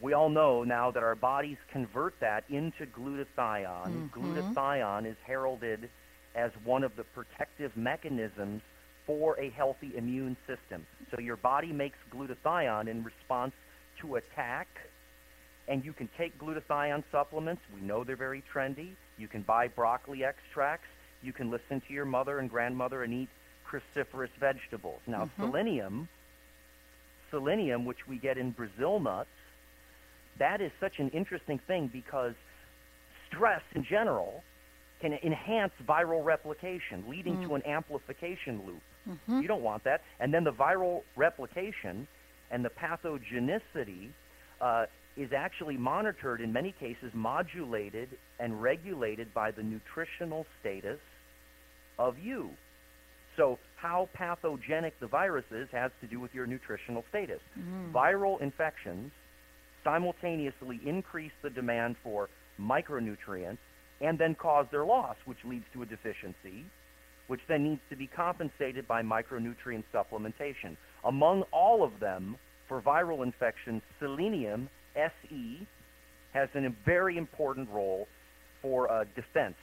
we 0.01 0.15
all 0.15 0.31
know 0.31 0.65
now 0.65 0.91
that 0.91 1.03
our 1.03 1.15
bodies 1.15 1.59
convert 1.71 2.19
that 2.21 2.45
into 2.49 2.87
glutathione. 2.87 4.09
Mhm. 4.09 4.11
Glutathione 4.11 5.07
is 5.07 5.17
heralded 5.27 5.89
as 6.35 6.51
one 6.65 6.83
of 6.83 6.97
the 6.97 7.05
protective 7.05 7.77
mechanisms 7.77 8.63
for 9.07 9.39
a 9.39 9.51
healthy 9.51 9.93
immune 9.97 10.37
system. 10.47 10.87
So 11.11 11.21
your 11.21 11.37
body 11.37 11.73
makes 11.73 11.99
glutathione 12.11 12.89
in 12.89 13.05
response 13.05 13.53
to 14.01 14.17
attack 14.17 14.67
and 15.69 15.85
you 15.85 15.93
can 15.93 16.09
take 16.17 16.39
glutathione 16.39 17.03
supplements. 17.11 17.63
We 17.75 17.81
know 17.81 18.05
they're 18.05 18.17
very 18.17 18.43
trendy. 18.53 18.91
You 19.19 19.29
can 19.29 19.43
buy 19.43 19.69
broccoli 19.69 20.25
extracts. 20.25 20.89
You 21.23 21.33
can 21.33 21.51
listen 21.51 21.81
to 21.87 21.93
your 21.93 22.05
mother 22.05 22.39
and 22.39 22.51
grandmother 22.51 23.03
and 23.03 23.13
eat 23.13 23.29
cruciferous 23.67 24.31
vegetables. 24.39 25.01
Now, 25.07 25.25
Mhm. 25.25 25.31
selenium, 25.37 26.09
selenium, 27.31 27.85
which 27.85 28.07
we 28.07 28.19
get 28.19 28.37
in 28.39 28.51
Brazil 28.51 29.01
nuts, 29.01 29.31
that 30.39 30.61
is 30.61 30.73
such 30.81 30.99
an 30.99 31.09
interesting 31.11 31.59
thing 31.59 31.87
because 31.89 32.35
stress 33.27 33.63
in 33.75 33.85
general 33.85 34.45
can 35.01 35.15
enhance 35.15 35.73
viral 35.87 36.25
replication, 36.25 37.09
leading 37.09 37.41
to 37.43 37.49
Mm. 37.51 37.57
an 37.57 37.67
amplification 37.67 38.65
loop. 38.67 38.83
Mhm. 39.09 39.43
You 39.43 39.49
don't 39.49 39.63
want 39.63 39.85
that. 39.85 40.03
And 40.21 40.33
then 40.33 40.45
the 40.45 40.53
viral 40.53 41.03
replication 41.17 42.07
and 42.51 42.65
the 42.65 42.71
pathogenicity 42.71 44.11
uh, 44.61 44.87
is 45.17 45.31
actually 45.37 45.77
monitored 45.77 46.41
in 46.41 46.53
many 46.53 46.73
cases, 46.73 47.13
modulated 47.13 48.09
and 48.41 48.61
regulated 48.61 49.33
by 49.33 49.51
the 49.51 49.63
nutritional 49.63 50.45
status 50.61 50.99
of 51.99 52.19
you. 52.19 52.51
So, 53.37 53.59
how 53.77 54.09
pathogenic 54.15 54.99
the 55.01 55.07
virus 55.07 55.45
is 55.51 55.69
has 55.73 55.91
to 56.01 56.07
do 56.07 56.21
with 56.21 56.35
your 56.35 56.47
nutritional 56.47 57.05
status. 57.11 57.41
Mm. 57.59 57.93
Viral 57.93 58.41
infections 58.41 59.13
simultaneously 59.83 60.81
increase 60.85 61.33
the 61.43 61.51
demand 61.51 61.97
for 62.03 62.29
micronutrients 62.61 63.59
and 64.01 64.19
then 64.19 64.35
cause 64.35 64.67
their 64.71 64.85
loss, 64.85 65.17
which 65.25 65.39
leads 65.45 65.65
to 65.73 65.83
a 65.83 65.87
deficiency, 65.87 66.65
which 67.27 67.41
then 67.49 67.65
needs 67.65 67.81
to 67.91 67.97
be 67.97 68.07
compensated 68.07 68.87
by 68.89 69.03
micronutrient 69.03 69.85
supplementation. 69.93 70.77
Among 71.05 71.43
all 71.53 71.83
of 71.85 72.01
them, 72.01 72.37
for 72.69 72.81
viral 72.81 73.23
infections, 73.23 73.83
selenium, 74.01 74.69
SE, 74.97 75.67
has 76.33 76.49
a 76.55 76.69
very 76.85 77.17
important 77.17 77.69
role 77.71 78.09
for 78.61 78.91
uh, 78.91 79.05
defense 79.15 79.55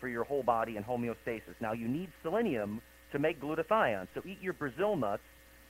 for 0.00 0.08
your 0.08 0.24
whole 0.24 0.42
body 0.42 0.76
and 0.76 0.86
homeostasis. 0.86 1.54
Now, 1.60 1.72
you 1.72 1.88
need 1.88 2.08
selenium 2.22 2.80
to 3.12 3.18
make 3.18 3.40
glutathione, 3.40 4.06
so 4.14 4.22
eat 4.24 4.38
your 4.40 4.52
Brazil 4.52 4.96
nuts 4.96 5.22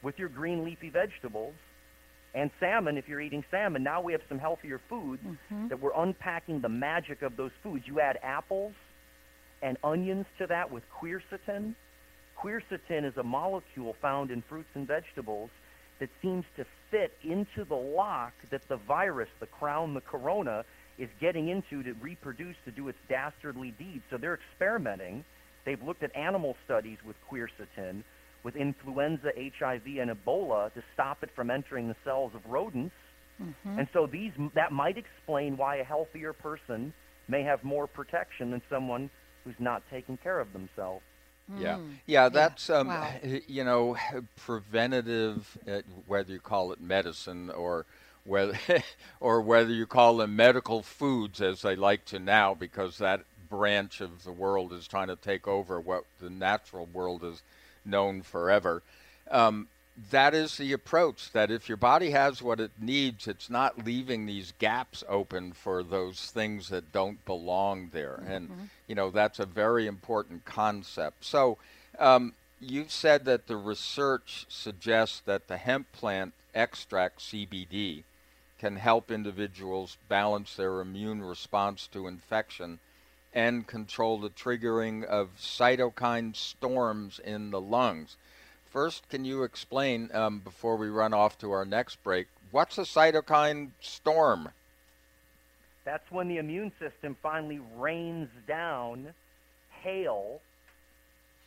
with 0.02 0.18
your 0.18 0.28
green 0.28 0.64
leafy 0.64 0.90
vegetables 0.90 1.54
and 2.34 2.50
salmon 2.60 2.96
if 2.96 3.08
you're 3.08 3.20
eating 3.20 3.44
salmon. 3.50 3.82
Now 3.82 4.00
we 4.00 4.12
have 4.12 4.22
some 4.28 4.38
healthier 4.38 4.78
foods 4.88 5.22
Mhm. 5.50 5.68
that 5.68 5.80
we're 5.80 5.94
unpacking 5.94 6.60
the 6.60 6.68
magic 6.68 7.22
of 7.22 7.36
those 7.36 7.50
foods. 7.62 7.88
You 7.88 8.00
add 8.00 8.18
apples 8.22 8.74
and 9.62 9.76
onions 9.82 10.26
to 10.38 10.46
that 10.46 10.70
with 10.70 10.84
quercetin. 10.90 11.74
Quercetin 12.38 13.04
is 13.04 13.16
a 13.16 13.22
molecule 13.22 13.94
found 13.94 14.30
in 14.30 14.42
fruits 14.42 14.70
and 14.74 14.86
vegetables 14.86 15.50
that 16.00 16.10
seems 16.20 16.44
to 16.56 16.64
fit 16.90 17.12
into 17.22 17.64
the 17.64 17.76
lock 17.76 18.32
that 18.50 18.66
the 18.68 18.76
virus, 18.76 19.28
the 19.38 19.46
crown, 19.46 19.94
the 19.94 20.00
corona, 20.00 20.64
is 20.98 21.08
getting 21.20 21.48
into 21.48 21.82
to 21.82 21.92
reproduce 21.94 22.56
to 22.64 22.70
do 22.70 22.88
its 22.88 22.98
dastardly 23.08 23.72
deeds. 23.78 24.02
So 24.10 24.16
they're 24.18 24.34
experimenting. 24.34 25.24
They've 25.64 25.82
looked 25.82 26.02
at 26.02 26.14
animal 26.16 26.56
studies 26.64 26.98
with 27.06 27.16
quercetin, 27.30 28.02
with 28.42 28.56
influenza, 28.56 29.30
HIV, 29.36 29.86
and 30.00 30.10
Ebola 30.10 30.72
to 30.74 30.82
stop 30.92 31.22
it 31.22 31.30
from 31.36 31.50
entering 31.50 31.88
the 31.88 31.96
cells 32.04 32.34
of 32.34 32.44
rodents. 32.46 32.94
Mhm. 33.40 33.78
And 33.78 33.88
so 33.92 34.06
these 34.06 34.32
that 34.54 34.72
might 34.72 34.98
explain 34.98 35.56
why 35.56 35.76
a 35.76 35.84
healthier 35.84 36.32
person 36.32 36.92
may 37.28 37.42
have 37.42 37.62
more 37.64 37.86
protection 37.86 38.50
than 38.50 38.62
someone 38.68 39.10
who's 39.44 39.58
not 39.58 39.82
taking 39.90 40.16
care 40.18 40.40
of 40.40 40.52
themselves. 40.52 41.04
Yeah, 41.56 41.78
Mm. 41.78 41.98
yeah, 42.06 42.28
that's 42.28 42.70
um, 42.70 42.88
Wow. 42.88 43.08
you 43.46 43.64
know 43.64 43.96
preventative, 44.36 45.58
uh, 45.70 45.80
whether 46.06 46.32
you 46.32 46.40
call 46.40 46.72
it 46.72 46.80
medicine 46.80 47.50
or 47.50 47.86
whether 48.24 48.58
or 49.20 49.40
whether 49.40 49.72
you 49.72 49.86
call 49.86 50.16
them 50.18 50.36
medical 50.36 50.82
foods, 50.82 51.40
as 51.40 51.62
they 51.62 51.76
like 51.76 52.04
to 52.06 52.18
now, 52.18 52.54
because 52.54 52.98
that 52.98 53.22
branch 53.48 54.00
of 54.00 54.24
the 54.24 54.32
world 54.32 54.72
is 54.72 54.86
trying 54.86 55.08
to 55.08 55.16
take 55.16 55.46
over 55.48 55.80
what 55.80 56.04
the 56.20 56.30
natural 56.30 56.86
world 56.86 57.22
has 57.22 57.42
known 57.84 58.22
forever. 58.22 58.82
Um, 59.30 59.68
that 60.10 60.34
is 60.34 60.56
the 60.56 60.72
approach. 60.72 61.32
That 61.32 61.50
if 61.50 61.68
your 61.68 61.76
body 61.76 62.10
has 62.10 62.42
what 62.42 62.60
it 62.60 62.72
needs, 62.78 63.26
it's 63.28 63.50
not 63.50 63.84
leaving 63.84 64.26
these 64.26 64.52
gaps 64.58 65.04
open 65.08 65.52
for 65.52 65.82
those 65.82 66.30
things 66.30 66.68
that 66.68 66.92
don't 66.92 67.24
belong 67.24 67.90
there. 67.92 68.22
And 68.26 68.70
you 68.86 68.94
know 68.94 69.10
that's 69.10 69.38
a 69.38 69.46
very 69.46 69.86
important 69.86 70.44
concept. 70.44 71.24
So 71.24 71.58
um, 71.98 72.34
you've 72.60 72.92
said 72.92 73.24
that 73.26 73.46
the 73.46 73.56
research 73.56 74.46
suggests 74.48 75.20
that 75.26 75.48
the 75.48 75.56
hemp 75.56 75.92
plant 75.92 76.34
extract 76.54 77.20
CBD 77.20 78.04
can 78.58 78.76
help 78.76 79.10
individuals 79.10 79.96
balance 80.08 80.56
their 80.56 80.80
immune 80.80 81.22
response 81.22 81.86
to 81.92 82.06
infection 82.06 82.78
and 83.32 83.66
control 83.66 84.18
the 84.18 84.28
triggering 84.28 85.04
of 85.04 85.30
cytokine 85.38 86.34
storms 86.36 87.20
in 87.24 87.50
the 87.50 87.60
lungs. 87.60 88.16
First, 88.70 89.08
can 89.08 89.24
you 89.24 89.42
explain, 89.42 90.10
um, 90.14 90.38
before 90.38 90.76
we 90.76 90.88
run 90.88 91.12
off 91.12 91.36
to 91.38 91.50
our 91.50 91.64
next 91.64 92.02
break, 92.04 92.28
what's 92.52 92.78
a 92.78 92.82
cytokine 92.82 93.70
storm? 93.80 94.50
That's 95.84 96.08
when 96.10 96.28
the 96.28 96.36
immune 96.36 96.70
system 96.78 97.16
finally 97.20 97.60
rains 97.76 98.28
down 98.46 99.12
hail 99.82 100.40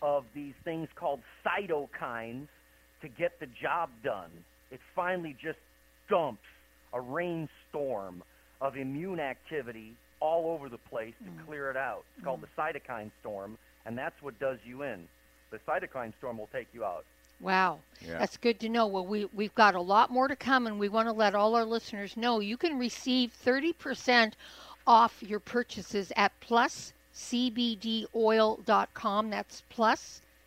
of 0.02 0.26
these 0.36 0.54
things 0.66 0.90
called 0.96 1.22
cytokines 1.46 2.48
to 3.02 3.08
get 3.08 3.40
the 3.40 3.48
job 3.62 3.90
done. 4.04 4.30
It 4.70 4.82
finally 4.94 5.38
just 5.42 5.60
dumps 6.10 6.44
a 6.92 7.00
rainstorm 7.00 8.22
of 8.60 8.76
immune 8.76 9.22
activity 9.22 9.94
all 10.20 10.52
over 10.52 10.68
the 10.68 10.78
place 10.78 11.14
to 11.24 11.46
clear 11.46 11.70
it 11.70 11.78
out. 11.78 12.04
It's 12.18 12.26
called 12.26 12.42
the 12.42 12.48
cytokine 12.58 13.12
storm, 13.22 13.58
and 13.86 13.98
that's 13.98 14.22
what 14.22 14.38
does 14.40 14.58
you 14.66 14.84
in. 14.84 15.08
The 15.52 15.60
cytokine 15.60 16.14
storm 16.18 16.38
will 16.38 16.50
take 16.52 16.68
you 16.74 16.84
out. 16.84 17.06
Wow. 17.44 17.80
Yeah. 18.08 18.20
That's 18.20 18.38
good 18.38 18.62
to 18.62 18.70
know. 18.70 18.88
Well, 18.88 19.06
we, 19.06 19.26
we've 19.34 19.54
got 19.54 19.76
a 19.76 19.82
lot 19.82 20.10
more 20.10 20.30
to 20.30 20.36
come, 20.36 20.66
and 20.66 20.80
we 20.80 20.90
want 20.90 21.08
to 21.10 21.14
let 21.14 21.36
all 21.36 21.54
our 21.56 21.66
listeners 21.66 22.18
know 22.18 22.40
you 22.40 22.58
can 22.58 22.80
receive 22.80 23.34
30% 23.46 24.34
off 24.88 25.22
your 25.22 25.40
purchases 25.40 26.12
at 26.16 26.32
pluscbdoil.com. 26.42 29.30
That's 29.30 29.62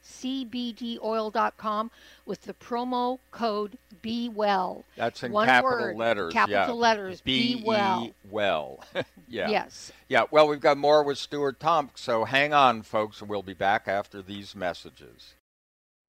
cbdoil.com 0.06 1.90
with 2.24 2.42
the 2.42 2.54
promo 2.54 3.18
code 3.30 3.78
Be 4.02 4.28
Well. 4.28 4.84
That's 4.96 5.22
in 5.22 5.30
One 5.32 5.46
capital 5.46 5.78
word, 5.78 5.96
letters. 5.96 6.32
Capital 6.32 6.76
yeah. 6.76 6.82
letters. 6.82 7.20
Be, 7.20 7.62
well. 7.64 8.10
well. 8.30 8.80
yeah. 9.28 9.50
Yes. 9.50 9.92
Yeah. 10.08 10.24
Well, 10.30 10.48
we've 10.48 10.60
got 10.60 10.78
more 10.78 11.02
with 11.02 11.18
Stuart 11.18 11.60
Tomc, 11.60 11.98
so 11.98 12.24
hang 12.24 12.54
on, 12.54 12.82
folks, 12.82 13.20
and 13.20 13.28
we'll 13.28 13.42
be 13.42 13.54
back 13.54 13.88
after 13.88 14.22
these 14.22 14.54
messages. 14.54 15.34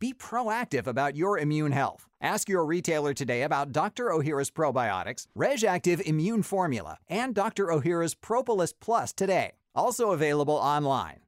Be 0.00 0.12
proactive 0.12 0.86
about 0.86 1.16
your 1.16 1.38
immune 1.38 1.72
health. 1.72 2.08
Ask 2.20 2.48
your 2.48 2.66
retailer 2.66 3.14
today 3.14 3.42
about 3.42 3.72
Dr. 3.72 4.06
Ohhira's 4.06 4.50
probiotics, 4.50 5.26
RegActive 5.36 6.00
Immune 6.00 6.42
Formula, 6.42 6.98
and 7.08 7.34
Dr. 7.34 7.66
Ohhira's 7.66 8.14
Propolis 8.14 8.72
Plus 8.72 9.12
today. 9.12 9.52
Also 9.74 10.10
available 10.10 10.54
online. 10.54 11.20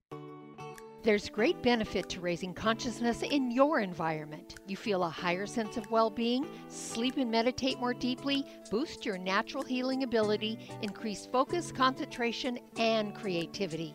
There's 1.07 1.29
great 1.29 1.63
benefit 1.63 2.09
to 2.09 2.21
raising 2.21 2.53
consciousness 2.53 3.23
in 3.23 3.53
your 3.53 3.79
environment. 3.79 4.57
You 4.67 4.77
feel 4.77 5.05
a 5.05 5.09
higher 5.09 5.47
sense 5.47 5.77
of 5.77 5.89
well 5.89 6.11
being, 6.11 6.45
sleep 6.67 7.17
and 7.17 7.31
meditate 7.31 7.79
more 7.79 7.95
deeply, 7.95 8.45
boost 8.73 9.07
your 9.07 9.17
natural 9.17 9.63
healing 9.63 10.03
ability, 10.03 10.59
increase 10.83 11.25
focus, 11.25 11.71
concentration, 11.71 12.59
and 12.77 13.15
creativity. 13.15 13.95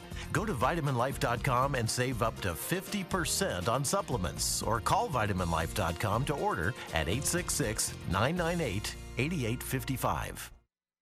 Go 0.31 0.45
to 0.45 0.53
vitaminlife.com 0.53 1.75
and 1.75 1.89
save 1.89 2.21
up 2.21 2.39
to 2.41 2.53
50% 2.53 3.67
on 3.67 3.83
supplements 3.83 4.63
or 4.63 4.79
call 4.79 5.09
vitaminlife.com 5.09 6.25
to 6.25 6.33
order 6.33 6.73
at 6.93 7.07
866 7.07 7.93
998 8.09 8.95
8855. 9.17 10.51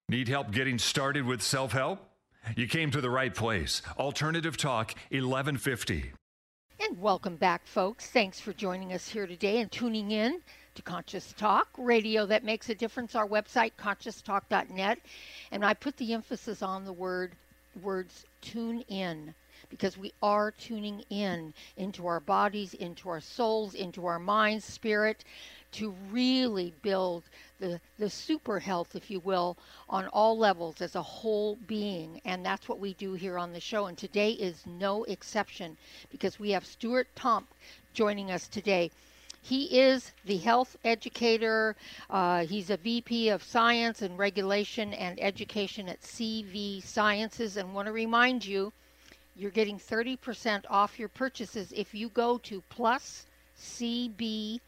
Need 0.09 0.27
help 0.27 0.51
getting 0.51 0.79
started 0.79 1.25
with 1.25 1.41
self 1.41 1.71
help? 1.71 1.99
You 2.55 2.67
came 2.67 2.89
to 2.91 3.01
the 3.01 3.09
right 3.09 3.33
place. 3.33 3.81
Alternative 3.97 4.57
Talk 4.57 4.95
1150. 5.11 6.11
And 6.79 6.99
welcome 6.99 7.35
back, 7.35 7.67
folks. 7.67 8.07
Thanks 8.07 8.39
for 8.39 8.53
joining 8.53 8.93
us 8.93 9.07
here 9.07 9.27
today 9.27 9.59
and 9.59 9.71
tuning 9.71 10.11
in 10.11 10.41
to 10.75 10.81
Conscious 10.81 11.33
Talk, 11.33 11.67
radio 11.77 12.25
that 12.25 12.43
makes 12.43 12.69
a 12.69 12.75
difference. 12.75 13.13
Our 13.13 13.27
website, 13.27 13.73
conscioustalk.net. 13.77 14.99
And 15.51 15.65
I 15.65 15.73
put 15.73 15.97
the 15.97 16.13
emphasis 16.13 16.63
on 16.63 16.85
the 16.85 16.93
word 16.93 17.33
words 17.81 18.25
tune 18.41 18.81
in. 18.87 19.33
because 19.69 19.97
we 19.97 20.11
are 20.23 20.51
tuning 20.51 21.03
in 21.09 21.53
into 21.77 22.07
our 22.07 22.19
bodies, 22.19 22.73
into 22.73 23.09
our 23.09 23.21
souls, 23.21 23.75
into 23.75 24.05
our 24.05 24.17
minds, 24.19 24.65
spirit 24.65 25.23
to 25.71 25.93
really 26.11 26.73
build 26.81 27.23
the, 27.59 27.79
the 27.99 28.09
super 28.09 28.59
health, 28.59 28.95
if 28.95 29.11
you 29.11 29.19
will, 29.19 29.57
on 29.89 30.07
all 30.07 30.37
levels 30.37 30.81
as 30.81 30.95
a 30.95 31.01
whole 31.01 31.57
being. 31.67 32.21
And 32.25 32.43
that's 32.45 32.67
what 32.67 32.79
we 32.79 32.93
do 32.93 33.13
here 33.13 33.37
on 33.37 33.53
the 33.53 33.59
show. 33.59 33.85
And 33.85 33.97
today 33.97 34.31
is 34.31 34.65
no 34.65 35.03
exception 35.03 35.77
because 36.09 36.39
we 36.39 36.51
have 36.51 36.65
Stuart 36.65 37.07
Tomc 37.15 37.45
joining 37.93 38.31
us 38.31 38.47
today. 38.47 38.89
He 39.41 39.79
is 39.79 40.11
the 40.25 40.37
health 40.37 40.75
educator. 40.83 41.75
Uh, 42.09 42.45
he's 42.45 42.69
a 42.69 42.77
VP 42.77 43.29
of 43.29 43.43
Science 43.43 44.01
and 44.01 44.17
Regulation 44.17 44.93
and 44.93 45.19
Education 45.19 45.87
at 45.89 46.01
CV 46.01 46.83
Sciences. 46.83 47.57
And 47.57 47.73
want 47.73 47.87
to 47.87 47.91
remind 47.91 48.45
you, 48.45 48.73
you're 49.35 49.51
getting 49.51 49.79
30% 49.79 50.65
off 50.69 50.99
your 50.99 51.09
purchases 51.09 51.71
if 51.71 51.95
you 51.95 52.09
go 52.09 52.37
to 52.39 52.61
plus 52.69 53.25
CBD 53.57 54.59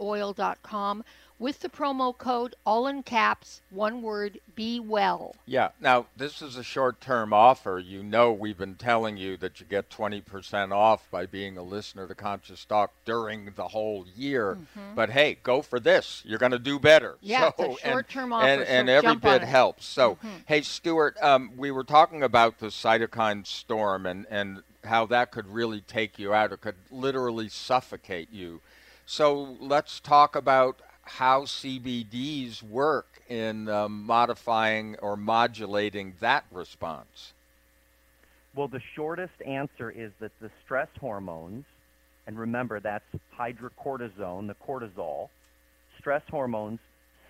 oil.com 0.00 1.04
with 1.38 1.60
the 1.60 1.68
promo 1.68 2.16
code 2.16 2.54
all 2.66 2.86
in 2.86 3.02
caps 3.02 3.60
one 3.70 4.02
word 4.02 4.40
be 4.54 4.80
well. 4.80 5.34
Yeah 5.46 5.70
now 5.80 6.06
this 6.16 6.42
is 6.42 6.56
a 6.56 6.62
short 6.62 7.00
term 7.00 7.32
offer. 7.32 7.78
You 7.78 8.02
know 8.02 8.32
we've 8.32 8.58
been 8.58 8.74
telling 8.74 9.16
you 9.16 9.36
that 9.38 9.60
you 9.60 9.66
get 9.66 9.90
20% 9.90 10.72
off 10.72 11.08
by 11.10 11.26
being 11.26 11.56
a 11.56 11.62
listener 11.62 12.06
to 12.06 12.14
conscious 12.14 12.64
talk 12.64 12.92
during 13.04 13.52
the 13.56 13.68
whole 13.68 14.06
year. 14.14 14.56
Mm-hmm. 14.56 14.94
but 14.94 15.10
hey 15.10 15.38
go 15.42 15.62
for 15.62 15.80
this. 15.80 16.22
You're 16.24 16.38
going 16.38 16.52
to 16.52 16.58
do 16.58 16.78
better. 16.78 17.16
Yeah 17.20 17.50
so, 17.56 17.64
it's 17.72 17.84
a 17.84 17.88
short 17.88 18.08
term 18.08 18.32
offer 18.32 18.46
and, 18.46 18.62
so 18.62 18.66
and 18.66 18.88
every 18.88 19.16
bit 19.16 19.42
it. 19.42 19.48
helps. 19.48 19.86
So 19.86 20.16
mm-hmm. 20.16 20.28
hey 20.46 20.62
stuart 20.62 21.16
um, 21.22 21.52
we 21.56 21.70
were 21.70 21.84
talking 21.84 22.22
about 22.22 22.58
the 22.58 22.66
cytokine 22.68 23.46
storm 23.46 24.06
and, 24.06 24.26
and 24.30 24.62
how 24.84 25.06
that 25.06 25.30
could 25.30 25.46
really 25.48 25.80
take 25.80 26.18
you 26.18 26.32
out. 26.32 26.52
It 26.52 26.60
could 26.60 26.76
literally 26.90 27.48
suffocate 27.48 28.32
you. 28.32 28.60
So 29.06 29.56
let's 29.60 30.00
talk 30.00 30.36
about 30.36 30.80
how 31.08 31.42
CBDs 31.42 32.62
work 32.62 33.22
in 33.28 33.68
um, 33.68 34.04
modifying 34.04 34.96
or 35.00 35.16
modulating 35.16 36.14
that 36.20 36.44
response. 36.52 37.32
Well, 38.54 38.68
the 38.68 38.80
shortest 38.94 39.40
answer 39.46 39.90
is 39.90 40.12
that 40.20 40.32
the 40.40 40.50
stress 40.64 40.88
hormones, 41.00 41.64
and 42.26 42.38
remember 42.38 42.80
that's 42.80 43.04
hydrocortisone, 43.38 44.46
the 44.46 44.56
cortisol, 44.66 45.28
stress 45.98 46.22
hormones 46.30 46.80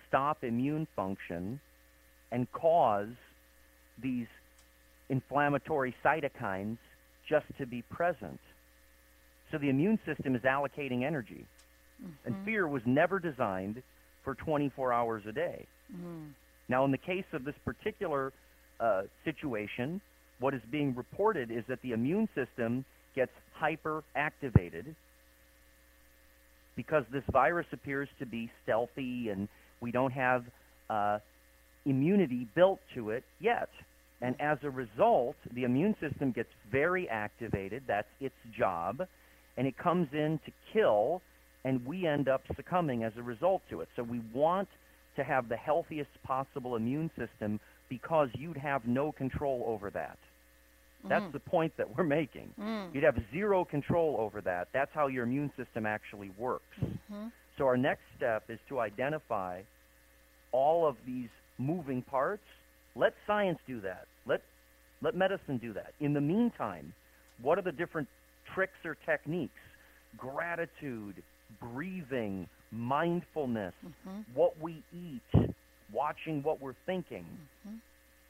stop 0.07 0.43
immune 0.43 0.87
function 0.95 1.59
and 2.31 2.51
cause 2.51 3.09
these 4.01 4.27
inflammatory 5.09 5.95
cytokines 6.03 6.77
just 7.27 7.45
to 7.57 7.65
be 7.65 7.81
present. 7.83 8.39
So 9.51 9.57
the 9.57 9.69
immune 9.69 9.99
system 10.05 10.35
is 10.35 10.41
allocating 10.41 11.03
energy. 11.03 11.45
Mm-hmm. 12.01 12.27
And 12.27 12.45
fear 12.45 12.67
was 12.67 12.81
never 12.85 13.19
designed 13.19 13.81
for 14.23 14.35
24 14.35 14.93
hours 14.93 15.23
a 15.27 15.31
day. 15.31 15.65
Mm. 15.93 16.31
Now, 16.67 16.85
in 16.85 16.91
the 16.91 16.97
case 16.97 17.25
of 17.33 17.43
this 17.43 17.55
particular 17.65 18.31
uh, 18.79 19.03
situation, 19.25 20.01
what 20.39 20.53
is 20.53 20.61
being 20.71 20.95
reported 20.95 21.51
is 21.51 21.63
that 21.67 21.81
the 21.81 21.91
immune 21.91 22.29
system 22.35 22.85
gets 23.15 23.31
hyperactivated 23.61 24.95
because 26.75 27.03
this 27.11 27.23
virus 27.31 27.65
appears 27.73 28.07
to 28.19 28.25
be 28.25 28.49
stealthy 28.63 29.29
and 29.29 29.49
we 29.81 29.91
don't 29.91 30.13
have 30.13 30.45
uh, 30.89 31.19
immunity 31.85 32.47
built 32.55 32.79
to 32.95 33.09
it 33.09 33.23
yet. 33.39 33.69
And 34.21 34.39
as 34.39 34.57
a 34.63 34.69
result, 34.69 35.35
the 35.53 35.63
immune 35.63 35.95
system 35.99 36.31
gets 36.31 36.49
very 36.71 37.09
activated. 37.09 37.83
That's 37.87 38.07
its 38.19 38.35
job. 38.57 39.07
And 39.57 39.67
it 39.67 39.77
comes 39.77 40.07
in 40.13 40.39
to 40.45 40.51
kill 40.71 41.21
and 41.65 41.85
we 41.85 42.07
end 42.07 42.27
up 42.29 42.41
succumbing 42.55 43.03
as 43.03 43.13
a 43.17 43.23
result 43.23 43.61
to 43.69 43.81
it. 43.81 43.89
So 43.95 44.03
we 44.03 44.21
want 44.33 44.69
to 45.15 45.23
have 45.23 45.49
the 45.49 45.57
healthiest 45.57 46.11
possible 46.23 46.75
immune 46.75 47.11
system 47.17 47.59
because 47.89 48.29
you'd 48.33 48.57
have 48.57 48.87
no 48.87 49.11
control 49.11 49.63
over 49.67 49.89
that. 49.91 50.17
That's 51.07 51.25
mm. 51.25 51.31
the 51.31 51.39
point 51.39 51.73
that 51.77 51.97
we're 51.97 52.03
making. 52.03 52.49
Mm. 52.59 52.93
You'd 52.93 53.03
have 53.03 53.17
zero 53.31 53.63
control 53.63 54.17
over 54.19 54.41
that. 54.41 54.67
That's 54.73 54.91
how 54.93 55.07
your 55.07 55.23
immune 55.23 55.51
system 55.57 55.85
actually 55.85 56.31
works. 56.37 56.63
Mm-hmm. 56.83 57.27
So 57.57 57.65
our 57.65 57.77
next 57.77 58.03
step 58.17 58.43
is 58.49 58.59
to 58.69 58.79
identify 58.79 59.61
all 60.51 60.87
of 60.87 60.95
these 61.05 61.29
moving 61.57 62.01
parts. 62.01 62.43
Let 62.95 63.13
science 63.27 63.59
do 63.67 63.81
that. 63.81 64.07
Let 64.25 64.41
let 65.01 65.15
medicine 65.15 65.57
do 65.57 65.73
that. 65.73 65.93
In 66.01 66.13
the 66.13 66.21
meantime, 66.21 66.93
what 67.41 67.57
are 67.57 67.61
the 67.61 67.71
different 67.71 68.07
tricks 68.53 68.73
or 68.83 68.97
techniques? 69.05 69.53
Gratitude, 70.17 71.23
breathing, 71.61 72.47
mindfulness, 72.71 73.73
mm-hmm. 73.85 74.21
what 74.33 74.59
we 74.61 74.83
eat, 74.93 75.51
watching 75.91 76.43
what 76.43 76.61
we're 76.61 76.75
thinking. 76.85 77.25
Mm-hmm. 77.67 77.75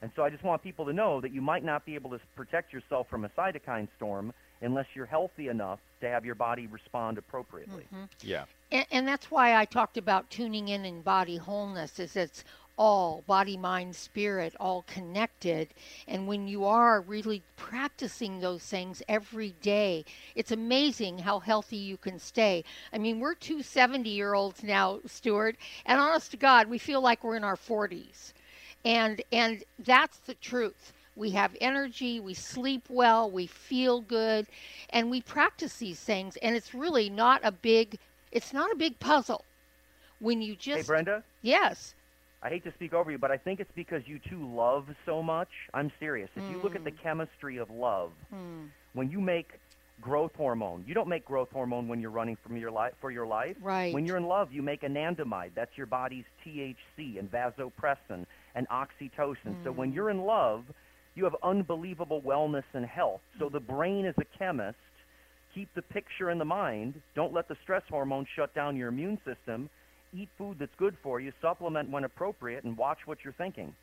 And 0.01 0.11
so 0.15 0.23
I 0.23 0.29
just 0.29 0.43
want 0.43 0.63
people 0.63 0.85
to 0.85 0.93
know 0.93 1.19
that 1.19 1.33
you 1.33 1.41
might 1.41 1.63
not 1.63 1.85
be 1.85 1.95
able 1.95 2.09
to 2.11 2.19
protect 2.35 2.71
yourself 2.71 3.07
from 3.09 3.25
a 3.25 3.29
cytokine 3.29 3.87
storm 3.97 4.33
unless 4.61 4.85
you're 4.93 5.05
healthy 5.05 5.47
enough 5.47 5.79
to 6.01 6.07
have 6.07 6.25
your 6.25 6.35
body 6.35 6.67
respond 6.67 7.17
appropriately. 7.17 7.83
Mm-hmm. 7.93 8.05
Yeah. 8.21 8.45
And, 8.71 8.85
and, 8.91 9.07
that's 9.07 9.31
why 9.31 9.55
I 9.55 9.65
talked 9.65 9.97
about 9.97 10.29
tuning 10.29 10.69
in 10.69 10.85
in 10.85 11.01
body 11.01 11.37
wholeness 11.37 11.99
is 11.99 12.15
it's 12.15 12.43
all 12.79 13.21
body, 13.27 13.57
mind, 13.57 13.93
spirit, 13.93 14.55
all 14.57 14.83
connected. 14.87 15.67
And 16.07 16.25
when 16.27 16.47
you 16.47 16.63
are 16.63 17.01
really 17.01 17.43
practicing 17.57 18.39
those 18.39 18.63
things 18.63 19.03
every 19.09 19.53
day, 19.61 20.05
it's 20.33 20.51
amazing 20.51 21.19
how 21.19 21.39
healthy 21.39 21.75
you 21.75 21.97
can 21.97 22.17
stay. 22.17 22.63
I 22.93 22.97
mean, 22.97 23.19
we're 23.19 23.35
two 23.35 23.61
70 23.61 24.09
year 24.09 24.33
olds 24.33 24.63
now, 24.63 25.01
Stuart, 25.05 25.57
and 25.85 25.99
honest 25.99 26.31
to 26.31 26.37
God, 26.37 26.69
we 26.69 26.77
feel 26.77 27.01
like 27.01 27.21
we're 27.21 27.35
in 27.35 27.43
our 27.43 27.57
40s. 27.57 28.31
And, 28.85 29.21
and 29.33 29.61
that's 29.77 30.19
the 30.19 30.35
truth. 30.35 30.93
We 31.17 31.31
have 31.31 31.57
energy, 31.59 32.21
we 32.21 32.33
sleep 32.33 32.85
well, 32.87 33.29
we 33.29 33.45
feel 33.45 33.99
good, 33.99 34.47
and 34.89 35.11
we 35.11 35.19
practice 35.21 35.75
these 35.75 35.99
things. 35.99 36.37
And 36.37 36.55
it's 36.55 36.73
really 36.73 37.09
not 37.09 37.41
a 37.43 37.51
big, 37.51 37.99
it's 38.31 38.53
not 38.53 38.71
a 38.71 38.77
big 38.77 38.97
puzzle 39.01 39.43
when 40.21 40.41
you 40.41 40.55
just. 40.55 40.77
Hey, 40.77 40.83
Brenda? 40.83 41.23
Yes 41.41 41.93
I 42.41 42.49
hate 42.49 42.63
to 42.63 42.73
speak 42.73 42.93
over 42.93 43.11
you, 43.11 43.17
but 43.17 43.31
I 43.31 43.37
think 43.37 43.59
it's 43.59 43.71
because 43.75 44.01
you 44.05 44.19
two 44.29 44.47
love 44.55 44.85
so 45.05 45.21
much. 45.21 45.49
I'm 45.73 45.91
serious. 45.99 46.29
If 46.35 46.43
mm. 46.43 46.51
you 46.51 46.61
look 46.61 46.75
at 46.75 46.83
the 46.85 46.91
hmm. 46.91 47.03
chemistry 47.03 47.57
of 47.57 47.69
love, 47.69 48.11
mm. 48.33 48.69
when 48.93 49.11
you 49.11 49.19
make 49.19 49.59
growth 49.99 50.31
hormone, 50.37 50.85
you 50.87 50.93
don't 50.93 51.09
make 51.09 51.25
growth 51.25 51.49
hormone 51.51 51.89
when 51.89 51.99
you're 51.99 52.11
running 52.11 52.37
from 52.41 52.55
your 52.55 52.71
life 52.71 52.93
for 53.01 53.11
your 53.11 53.27
life. 53.27 53.57
Right. 53.61 53.93
When 53.93 54.05
you're 54.05 54.15
in 54.15 54.27
love, 54.27 54.53
you 54.53 54.61
make 54.61 54.83
anandamide. 54.83 55.51
That's 55.53 55.71
your 55.75 55.87
body's 55.87 56.23
THC 56.45 57.19
and 57.19 57.29
vasopressin 57.29 58.25
and 58.55 58.67
oxytocin. 58.69 59.35
Mm. 59.47 59.63
So 59.65 59.71
when 59.73 59.89
hmm. 59.89 59.95
you're 59.95 60.09
in 60.09 60.21
love, 60.21 60.63
you 61.15 61.25
have 61.25 61.35
unbelievable 61.43 62.21
wellness 62.21 62.63
and 62.73 62.85
health. 62.85 63.21
So 63.37 63.49
the 63.49 63.59
brain 63.59 64.05
is 64.05 64.15
a 64.17 64.37
chemist. 64.37 64.77
Keep 65.53 65.73
the 65.75 65.81
picture 65.81 66.29
in 66.29 66.37
the 66.37 66.45
mind. 66.45 67.01
Don't 67.15 67.33
let 67.33 67.49
the 67.49 67.57
stress 67.63 67.81
hormone 67.89 68.25
shut 68.33 68.55
down 68.55 68.77
your 68.77 68.87
immune 68.87 69.19
system 69.25 69.69
eat 70.13 70.29
food 70.37 70.59
that's 70.59 70.75
good 70.75 70.97
for 71.01 71.19
you, 71.19 71.31
supplement 71.41 71.89
when 71.89 72.03
appropriate, 72.03 72.63
and 72.63 72.77
watch 72.77 73.05
what 73.05 73.23
you're 73.23 73.33
thinking. 73.33 73.75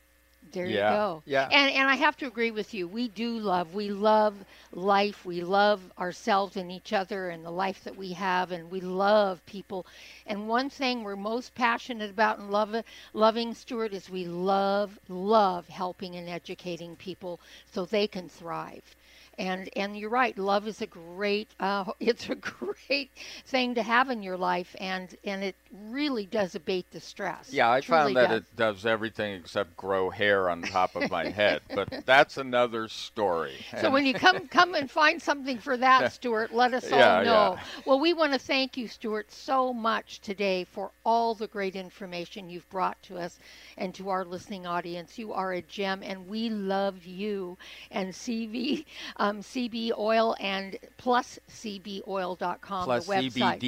There 0.53 0.66
yeah. 0.66 0.91
you 0.91 0.97
go. 0.97 1.22
Yeah. 1.24 1.49
And 1.51 1.70
and 1.72 1.89
I 1.89 1.97
have 1.97 2.16
to 2.18 2.27
agree 2.27 2.51
with 2.51 2.72
you. 2.74 2.87
We 2.87 3.09
do 3.09 3.39
love. 3.39 3.74
We 3.74 3.91
love 3.91 4.45
life. 4.72 5.24
We 5.24 5.41
love 5.43 5.93
ourselves 5.99 6.57
and 6.57 6.70
each 6.70 6.93
other 6.93 7.29
and 7.31 7.45
the 7.45 7.51
life 7.51 7.83
that 7.85 7.97
we 7.97 8.12
have 8.12 8.53
and 8.53 8.70
we 8.70 8.81
love 8.81 9.45
people. 9.47 9.87
And 10.27 10.49
one 10.49 10.70
thing 10.70 11.03
we're 11.03 11.16
most 11.16 11.55
passionate 11.55 12.11
about 12.11 12.39
and 12.39 12.51
love 12.51 12.77
loving 13.12 13.55
Stuart 13.55 13.93
is 13.93 14.09
we 14.09 14.24
love 14.24 14.99
love 15.09 15.68
helping 15.68 16.14
and 16.14 16.29
educating 16.29 16.97
people 16.97 17.41
so 17.66 17.85
they 17.85 18.07
can 18.07 18.29
thrive 18.29 18.95
and 19.39 19.68
and 19.76 19.97
you're 19.97 20.11
right 20.11 20.39
love 20.39 20.66
is 20.66 20.80
a 20.80 20.87
great 20.87 21.49
uh, 21.61 21.84
it's 22.01 22.28
a 22.28 22.34
great 22.34 23.11
thing 23.45 23.74
to 23.74 23.82
have 23.82 24.11
in 24.11 24.22
your 24.22 24.37
life 24.37 24.74
and 24.80 25.16
and 25.24 25.45
it 25.45 25.55
really 25.89 26.26
does 26.26 26.55
abate 26.55 26.91
the 26.91 27.01
stress. 27.01 27.53
Yeah 27.53 27.70
i 27.70 27.80
found 27.80 28.16
that 28.16 28.28
does. 28.28 28.39
it 28.39 28.57
does 28.57 28.87
everything 28.87 29.34
except 29.34 29.76
grow 29.76 30.11
hair 30.11 30.49
on 30.49 30.62
top 30.62 30.97
of 30.97 31.11
my 31.11 31.28
head 31.28 31.61
but 31.74 31.89
that's 32.07 32.37
another 32.37 32.89
story. 32.89 33.55
So 33.80 33.91
when 33.91 34.07
you 34.07 34.14
come 34.14 34.49
come 34.49 34.74
and 34.74 34.91
find 34.91 35.20
something 35.20 35.59
for 35.59 35.76
that 35.76 36.12
stuart 36.12 36.55
let 36.55 36.72
us 36.72 36.91
all 36.91 36.99
know. 36.99 37.57
Yeah. 37.57 37.59
well 37.84 38.01
we 38.01 38.12
want 38.12 38.32
to 38.32 38.39
thank 38.39 38.76
you 38.76 38.89
stuart 38.89 39.30
so 39.30 39.72
much 39.72 40.20
today 40.20 40.64
for 40.64 40.91
all 41.05 41.34
the 41.34 41.47
great 41.47 41.76
information 41.76 42.49
you've 42.49 42.68
brought 42.70 43.01
to 43.03 43.18
us 43.18 43.39
and 43.76 43.95
to 43.95 44.09
our 44.09 44.24
listening 44.24 44.66
audience. 44.66 45.18
You 45.18 45.32
are 45.32 45.53
a 45.53 45.62
gem 45.62 46.03
and 46.03 46.28
we 46.28 46.49
love 46.49 47.05
you. 47.05 47.59
And 47.91 48.12
cv 48.12 48.84
um, 49.16 49.26
CB 49.35 49.93
oil 49.99 50.37
and 50.41 50.79
plus 50.97 51.39
cbdoil.com, 51.51 52.85
plus 52.85 53.07
the 53.07 53.12
website. 53.12 53.61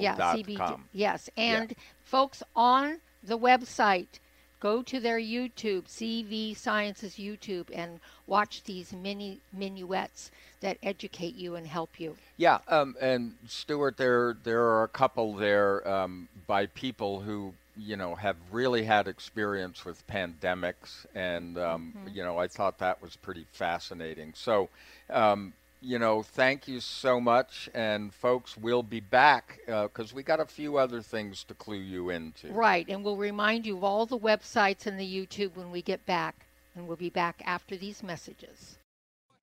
Yeah, 0.00 0.16
CBD. 0.16 0.80
Yes, 0.92 1.30
and 1.36 1.70
yeah. 1.70 1.76
folks 2.04 2.42
on 2.54 3.00
the 3.22 3.38
website, 3.38 4.18
Go 4.60 4.82
to 4.82 5.00
their 5.00 5.18
YouTube, 5.18 5.84
CV 5.84 6.54
Sciences 6.54 7.14
YouTube, 7.14 7.70
and 7.72 7.98
watch 8.26 8.62
these 8.64 8.92
mini 8.92 9.40
minuets 9.54 10.30
that 10.60 10.76
educate 10.82 11.34
you 11.34 11.56
and 11.56 11.66
help 11.66 11.98
you. 11.98 12.16
Yeah, 12.36 12.58
um, 12.68 12.94
and 13.00 13.36
Stuart, 13.46 13.96
there 13.96 14.36
there 14.42 14.62
are 14.62 14.82
a 14.82 14.88
couple 14.88 15.32
there 15.34 15.88
um, 15.88 16.28
by 16.46 16.66
people 16.66 17.20
who 17.20 17.54
you 17.80 17.96
know 17.96 18.14
have 18.14 18.36
really 18.52 18.84
had 18.84 19.08
experience 19.08 19.84
with 19.84 20.06
pandemics, 20.06 21.06
and 21.14 21.58
um, 21.58 21.94
mm-hmm. 21.96 22.16
you 22.16 22.22
know 22.22 22.38
I 22.38 22.48
thought 22.48 22.78
that 22.78 23.02
was 23.02 23.16
pretty 23.16 23.46
fascinating. 23.52 24.32
So. 24.34 24.68
Um, 25.08 25.54
you 25.82 25.98
know, 25.98 26.22
thank 26.22 26.68
you 26.68 26.78
so 26.78 27.20
much. 27.20 27.70
And 27.72 28.12
folks, 28.12 28.54
we'll 28.54 28.82
be 28.82 29.00
back 29.00 29.60
because 29.66 30.12
uh, 30.12 30.14
we 30.14 30.22
got 30.22 30.38
a 30.38 30.44
few 30.44 30.76
other 30.76 31.00
things 31.00 31.42
to 31.44 31.54
clue 31.54 31.78
you 31.78 32.10
into. 32.10 32.52
Right. 32.52 32.86
And 32.86 33.02
we'll 33.02 33.16
remind 33.16 33.64
you 33.64 33.78
of 33.78 33.84
all 33.84 34.04
the 34.04 34.18
websites 34.18 34.86
and 34.86 35.00
the 35.00 35.10
YouTube 35.10 35.56
when 35.56 35.70
we 35.70 35.80
get 35.80 36.04
back. 36.04 36.44
And 36.76 36.86
we'll 36.86 36.98
be 36.98 37.08
back 37.08 37.42
after 37.46 37.78
these 37.78 38.02
messages. 38.02 38.76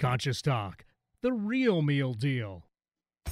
Conscious 0.00 0.40
Talk, 0.40 0.86
the 1.20 1.30
real 1.30 1.82
meal 1.82 2.14
deal. 2.14 2.64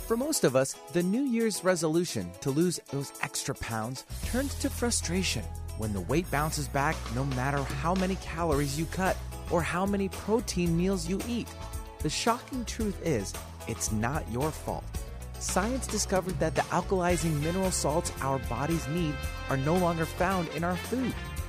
For 0.06 0.18
most 0.18 0.44
of 0.44 0.54
us, 0.54 0.74
the 0.92 1.02
New 1.02 1.22
Year's 1.22 1.64
resolution 1.64 2.30
to 2.42 2.50
lose 2.50 2.78
those 2.92 3.10
extra 3.22 3.54
pounds 3.54 4.04
turns 4.26 4.54
to 4.56 4.68
frustration 4.68 5.42
when 5.78 5.94
the 5.94 6.02
weight 6.02 6.30
bounces 6.30 6.68
back 6.68 6.94
no 7.14 7.24
matter 7.24 7.62
how 7.62 7.94
many 7.94 8.16
calories 8.16 8.78
you 8.78 8.84
cut 8.84 9.16
or 9.50 9.62
how 9.62 9.86
many 9.86 10.10
protein 10.10 10.76
meals 10.76 11.08
you 11.08 11.18
eat. 11.26 11.48
The 12.00 12.10
shocking 12.10 12.66
truth 12.66 13.00
is, 13.02 13.32
it's 13.66 13.90
not 13.90 14.30
your 14.30 14.50
fault. 14.50 14.84
Science 15.38 15.86
discovered 15.86 16.38
that 16.38 16.54
the 16.54 16.68
alkalizing 16.68 17.40
mineral 17.40 17.70
salts 17.70 18.12
our 18.20 18.40
bodies 18.40 18.86
need 18.88 19.14
are 19.48 19.56
no 19.56 19.74
longer 19.74 20.04
found 20.04 20.48
in 20.48 20.64
our 20.64 20.76
food 20.76 21.14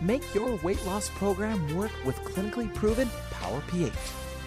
Make 0.00 0.34
your 0.34 0.56
weight 0.56 0.84
loss 0.86 1.08
program 1.10 1.76
work 1.76 1.92
with 2.04 2.16
clinically 2.16 2.74
proven 2.74 3.08
Power 3.30 3.62
pH. 3.68 3.92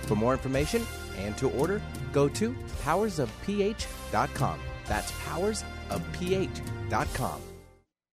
For 0.04 0.16
more 0.16 0.34
information 0.34 0.86
and 1.18 1.38
to 1.38 1.50
order, 1.52 1.82
go 2.12 2.28
to 2.30 2.56
powersofph.com. 2.84 4.60
That's 4.86 5.12
powersofph.com. 5.12 7.42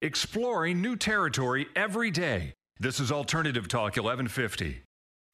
Exploring 0.03 0.82
new 0.82 0.97
territory 0.97 1.66
every 1.74 2.11
day. 2.11 2.53
This 2.78 3.01
is 3.01 3.11
Alternative 3.12 3.66
Talk 3.68 3.97
1150. 3.97 4.82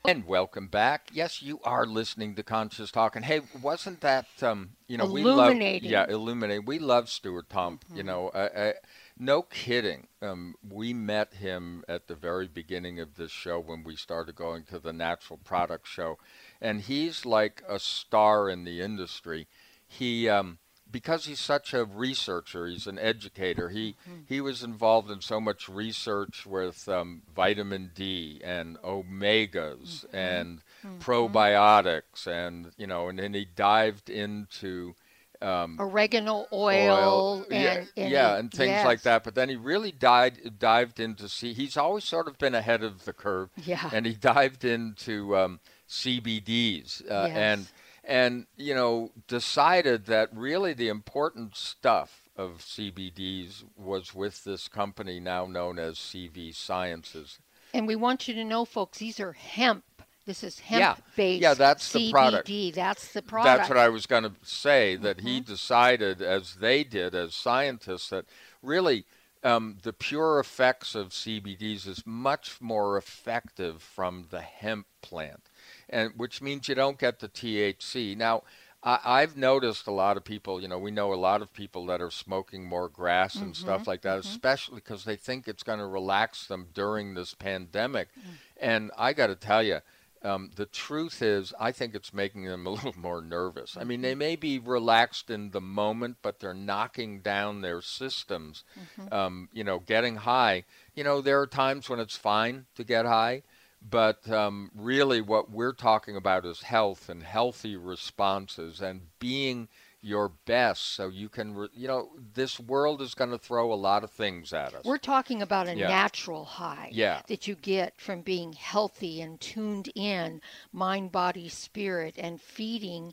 And 0.06 0.26
welcome 0.26 0.68
back. 0.68 1.10
Yes, 1.12 1.42
you 1.42 1.60
are 1.64 1.84
listening 1.84 2.34
to 2.36 2.42
Conscious 2.42 2.90
Talk. 2.90 3.16
And 3.16 3.24
hey, 3.24 3.42
wasn't 3.60 4.00
that 4.00 4.26
um, 4.42 4.70
you 4.86 4.96
know 4.96 5.04
we 5.04 5.22
love 5.22 5.54
yeah 5.56 6.06
illuminating. 6.08 6.64
We 6.64 6.78
love 6.78 7.10
Stuart 7.10 7.50
Tomc. 7.50 7.84
Mm-hmm. 7.84 7.96
You 7.96 8.02
know, 8.04 8.28
uh, 8.28 8.48
uh, 8.54 8.72
no 9.20 9.42
kidding. 9.42 10.08
Um, 10.22 10.54
we 10.66 10.94
met 10.94 11.34
him 11.34 11.84
at 11.86 12.08
the 12.08 12.14
very 12.14 12.48
beginning 12.48 12.98
of 12.98 13.16
this 13.16 13.30
show 13.30 13.60
when 13.60 13.84
we 13.84 13.94
started 13.94 14.34
going 14.34 14.64
to 14.64 14.78
the 14.78 14.94
Natural 14.94 15.38
Product 15.44 15.86
Show, 15.86 16.18
and 16.60 16.80
he's 16.80 17.26
like 17.26 17.62
a 17.68 17.78
star 17.78 18.48
in 18.48 18.64
the 18.64 18.80
industry. 18.80 19.46
He 19.86 20.28
um, 20.28 20.58
because 20.90 21.26
he's 21.26 21.38
such 21.38 21.74
a 21.74 21.84
researcher, 21.84 22.66
he's 22.66 22.86
an 22.86 22.98
educator. 22.98 23.68
He 23.68 23.96
mm-hmm. 24.08 24.22
he 24.26 24.40
was 24.40 24.62
involved 24.62 25.10
in 25.10 25.20
so 25.20 25.38
much 25.38 25.68
research 25.68 26.46
with 26.46 26.88
um, 26.88 27.22
vitamin 27.34 27.90
D 27.94 28.40
and 28.42 28.78
omegas 28.78 30.06
mm-hmm. 30.06 30.16
and 30.16 30.62
mm-hmm. 30.84 30.98
probiotics, 30.98 32.26
and 32.26 32.72
you 32.78 32.86
know, 32.86 33.08
and 33.08 33.18
then 33.18 33.34
he 33.34 33.44
dived 33.44 34.08
into 34.08 34.94
um, 35.42 35.76
oregano 35.78 36.46
oil, 36.52 36.92
oil. 36.92 37.46
And, 37.50 37.52
yeah, 37.52 37.84
and, 37.96 38.10
yeah, 38.10 38.36
and 38.36 38.50
things 38.50 38.68
yes. 38.68 38.84
like 38.84 39.02
that. 39.02 39.24
But 39.24 39.34
then 39.34 39.48
he 39.48 39.56
really 39.56 39.92
died, 39.92 40.58
dived 40.58 41.00
into 41.00 41.28
see. 41.28 41.52
He's 41.52 41.76
always 41.76 42.04
sort 42.04 42.28
of 42.28 42.38
been 42.38 42.54
ahead 42.54 42.82
of 42.82 43.04
the 43.04 43.12
curve. 43.12 43.50
Yeah, 43.56 43.90
and 43.92 44.06
he 44.06 44.14
dived 44.14 44.64
into 44.64 45.36
um, 45.36 45.60
CBDs 45.88 47.02
uh, 47.10 47.26
yes. 47.28 47.36
and 47.36 47.66
and 48.04 48.46
you 48.56 48.74
know 48.74 49.12
decided 49.28 50.06
that 50.06 50.28
really 50.32 50.72
the 50.72 50.88
important 50.88 51.56
stuff 51.56 52.28
of 52.36 52.58
CBDs 52.58 53.64
was 53.76 54.14
with 54.14 54.44
this 54.44 54.68
company 54.68 55.20
now 55.20 55.46
known 55.46 55.78
as 55.78 55.96
CV 55.96 56.54
Sciences. 56.54 57.38
And 57.72 57.86
we 57.86 57.94
want 57.94 58.26
you 58.26 58.34
to 58.34 58.44
know, 58.44 58.64
folks, 58.64 58.98
these 58.98 59.20
are 59.20 59.32
hemp. 59.32 59.84
This 60.30 60.44
is 60.44 60.60
hemp-based. 60.60 61.42
Yeah, 61.42 61.50
yeah 61.50 61.54
that's 61.54 61.92
CBD. 61.92 61.92
the 61.92 62.10
product. 62.12 62.74
That's 62.74 63.12
the 63.12 63.22
product. 63.22 63.58
That's 63.58 63.68
what 63.68 63.78
I 63.78 63.88
was 63.88 64.06
going 64.06 64.22
to 64.22 64.32
say. 64.42 64.94
That 64.96 65.18
mm-hmm. 65.18 65.26
he 65.26 65.40
decided, 65.40 66.22
as 66.22 66.54
they 66.54 66.84
did, 66.84 67.14
as 67.14 67.34
scientists, 67.34 68.10
that 68.10 68.26
really 68.62 69.06
um, 69.42 69.78
the 69.82 69.92
pure 69.92 70.38
effects 70.38 70.94
of 70.94 71.08
CBDs 71.08 71.86
is 71.88 72.04
much 72.06 72.60
more 72.60 72.96
effective 72.96 73.82
from 73.82 74.26
the 74.30 74.40
hemp 74.40 74.86
plant 75.02 75.50
and 75.88 76.12
which 76.16 76.40
means 76.40 76.68
you 76.68 76.74
don't 76.74 76.98
get 76.98 77.18
the 77.18 77.28
THC. 77.28 78.16
Now, 78.16 78.42
I, 78.82 79.20
have 79.20 79.36
noticed 79.36 79.86
a 79.86 79.92
lot 79.92 80.16
of 80.16 80.24
people, 80.24 80.60
you 80.62 80.68
know, 80.68 80.78
we 80.78 80.90
know 80.90 81.12
a 81.12 81.16
lot 81.16 81.42
of 81.42 81.52
people 81.52 81.84
that 81.86 82.00
are 82.00 82.10
smoking 82.10 82.64
more 82.64 82.88
grass 82.88 83.34
and 83.34 83.52
mm-hmm, 83.52 83.62
stuff 83.62 83.86
like 83.86 84.00
that, 84.02 84.20
mm-hmm. 84.20 84.28
especially 84.28 84.76
because 84.76 85.04
they 85.04 85.16
think 85.16 85.46
it's 85.46 85.62
going 85.62 85.80
to 85.80 85.86
relax 85.86 86.46
them 86.46 86.68
during 86.72 87.12
this 87.12 87.34
pandemic. 87.34 88.08
Mm. 88.18 88.22
And 88.58 88.90
I 88.96 89.12
got 89.12 89.26
to 89.26 89.34
tell 89.34 89.62
you, 89.62 89.80
um, 90.22 90.50
the 90.54 90.66
truth 90.66 91.22
is, 91.22 91.54
I 91.58 91.72
think 91.72 91.94
it's 91.94 92.12
making 92.12 92.44
them 92.44 92.66
a 92.66 92.70
little 92.70 92.94
more 92.96 93.22
nervous. 93.22 93.76
I 93.78 93.84
mean, 93.84 94.02
they 94.02 94.12
mm-hmm. 94.12 94.18
may 94.18 94.36
be 94.36 94.58
relaxed 94.58 95.30
in 95.30 95.50
the 95.50 95.60
moment, 95.60 96.18
but 96.22 96.40
they're 96.40 96.54
knocking 96.54 97.20
down 97.20 97.60
their 97.60 97.80
systems. 97.80 98.64
Mm-hmm. 98.78 99.14
Um, 99.14 99.48
you 99.52 99.64
know, 99.64 99.78
getting 99.78 100.16
high. 100.16 100.64
You 100.94 101.04
know, 101.04 101.20
there 101.20 101.40
are 101.40 101.46
times 101.46 101.88
when 101.88 102.00
it's 102.00 102.16
fine 102.16 102.66
to 102.74 102.84
get 102.84 103.06
high, 103.06 103.42
but 103.82 104.30
um, 104.30 104.70
really, 104.74 105.20
what 105.20 105.50
we're 105.50 105.72
talking 105.72 106.16
about 106.16 106.44
is 106.44 106.62
health 106.62 107.08
and 107.08 107.22
healthy 107.22 107.76
responses 107.76 108.80
and 108.80 109.02
being 109.18 109.68
your 110.02 110.32
best 110.46 110.94
so 110.94 111.08
you 111.08 111.28
can, 111.28 111.54
re- 111.54 111.68
you 111.74 111.86
know, 111.86 112.10
this 112.34 112.58
world 112.58 113.02
is 113.02 113.14
going 113.14 113.30
to 113.30 113.38
throw 113.38 113.72
a 113.72 113.74
lot 113.74 114.02
of 114.02 114.10
things 114.10 114.52
at 114.52 114.74
us. 114.74 114.84
We're 114.84 114.98
talking 114.98 115.42
about 115.42 115.68
a 115.68 115.76
yeah. 115.76 115.88
natural 115.88 116.44
high 116.44 116.88
yeah. 116.92 117.22
that 117.28 117.46
you 117.46 117.54
get 117.54 118.00
from 118.00 118.22
being 118.22 118.52
healthy 118.54 119.20
and 119.20 119.40
tuned 119.40 119.90
in, 119.94 120.40
mind, 120.72 121.12
body, 121.12 121.48
spirit, 121.48 122.14
and 122.16 122.40
feeding 122.40 123.12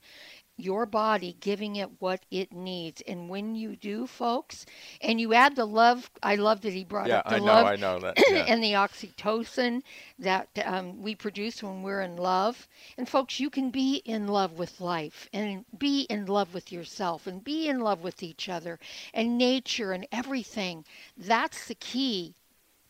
your 0.57 0.85
body 0.85 1.37
giving 1.39 1.75
it 1.75 1.89
what 1.99 2.25
it 2.31 2.51
needs. 2.51 3.01
And 3.07 3.29
when 3.29 3.55
you 3.55 3.75
do, 3.75 4.07
folks, 4.07 4.65
and 5.01 5.21
you 5.21 5.33
add 5.33 5.55
the 5.55 5.65
love, 5.65 6.09
I 6.23 6.35
love 6.35 6.61
that 6.61 6.73
he 6.73 6.83
brought 6.83 7.07
yeah, 7.07 7.19
up 7.19 7.29
the 7.29 7.35
I 7.35 7.39
know, 7.39 7.45
love 7.45 7.65
I 7.67 7.75
know 7.75 7.99
that. 7.99 8.17
Yeah. 8.29 8.45
and 8.47 8.63
the 8.63 8.73
oxytocin 8.73 9.83
that 10.19 10.49
um, 10.65 11.01
we 11.01 11.15
produce 11.15 11.61
when 11.61 11.83
we're 11.83 12.01
in 12.01 12.17
love. 12.17 12.67
And 12.97 13.07
folks, 13.07 13.39
you 13.39 13.49
can 13.49 13.69
be 13.69 13.97
in 14.05 14.27
love 14.27 14.57
with 14.57 14.81
life 14.81 15.29
and 15.31 15.63
be 15.77 16.01
in 16.09 16.25
love 16.25 16.53
with 16.53 16.71
yourself 16.71 17.27
and 17.27 17.43
be 17.43 17.67
in 17.69 17.79
love 17.79 18.01
with 18.01 18.23
each 18.23 18.49
other 18.49 18.79
and 19.13 19.37
nature 19.37 19.91
and 19.91 20.07
everything. 20.11 20.83
That's 21.15 21.67
the 21.67 21.75
key 21.75 22.33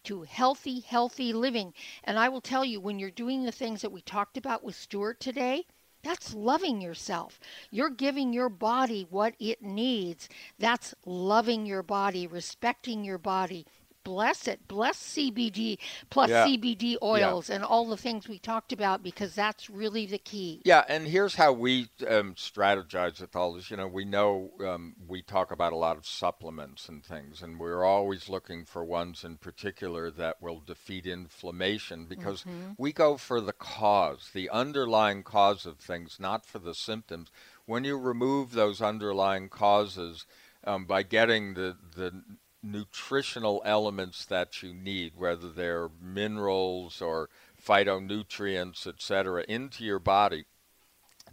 to 0.06 0.22
healthy, 0.24 0.80
healthy 0.80 1.34
living. 1.34 1.74
And 2.06 2.18
I 2.18 2.30
will 2.30 2.40
tell 2.40 2.64
you, 2.64 2.80
when 2.80 2.98
you're 2.98 3.12
doing 3.12 3.44
the 3.44 3.52
things 3.52 3.82
that 3.82 3.92
we 3.92 4.02
talked 4.02 4.38
about 4.38 4.64
with 4.64 4.76
Stuart 4.76 5.20
today, 5.20 5.66
that's 6.08 6.34
loving 6.34 6.80
yourself. 6.80 7.38
You're 7.70 7.90
giving 7.90 8.32
your 8.32 8.48
body 8.48 9.06
what 9.10 9.34
it 9.40 9.62
needs. 9.62 10.30
That's 10.58 10.96
loving 11.06 11.66
your 11.66 11.84
body, 11.84 12.26
respecting 12.28 13.04
your 13.04 13.18
body, 13.18 13.66
bless 14.08 14.48
it. 14.48 14.66
Bless 14.70 14.96
CBD 14.98 15.78
plus 16.10 16.30
Yeah. 16.30 16.46
CBD 16.48 16.96
oils 17.04 17.50
and 17.50 17.62
all 17.62 17.86
the 17.90 17.98
things 17.98 18.30
we 18.30 18.40
talked 18.40 18.72
about 18.72 19.04
because 19.04 19.36
that's 19.36 19.70
really 19.70 20.06
the 20.06 20.18
key. 20.18 20.62
Yeah, 20.64 20.86
and 20.88 21.06
here's 21.06 21.36
how 21.36 21.52
we 21.52 21.90
um, 22.08 22.34
strategize 22.36 23.20
with 23.20 23.36
all 23.36 23.52
this. 23.52 23.70
You 23.70 23.76
know, 23.76 23.88
we 23.88 24.06
know 24.06 24.52
um, 24.62 24.96
we 25.06 25.22
talk 25.22 25.52
about 25.52 25.74
a 25.74 25.76
lot 25.76 25.98
of 25.98 26.06
supplements 26.06 26.88
and 26.88 27.04
things, 27.04 27.42
and 27.42 27.60
we're 27.60 27.84
always 27.84 28.30
looking 28.30 28.64
for 28.64 28.86
ones 28.86 29.26
in 29.26 29.36
particular 29.36 30.10
that 30.12 30.42
will 30.42 30.62
defeat 30.62 31.06
inflammation 31.06 32.06
because 32.06 32.44
Mhm. 32.44 32.76
we 32.78 32.94
go 32.94 33.18
for 33.18 33.42
the 33.42 33.52
cause, 33.52 34.30
the 34.34 34.50
underlying 34.50 35.22
cause 35.22 35.66
of 35.66 35.80
things, 35.80 36.18
not 36.18 36.46
for 36.46 36.60
the 36.60 36.74
symptoms. 36.74 37.30
When 37.66 37.84
you 37.84 37.98
remove 37.98 38.52
those 38.52 38.82
underlying 38.82 39.50
causes 39.50 40.26
um, 40.64 40.86
by 40.86 41.04
getting 41.04 41.56
the, 41.56 41.76
the 41.96 42.24
nutritional 42.64 43.62
elements 43.66 44.26
that 44.26 44.62
you 44.62 44.74
need, 44.74 45.14
whether 45.16 45.50
they're 45.50 45.90
minerals 46.02 47.02
or 47.02 47.30
phytonutrients, 47.64 48.88
etc., 48.88 49.44
into 49.48 49.84
your 49.84 50.00
body, 50.00 50.46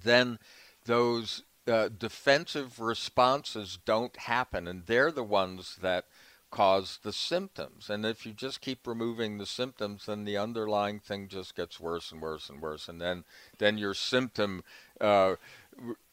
then 0.03 0.39
those 0.85 1.43
uh, 1.66 1.89
defensive 1.89 2.81
responses 2.81 3.79
don't 3.85 4.16
happen, 4.16 4.68
and 4.68 4.87
they're 4.87 5.12
the 5.12 5.25
ones 5.25 5.77
that 5.81 6.05
cause 6.51 7.01
the 7.03 7.12
symptoms. 7.12 7.91
And 7.91 8.07
if 8.07 8.25
you 8.25 8.33
just 8.33 8.61
keep 8.61 8.87
removing 8.87 9.39
the 9.39 9.47
symptoms, 9.47 10.07
then 10.07 10.25
the 10.25 10.37
underlying 10.37 11.01
thing 11.01 11.27
just 11.27 11.57
gets 11.57 11.81
worse 11.81 12.12
and 12.12 12.22
worse 12.22 12.49
and 12.49 12.62
worse, 12.62 12.89
and 12.89 13.01
then 13.01 13.25
then 13.59 13.79
your 13.79 13.95
symptom. 13.95 14.62
Uh, 15.01 15.35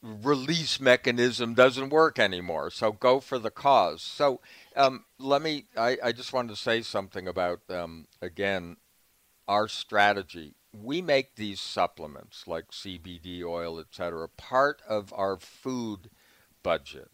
release 0.01 0.79
mechanism 0.79 1.53
doesn't 1.53 1.89
work 1.89 2.17
anymore. 2.17 2.71
So 2.71 2.91
go 2.91 3.19
for 3.19 3.37
the 3.37 3.51
cause. 3.51 4.01
So 4.01 4.39
um, 4.75 5.05
let 5.19 5.41
me. 5.41 5.65
I, 5.77 5.97
I 6.03 6.11
just 6.11 6.33
wanted 6.33 6.49
to 6.49 6.55
say 6.61 6.81
something 6.81 7.27
about 7.27 7.61
um, 7.69 8.05
again 8.21 8.77
our 9.47 9.67
strategy. 9.67 10.55
We 10.73 11.01
make 11.01 11.35
these 11.35 11.59
supplements 11.59 12.47
like 12.47 12.71
CBD 12.71 13.43
oil, 13.43 13.79
etc., 13.79 14.27
part 14.29 14.81
of 14.87 15.13
our 15.13 15.37
food 15.37 16.09
budget. 16.63 17.09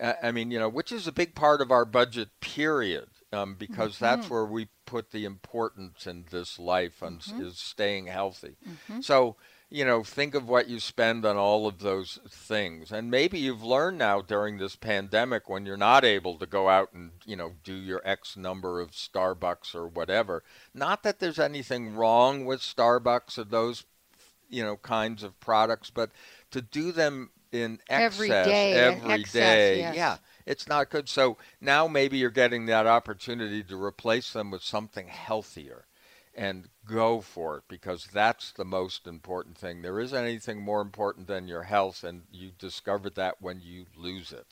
Uh, 0.00 0.14
I 0.22 0.30
mean, 0.32 0.50
you 0.50 0.58
know, 0.58 0.68
which 0.68 0.92
is 0.92 1.06
a 1.06 1.12
big 1.12 1.34
part 1.34 1.60
of 1.60 1.70
our 1.70 1.84
budget, 1.84 2.28
period, 2.40 3.08
um, 3.32 3.54
because 3.54 3.98
that's 3.98 4.28
Mhm. 4.28 4.30
where 4.30 4.44
we 4.44 4.68
put 4.86 5.10
the 5.10 5.24
importance 5.24 6.06
in 6.06 6.26
this 6.30 6.58
life 6.58 7.02
and 7.02 7.20
s 7.20 7.32
Mhm. 7.32 7.38
is 7.38 7.58
staying 7.58 8.06
healthy. 8.06 8.56
Mhm. 8.66 9.00
So, 9.00 9.36
you 9.70 9.84
know, 9.84 10.02
think 10.02 10.34
of 10.34 10.48
what 10.48 10.68
you 10.68 10.80
spend 10.80 11.26
on 11.26 11.36
all 11.36 11.66
of 11.66 11.80
those 11.80 12.18
things. 12.28 12.90
And 12.90 13.10
maybe 13.10 13.38
you've 13.38 13.62
learned 13.62 13.98
now 13.98 14.22
during 14.22 14.56
this 14.56 14.76
pandemic 14.76 15.48
when 15.48 15.66
you're 15.66 15.76
not 15.76 16.04
able 16.04 16.38
to 16.38 16.46
go 16.46 16.68
out 16.68 16.92
and, 16.94 17.10
you 17.26 17.36
know, 17.36 17.52
do 17.64 17.74
your 17.74 18.00
X 18.04 18.36
number 18.36 18.80
of 18.80 18.92
Starbucks 18.92 19.74
or 19.74 19.86
whatever. 19.86 20.42
Not 20.72 21.02
that 21.02 21.18
there's 21.18 21.38
anything 21.38 21.94
wrong 21.94 22.46
with 22.46 22.60
Starbucks 22.60 23.36
or 23.36 23.44
those, 23.44 23.84
you 24.48 24.64
know, 24.64 24.76
kinds 24.76 25.22
of 25.22 25.38
products, 25.38 25.90
but 25.90 26.10
to 26.50 26.62
do 26.62 26.90
them 26.90 27.30
in 27.52 27.78
Every 27.90 28.30
excess 28.30 28.46
day, 28.46 28.72
in 28.72 28.94
every 28.94 29.12
excess, 29.12 29.32
day, 29.32 29.78
yes. 29.78 29.96
yeah, 29.96 30.16
it's 30.46 30.66
not 30.66 30.90
good. 30.90 31.10
So 31.10 31.36
now 31.60 31.86
maybe 31.88 32.16
you're 32.16 32.30
getting 32.30 32.66
that 32.66 32.86
opportunity 32.86 33.62
to 33.64 33.82
replace 33.82 34.32
them 34.32 34.50
with 34.50 34.62
something 34.62 35.08
healthier 35.08 35.84
and 36.38 36.68
go 36.86 37.20
for 37.20 37.56
it 37.56 37.64
because 37.66 38.06
that's 38.12 38.52
the 38.52 38.64
most 38.64 39.08
important 39.08 39.58
thing. 39.58 39.82
There 39.82 39.98
isn't 39.98 40.24
anything 40.24 40.62
more 40.62 40.80
important 40.80 41.26
than 41.26 41.48
your 41.48 41.64
health, 41.64 42.04
and 42.04 42.22
you 42.30 42.52
discover 42.56 43.10
that 43.10 43.42
when 43.42 43.60
you 43.60 43.86
lose 43.96 44.30
it. 44.30 44.46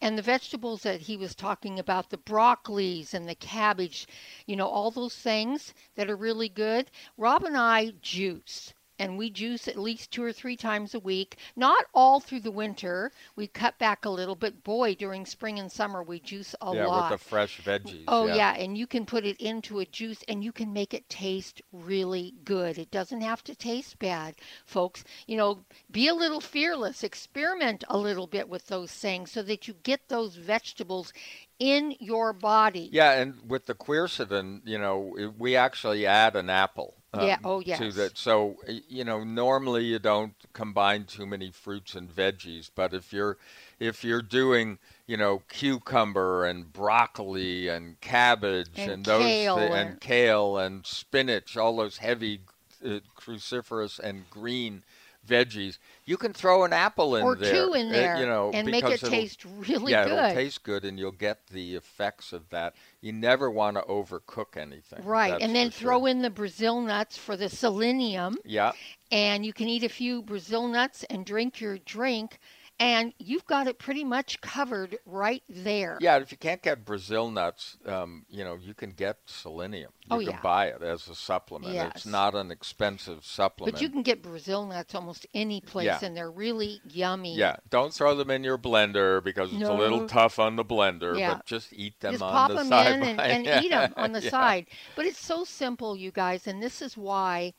And 0.00 0.18
the 0.18 0.22
vegetables 0.22 0.82
that 0.82 1.02
he 1.02 1.16
was 1.16 1.36
talking 1.36 1.78
about, 1.78 2.10
the 2.10 2.18
broccolis 2.18 3.14
and 3.14 3.28
the 3.28 3.36
cabbage, 3.36 4.08
you 4.44 4.56
know, 4.56 4.66
all 4.66 4.90
those 4.90 5.14
things 5.14 5.72
that 5.94 6.10
are 6.10 6.16
really 6.16 6.48
good. 6.48 6.90
Rob 7.16 7.44
and 7.44 7.56
I 7.56 7.92
juice. 8.02 8.74
And 9.00 9.16
we 9.16 9.30
juice 9.30 9.66
at 9.66 9.78
least 9.78 10.10
two 10.10 10.22
or 10.22 10.32
three 10.32 10.56
times 10.56 10.94
a 10.94 11.00
week. 11.00 11.38
Not 11.56 11.86
all 11.94 12.20
through 12.20 12.40
the 12.40 12.50
winter. 12.50 13.12
We 13.34 13.46
cut 13.46 13.78
back 13.78 14.04
a 14.04 14.10
little, 14.10 14.36
but 14.36 14.62
boy, 14.62 14.94
during 14.94 15.24
spring 15.24 15.58
and 15.58 15.72
summer, 15.72 16.02
we 16.02 16.20
juice 16.20 16.54
a 16.60 16.74
yeah, 16.74 16.86
lot. 16.86 17.10
with 17.10 17.18
the 17.18 17.24
fresh 17.24 17.60
veggies. 17.62 18.04
Oh 18.06 18.26
yeah. 18.26 18.54
and 18.54 18.76
you 18.76 18.86
can 18.86 19.06
put 19.06 19.24
it 19.24 19.40
into 19.40 19.80
a 19.80 19.86
juice 19.86 20.22
and 20.28 20.44
you 20.44 20.52
can 20.52 20.72
make 20.72 20.92
it 20.92 21.08
taste 21.08 21.62
really 21.72 22.34
good. 22.44 22.78
It 22.78 22.90
doesn't 22.90 23.22
have 23.22 23.42
to 23.44 23.54
taste 23.54 23.98
bad, 23.98 24.34
folks. 24.66 25.02
You 25.26 25.38
know, 25.38 25.64
be 25.90 26.06
a 26.08 26.14
little 26.14 26.40
fearless, 26.40 27.02
experiment 27.02 27.84
a 27.88 27.96
little 27.96 28.26
bit 28.26 28.48
with 28.48 28.66
those 28.66 28.92
things 28.92 29.32
so 29.32 29.42
that 29.44 29.66
you 29.66 29.74
get 29.82 30.08
those 30.08 30.36
vegetables 30.36 31.12
in 31.58 31.94
your 32.00 32.32
body. 32.32 32.88
Yeah, 32.92 33.12
and 33.12 33.34
with 33.48 33.66
the 33.66 33.74
quercetin, 33.74 34.62
you 34.64 34.78
know, 34.78 35.32
we 35.38 35.56
actually 35.56 36.06
add 36.06 36.36
an 36.36 36.50
apple. 36.50 36.96
Um, 37.12 37.26
Yeah, 37.26 37.38
oh, 37.44 37.60
To 37.60 37.66
yes. 37.68 37.94
that, 37.96 38.18
so 38.18 38.56
you 38.88 39.04
know, 39.04 39.24
normally 39.24 39.84
you 39.84 39.98
don't 39.98 40.34
combine 40.52 41.04
too 41.04 41.26
many 41.26 41.50
fruits 41.50 41.94
and 41.94 42.08
veggies, 42.14 42.70
but 42.74 42.94
if 42.94 43.12
you're 43.12 43.36
if 43.78 44.04
you're 44.04 44.22
doing, 44.22 44.78
you 45.06 45.16
know, 45.16 45.42
cucumber 45.48 46.44
and 46.44 46.72
broccoli 46.72 47.68
and 47.68 48.00
cabbage 48.00 48.68
And 48.76 48.90
and, 48.92 49.04
those 49.04 49.22
kale 49.24 49.56
and- 49.58 49.74
and 49.74 50.00
kale 50.00 50.58
and 50.58 50.86
spinach, 50.86 51.56
all 51.56 51.76
those 51.76 51.98
heavy 51.98 52.40
uh, 52.84 53.00
cruciferous 53.18 53.98
and 53.98 54.28
green 54.30 54.82
veggies, 55.30 55.78
you 56.04 56.16
can 56.16 56.32
throw 56.32 56.64
an 56.64 56.72
apple 56.72 57.16
in 57.16 57.22
there 57.22 57.30
Or 57.30 57.36
there, 57.36 57.52
two 57.52 57.72
in 57.74 57.88
uh, 57.88 57.92
there 57.92 58.16
you 58.18 58.26
know, 58.26 58.50
and 58.52 58.68
make 58.68 58.84
it 58.84 59.00
taste 59.00 59.44
really 59.44 59.92
yeah, 59.92 60.04
good. 60.04 60.12
it'll 60.12 60.34
taste 60.34 60.62
good, 60.64 60.84
and 60.84 60.98
you'll 60.98 61.12
get 61.12 61.46
the 61.46 61.76
effects 61.76 62.32
of 62.32 62.48
that. 62.50 62.74
You 63.00 63.12
never 63.12 63.50
want 63.50 63.76
to 63.76 63.82
overcook 63.82 64.56
anything. 64.56 65.04
Right. 65.04 65.40
and 65.40 65.54
then 65.54 65.70
throw 65.70 66.00
sure. 66.00 66.08
in 66.08 66.22
the 66.22 66.30
Brazil 66.30 66.80
nuts 66.80 67.16
for 67.16 67.36
the 67.36 67.48
selenium. 67.48 68.36
Yeah. 68.44 68.72
and 69.12 69.46
you 69.46 69.52
can 69.52 69.68
eat 69.68 69.84
a 69.84 69.88
few 69.88 70.22
Brazil 70.22 70.66
nuts 70.68 71.04
and 71.04 71.24
drink 71.24 71.60
your 71.60 71.78
drink, 71.78 72.38
and 72.80 73.12
you've 73.18 73.46
got 73.46 73.66
it 73.66 73.78
pretty 73.78 74.02
much 74.04 74.40
covered 74.40 74.98
right 75.04 75.42
there. 75.50 75.98
Yeah, 76.00 76.16
if 76.16 76.32
you 76.32 76.38
can't 76.38 76.62
get 76.62 76.82
Brazil 76.86 77.30
nuts, 77.30 77.76
um, 77.84 78.24
you 78.30 78.42
know, 78.42 78.56
you 78.60 78.72
can 78.72 78.92
get 78.92 79.18
selenium. 79.26 79.92
You 80.06 80.16
Oh, 80.16 80.18
can 80.18 80.30
yeah. 80.30 80.40
buy 80.40 80.66
it 80.68 80.82
as 80.82 81.06
a 81.06 81.14
supplement. 81.14 81.74
Yes. 81.74 81.92
It's 81.94 82.06
not 82.06 82.34
an 82.34 82.50
expensive 82.50 83.22
supplement. 83.24 83.74
But 83.74 83.82
you 83.82 83.90
can 83.90 84.02
get 84.02 84.22
Brazil 84.22 84.64
nuts 84.64 84.94
almost 84.94 85.26
any 85.34 85.60
place, 85.60 85.84
Yeah. 85.84 85.98
and 86.02 86.16
they're 86.16 86.30
really 86.30 86.80
yummy. 86.88 87.36
Yeah, 87.36 87.56
don't 87.68 87.92
throw 87.92 88.14
them 88.16 88.30
in 88.30 88.42
your 88.42 88.56
blender 88.56 89.22
because 89.22 89.52
it's 89.52 89.62
a 89.62 89.74
little 89.74 90.08
tough 90.08 90.38
on 90.38 90.56
the 90.56 90.64
blender, 90.64 91.18
Yeah. 91.18 91.34
but 91.34 91.44
just 91.44 91.74
eat 91.74 92.00
them 92.00 92.12
Just 92.14 92.22
on 92.22 92.32
pop 92.32 92.48
the 92.48 92.54
them 92.56 92.68
side. 92.68 92.92
in 92.94 93.02
and, 93.02 93.20
and 93.46 93.64
eat 93.64 93.68
them 93.68 93.92
on 93.98 94.12
the 94.12 94.22
Yeah. 94.22 94.30
side. 94.30 94.66
But 94.96 95.04
it's 95.04 95.20
so 95.20 95.44
simple, 95.44 95.96
you 95.98 96.10
guys, 96.10 96.46
and 96.46 96.62
this 96.62 96.80
is 96.80 96.96
why 96.96 97.52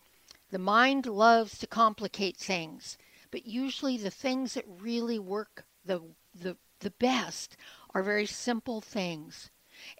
the 0.49 0.57
mind 0.59 1.05
loves 1.05 1.59
to 1.59 1.67
complicate 1.67 2.37
things. 2.37 2.97
But 3.31 3.45
usually, 3.45 3.97
the 3.97 4.11
things 4.11 4.53
that 4.53 4.65
really 4.67 5.17
work 5.17 5.65
the 5.85 6.01
the 6.33 6.57
the 6.79 6.91
best 6.91 7.57
are 7.93 8.03
very 8.03 8.25
simple 8.25 8.81
things, 8.81 9.49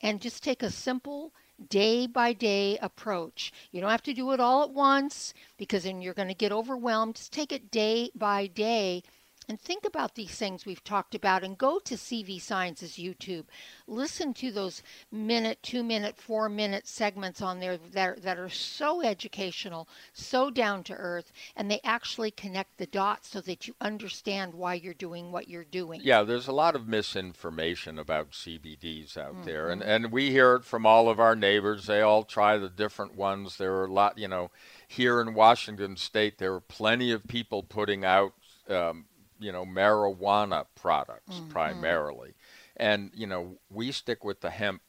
and 0.01 0.21
just 0.21 0.43
take 0.43 0.61
a 0.61 0.69
simple 0.69 1.33
day 1.69 2.07
by 2.07 2.33
day 2.33 2.77
approach. 2.79 3.53
You 3.71 3.81
don't 3.81 3.89
have 3.91 4.03
to 4.03 4.13
do 4.13 4.31
it 4.31 4.39
all 4.39 4.63
at 4.63 4.71
once 4.71 5.33
because 5.57 5.83
then 5.83 6.01
you're 6.01 6.13
going 6.13 6.27
to 6.27 6.33
get 6.33 6.51
overwhelmed. 6.51 7.15
Just 7.15 7.31
take 7.31 7.51
it 7.51 7.71
day 7.71 8.11
by 8.15 8.47
day 8.47 9.03
and 9.49 9.59
think 9.59 9.85
about 9.85 10.15
these 10.15 10.35
things 10.35 10.65
we've 10.65 10.83
talked 10.83 11.15
about 11.15 11.43
and 11.43 11.57
go 11.57 11.79
to 11.79 11.95
CV 11.95 12.39
Science's 12.39 12.93
YouTube. 12.93 13.45
Listen 13.87 14.33
to 14.35 14.51
those 14.51 14.83
minute, 15.11 15.59
two 15.63 15.83
minute, 15.83 16.15
four 16.17 16.47
minute 16.47 16.87
segments 16.87 17.41
on 17.41 17.59
there 17.59 17.77
that 17.77 18.09
are, 18.09 18.19
that 18.21 18.37
are 18.37 18.49
so 18.49 19.01
educational, 19.03 19.87
so 20.13 20.49
down 20.49 20.83
to 20.83 20.93
earth, 20.93 21.33
and 21.55 21.69
they 21.69 21.81
actually 21.83 22.31
connect 22.31 22.77
the 22.77 22.85
dots 22.85 23.29
so 23.29 23.41
that 23.41 23.67
you 23.67 23.75
understand 23.81 24.53
why 24.53 24.75
you're 24.75 24.93
doing 24.93 25.31
what 25.31 25.47
you're 25.47 25.63
doing. 25.63 26.01
Yeah, 26.03 26.23
there's 26.23 26.47
a 26.47 26.53
lot 26.53 26.75
of 26.75 26.87
misinformation 26.87 27.99
about 27.99 28.31
CBDs 28.31 29.17
out 29.17 29.43
there, 29.43 29.69
and 29.69 29.81
Mhm. 29.81 29.87
and 29.87 30.11
we 30.11 30.31
hear 30.31 30.55
it 30.55 30.65
from 30.65 30.85
all 30.85 31.09
of 31.09 31.19
our 31.19 31.35
neighbors. 31.35 31.87
They 31.87 32.01
all 32.01 32.23
try 32.23 32.57
the 32.57 32.69
different 32.69 33.15
ones. 33.15 33.57
There 33.57 33.73
are 33.73 33.85
a 33.85 33.91
lot, 33.91 34.17
you 34.17 34.27
know, 34.27 34.51
here 34.87 35.19
in 35.19 35.33
Washington 35.33 35.97
State, 35.97 36.37
there 36.37 36.53
are 36.53 36.61
plenty 36.61 37.11
of 37.11 37.27
people 37.27 37.63
putting 37.63 38.05
out 38.05 38.33
um, 38.69 39.05
you 39.41 39.51
know, 39.51 39.65
marijuana 39.65 40.65
products 40.75 41.35
mm-hmm. 41.35 41.49
primarily. 41.49 42.35
And, 42.77 43.11
you 43.13 43.27
know, 43.27 43.57
we 43.69 43.91
stick 43.91 44.23
with 44.23 44.41
the 44.41 44.49
hemp 44.49 44.81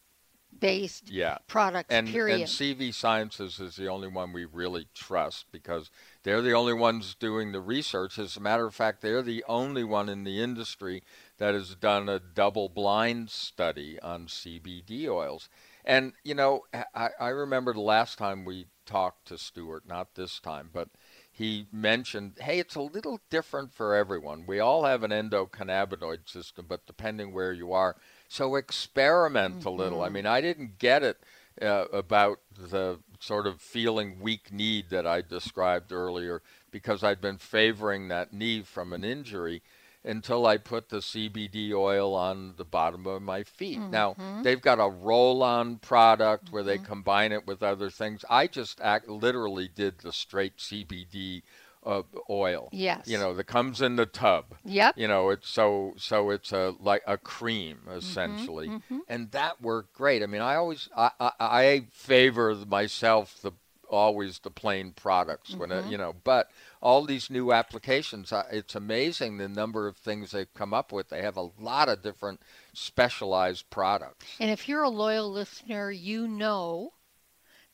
based 0.58 1.10
yeah. 1.10 1.38
products, 1.46 1.88
and, 1.90 2.08
period. 2.08 2.40
And 2.40 2.48
CV 2.48 2.94
Sciences 2.94 3.58
is 3.58 3.76
the 3.76 3.88
only 3.88 4.08
one 4.08 4.32
we 4.32 4.44
really 4.44 4.86
trust 4.94 5.46
because 5.50 5.90
they're 6.22 6.42
the 6.42 6.52
only 6.52 6.74
ones 6.74 7.14
doing 7.18 7.52
the 7.52 7.60
research. 7.60 8.18
As 8.18 8.36
a 8.36 8.40
matter 8.40 8.66
of 8.66 8.74
fact, 8.74 9.00
they're 9.00 9.22
the 9.22 9.44
only 9.48 9.82
one 9.82 10.08
in 10.08 10.24
the 10.24 10.42
industry 10.42 11.02
that 11.38 11.54
has 11.54 11.74
done 11.74 12.08
a 12.08 12.20
double 12.20 12.68
blind 12.68 13.30
study 13.30 13.98
on 14.00 14.26
CBD 14.26 15.08
oils. 15.08 15.48
And, 15.84 16.12
you 16.22 16.34
know, 16.34 16.62
I, 16.94 17.10
I 17.18 17.28
remember 17.28 17.72
the 17.72 17.80
last 17.80 18.18
time 18.18 18.44
we 18.44 18.66
talked 18.86 19.26
to 19.28 19.38
Stuart, 19.38 19.84
not 19.86 20.14
this 20.14 20.38
time, 20.38 20.70
but 20.72 20.88
he 21.32 21.66
mentioned, 21.72 22.34
hey, 22.40 22.58
it's 22.58 22.74
a 22.74 22.82
little 22.82 23.18
different 23.30 23.72
for 23.72 23.94
everyone. 23.94 24.44
We 24.46 24.60
all 24.60 24.84
have 24.84 25.02
an 25.02 25.10
endocannabinoid 25.10 26.28
system, 26.28 26.66
but 26.68 26.86
depending 26.86 27.32
where 27.32 27.52
you 27.52 27.72
are. 27.72 27.96
So 28.28 28.54
experiment 28.54 29.60
mm-hmm. 29.60 29.68
a 29.68 29.70
little. 29.70 30.02
I 30.02 30.06
mm-hmm. 30.06 30.14
mean, 30.14 30.26
I 30.26 30.42
didn't 30.42 30.78
get 30.78 31.02
it 31.02 31.16
uh, 31.60 31.86
about 31.90 32.40
the 32.56 32.98
sort 33.18 33.46
of 33.46 33.60
feeling 33.62 34.20
weak 34.20 34.52
knee 34.52 34.84
that 34.90 35.06
I 35.06 35.22
described 35.22 35.90
earlier 35.90 36.42
because 36.70 37.02
I'd 37.02 37.20
been 37.20 37.38
favoring 37.38 38.08
that 38.08 38.32
knee 38.32 38.62
from 38.62 38.92
an 38.92 39.02
injury 39.04 39.62
until 40.04 40.46
I 40.46 40.56
put 40.56 40.88
the 40.88 40.98
CBD 40.98 41.72
oil 41.72 42.14
on 42.14 42.54
the 42.56 42.64
bottom 42.64 43.06
of 43.06 43.22
my 43.22 43.44
feet. 43.44 43.78
Mm-hmm. 43.78 43.90
Now, 43.90 44.16
they've 44.42 44.60
got 44.60 44.80
a 44.80 44.88
roll 44.88 45.42
on 45.42 45.76
product 45.76 46.46
mm-hmm. 46.46 46.54
where 46.54 46.62
they 46.62 46.76
mm-hmm. 46.76 46.86
combine 46.86 47.32
it 47.32 47.46
with 47.46 47.62
other 47.62 47.90
things. 47.90 48.24
I 48.28 48.46
just 48.46 48.80
act, 48.80 49.08
literally 49.08 49.68
did 49.68 49.98
the 49.98 50.12
straight 50.12 50.56
CBD 50.56 51.42
uh, 51.84 52.02
oil. 52.30 52.68
Yes. 52.72 53.06
You 53.06 53.18
know, 53.18 53.34
that 53.34 53.44
comes 53.44 53.80
in 53.80 53.96
the 53.96 54.06
tub. 54.06 54.56
Yep. 54.64 54.98
You 54.98 55.08
know, 55.08 55.30
it's 55.30 55.48
so 55.48 55.94
so 55.96 56.30
it's 56.30 56.52
a 56.52 56.74
like 56.80 57.02
a 57.06 57.18
cream 57.18 57.78
mm-hmm. 57.86 57.98
essentially, 57.98 58.68
mm-hmm. 58.68 58.98
and 59.08 59.30
that 59.32 59.60
worked 59.60 59.94
great. 59.94 60.22
I 60.22 60.26
mean, 60.26 60.42
I 60.42 60.54
always 60.56 60.88
I, 60.96 61.10
I, 61.18 61.32
I 61.40 61.86
favor 61.90 62.54
myself 62.54 63.40
the 63.42 63.52
always 63.92 64.38
the 64.40 64.50
plain 64.50 64.92
products 64.92 65.54
when 65.54 65.70
it, 65.70 65.84
you 65.86 65.98
know, 65.98 66.14
but 66.24 66.48
all 66.82 67.04
these 67.04 67.30
new 67.30 67.52
applications. 67.52 68.32
Uh, 68.32 68.42
it's 68.50 68.74
amazing 68.74 69.38
the 69.38 69.48
number 69.48 69.86
of 69.86 69.96
things 69.96 70.32
they've 70.32 70.52
come 70.52 70.74
up 70.74 70.92
with. 70.92 71.08
They 71.08 71.22
have 71.22 71.36
a 71.36 71.50
lot 71.58 71.88
of 71.88 72.02
different 72.02 72.40
specialized 72.74 73.70
products. 73.70 74.26
And 74.40 74.50
if 74.50 74.68
you're 74.68 74.82
a 74.82 74.90
loyal 74.90 75.30
listener, 75.30 75.90
you 75.92 76.26
know 76.26 76.92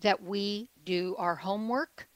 that 0.00 0.22
we 0.22 0.68
do 0.84 1.16
our 1.18 1.36
homework. 1.36 2.06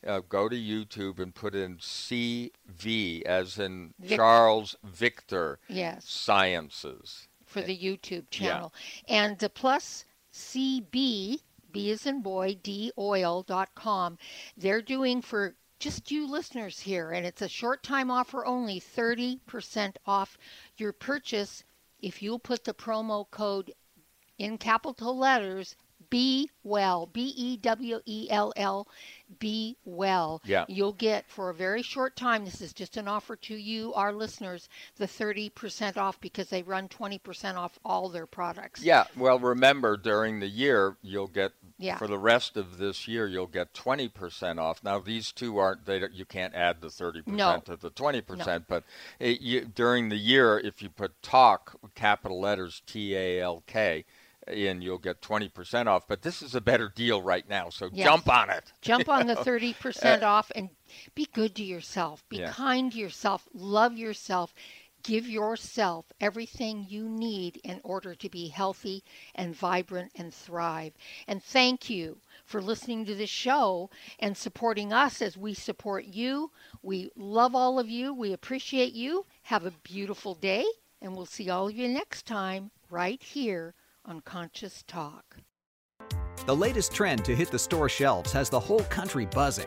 uh, 0.06 0.20
go 0.28 0.48
to 0.48 0.56
YouTube 0.56 1.18
and 1.18 1.34
put 1.34 1.54
in 1.54 1.76
CV 1.76 3.22
as 3.22 3.58
in 3.58 3.94
Vic- 3.98 4.16
Charles 4.16 4.76
Victor 4.84 5.58
yes. 5.68 6.04
Sciences 6.08 7.28
for 7.46 7.62
the 7.62 7.76
YouTube 7.76 8.28
channel, 8.30 8.72
yeah. 9.06 9.22
and 9.22 9.38
the 9.38 9.48
plus 9.48 10.04
CB 10.32 11.38
B 11.74 11.90
is 11.90 12.06
in 12.06 12.22
boy 12.22 12.58
D 12.62 12.92
oil.com. 12.98 14.18
They're 14.56 14.82
doing 14.82 15.20
for 15.22 15.54
just 15.80 16.10
you 16.10 16.26
listeners 16.26 16.80
here, 16.80 17.10
and 17.10 17.26
it's 17.26 17.42
a 17.42 17.48
short 17.48 17.82
time 17.82 18.10
offer 18.10 18.46
only 18.46 18.80
30% 18.80 19.96
off 20.06 20.38
your 20.76 20.92
purchase 20.92 21.64
if 22.00 22.22
you'll 22.22 22.38
put 22.38 22.64
the 22.64 22.74
promo 22.74 23.28
code 23.30 23.72
in 24.38 24.58
capital 24.58 25.16
letters 25.16 25.76
be 26.10 26.50
well 26.62 27.06
b 27.06 27.32
e 27.36 27.56
w 27.56 28.00
e 28.04 28.28
l 28.30 28.52
l 28.56 28.86
be 29.38 29.76
well. 29.84 30.40
Yeah. 30.44 30.64
You'll 30.68 30.92
get 30.92 31.28
for 31.28 31.50
a 31.50 31.54
very 31.54 31.82
short 31.82 32.16
time, 32.16 32.44
this 32.44 32.60
is 32.60 32.72
just 32.72 32.96
an 32.96 33.08
offer 33.08 33.36
to 33.36 33.54
you, 33.54 33.92
our 33.94 34.12
listeners, 34.12 34.68
the 34.96 35.06
30% 35.06 35.96
off 35.96 36.20
because 36.20 36.48
they 36.48 36.62
run 36.62 36.88
20% 36.88 37.56
off 37.56 37.78
all 37.84 38.08
their 38.08 38.26
products. 38.26 38.82
Yeah. 38.82 39.04
Well, 39.16 39.38
remember, 39.38 39.96
during 39.96 40.40
the 40.40 40.48
year, 40.48 40.96
you'll 41.02 41.28
get, 41.28 41.52
yeah. 41.78 41.98
for 41.98 42.06
the 42.06 42.18
rest 42.18 42.56
of 42.56 42.78
this 42.78 43.08
year, 43.08 43.26
you'll 43.26 43.46
get 43.46 43.74
20% 43.74 44.58
off. 44.58 44.82
Now, 44.82 44.98
these 44.98 45.32
two 45.32 45.58
aren't, 45.58 45.86
they 45.86 46.02
you 46.12 46.24
can't 46.24 46.54
add 46.54 46.80
the 46.80 46.88
30% 46.88 47.26
no. 47.26 47.60
to 47.64 47.76
the 47.76 47.90
20%, 47.90 48.46
no. 48.46 48.58
but 48.68 48.84
it, 49.18 49.40
you, 49.40 49.62
during 49.62 50.08
the 50.08 50.16
year, 50.16 50.58
if 50.58 50.82
you 50.82 50.88
put 50.88 51.20
talk, 51.22 51.78
capital 51.94 52.40
letters 52.40 52.82
T 52.86 53.14
A 53.16 53.40
L 53.40 53.62
K, 53.66 54.04
in, 54.48 54.82
you'll 54.82 54.98
get 54.98 55.22
20% 55.22 55.86
off. 55.86 56.06
But 56.06 56.22
this 56.22 56.42
is 56.42 56.54
a 56.54 56.60
better 56.60 56.92
deal 56.94 57.22
right 57.22 57.48
now, 57.48 57.70
so 57.70 57.88
yes. 57.92 58.06
jump 58.06 58.28
on 58.28 58.50
it. 58.50 58.72
Jump 58.82 59.08
on 59.08 59.26
the 59.26 59.34
30% 59.36 60.22
uh, 60.22 60.26
off 60.26 60.50
and 60.54 60.70
be 61.14 61.26
good 61.32 61.54
to 61.56 61.64
yourself. 61.64 62.24
Be 62.28 62.38
yeah. 62.38 62.50
kind 62.50 62.92
to 62.92 62.98
yourself. 62.98 63.48
Love 63.54 63.96
yourself. 63.96 64.54
Give 65.02 65.28
yourself 65.28 66.06
everything 66.20 66.86
you 66.88 67.08
need 67.08 67.60
in 67.62 67.80
order 67.84 68.14
to 68.14 68.28
be 68.30 68.48
healthy 68.48 69.04
and 69.34 69.54
vibrant 69.54 70.12
and 70.14 70.32
thrive. 70.32 70.94
And 71.28 71.42
thank 71.42 71.90
you 71.90 72.18
for 72.46 72.62
listening 72.62 73.04
to 73.06 73.14
this 73.14 73.30
show 73.30 73.90
and 74.18 74.36
supporting 74.36 74.92
us 74.92 75.20
as 75.20 75.36
we 75.36 75.52
support 75.52 76.06
you. 76.06 76.50
We 76.82 77.10
love 77.16 77.54
all 77.54 77.78
of 77.78 77.90
you. 77.90 78.14
We 78.14 78.32
appreciate 78.32 78.94
you. 78.94 79.26
Have 79.42 79.66
a 79.66 79.72
beautiful 79.82 80.34
day, 80.34 80.64
and 81.02 81.14
we'll 81.14 81.26
see 81.26 81.50
all 81.50 81.68
of 81.68 81.74
you 81.74 81.86
next 81.88 82.24
time 82.24 82.70
right 82.88 83.22
here 83.22 83.74
on 84.04 84.20
Conscious 84.20 84.82
Talk. 84.86 85.38
The 86.46 86.54
latest 86.54 86.92
trend 86.92 87.24
to 87.24 87.34
hit 87.34 87.50
the 87.50 87.58
store 87.58 87.88
shelves 87.88 88.32
has 88.32 88.50
the 88.50 88.60
whole 88.60 88.84
country 88.84 89.26
buzzing. 89.26 89.66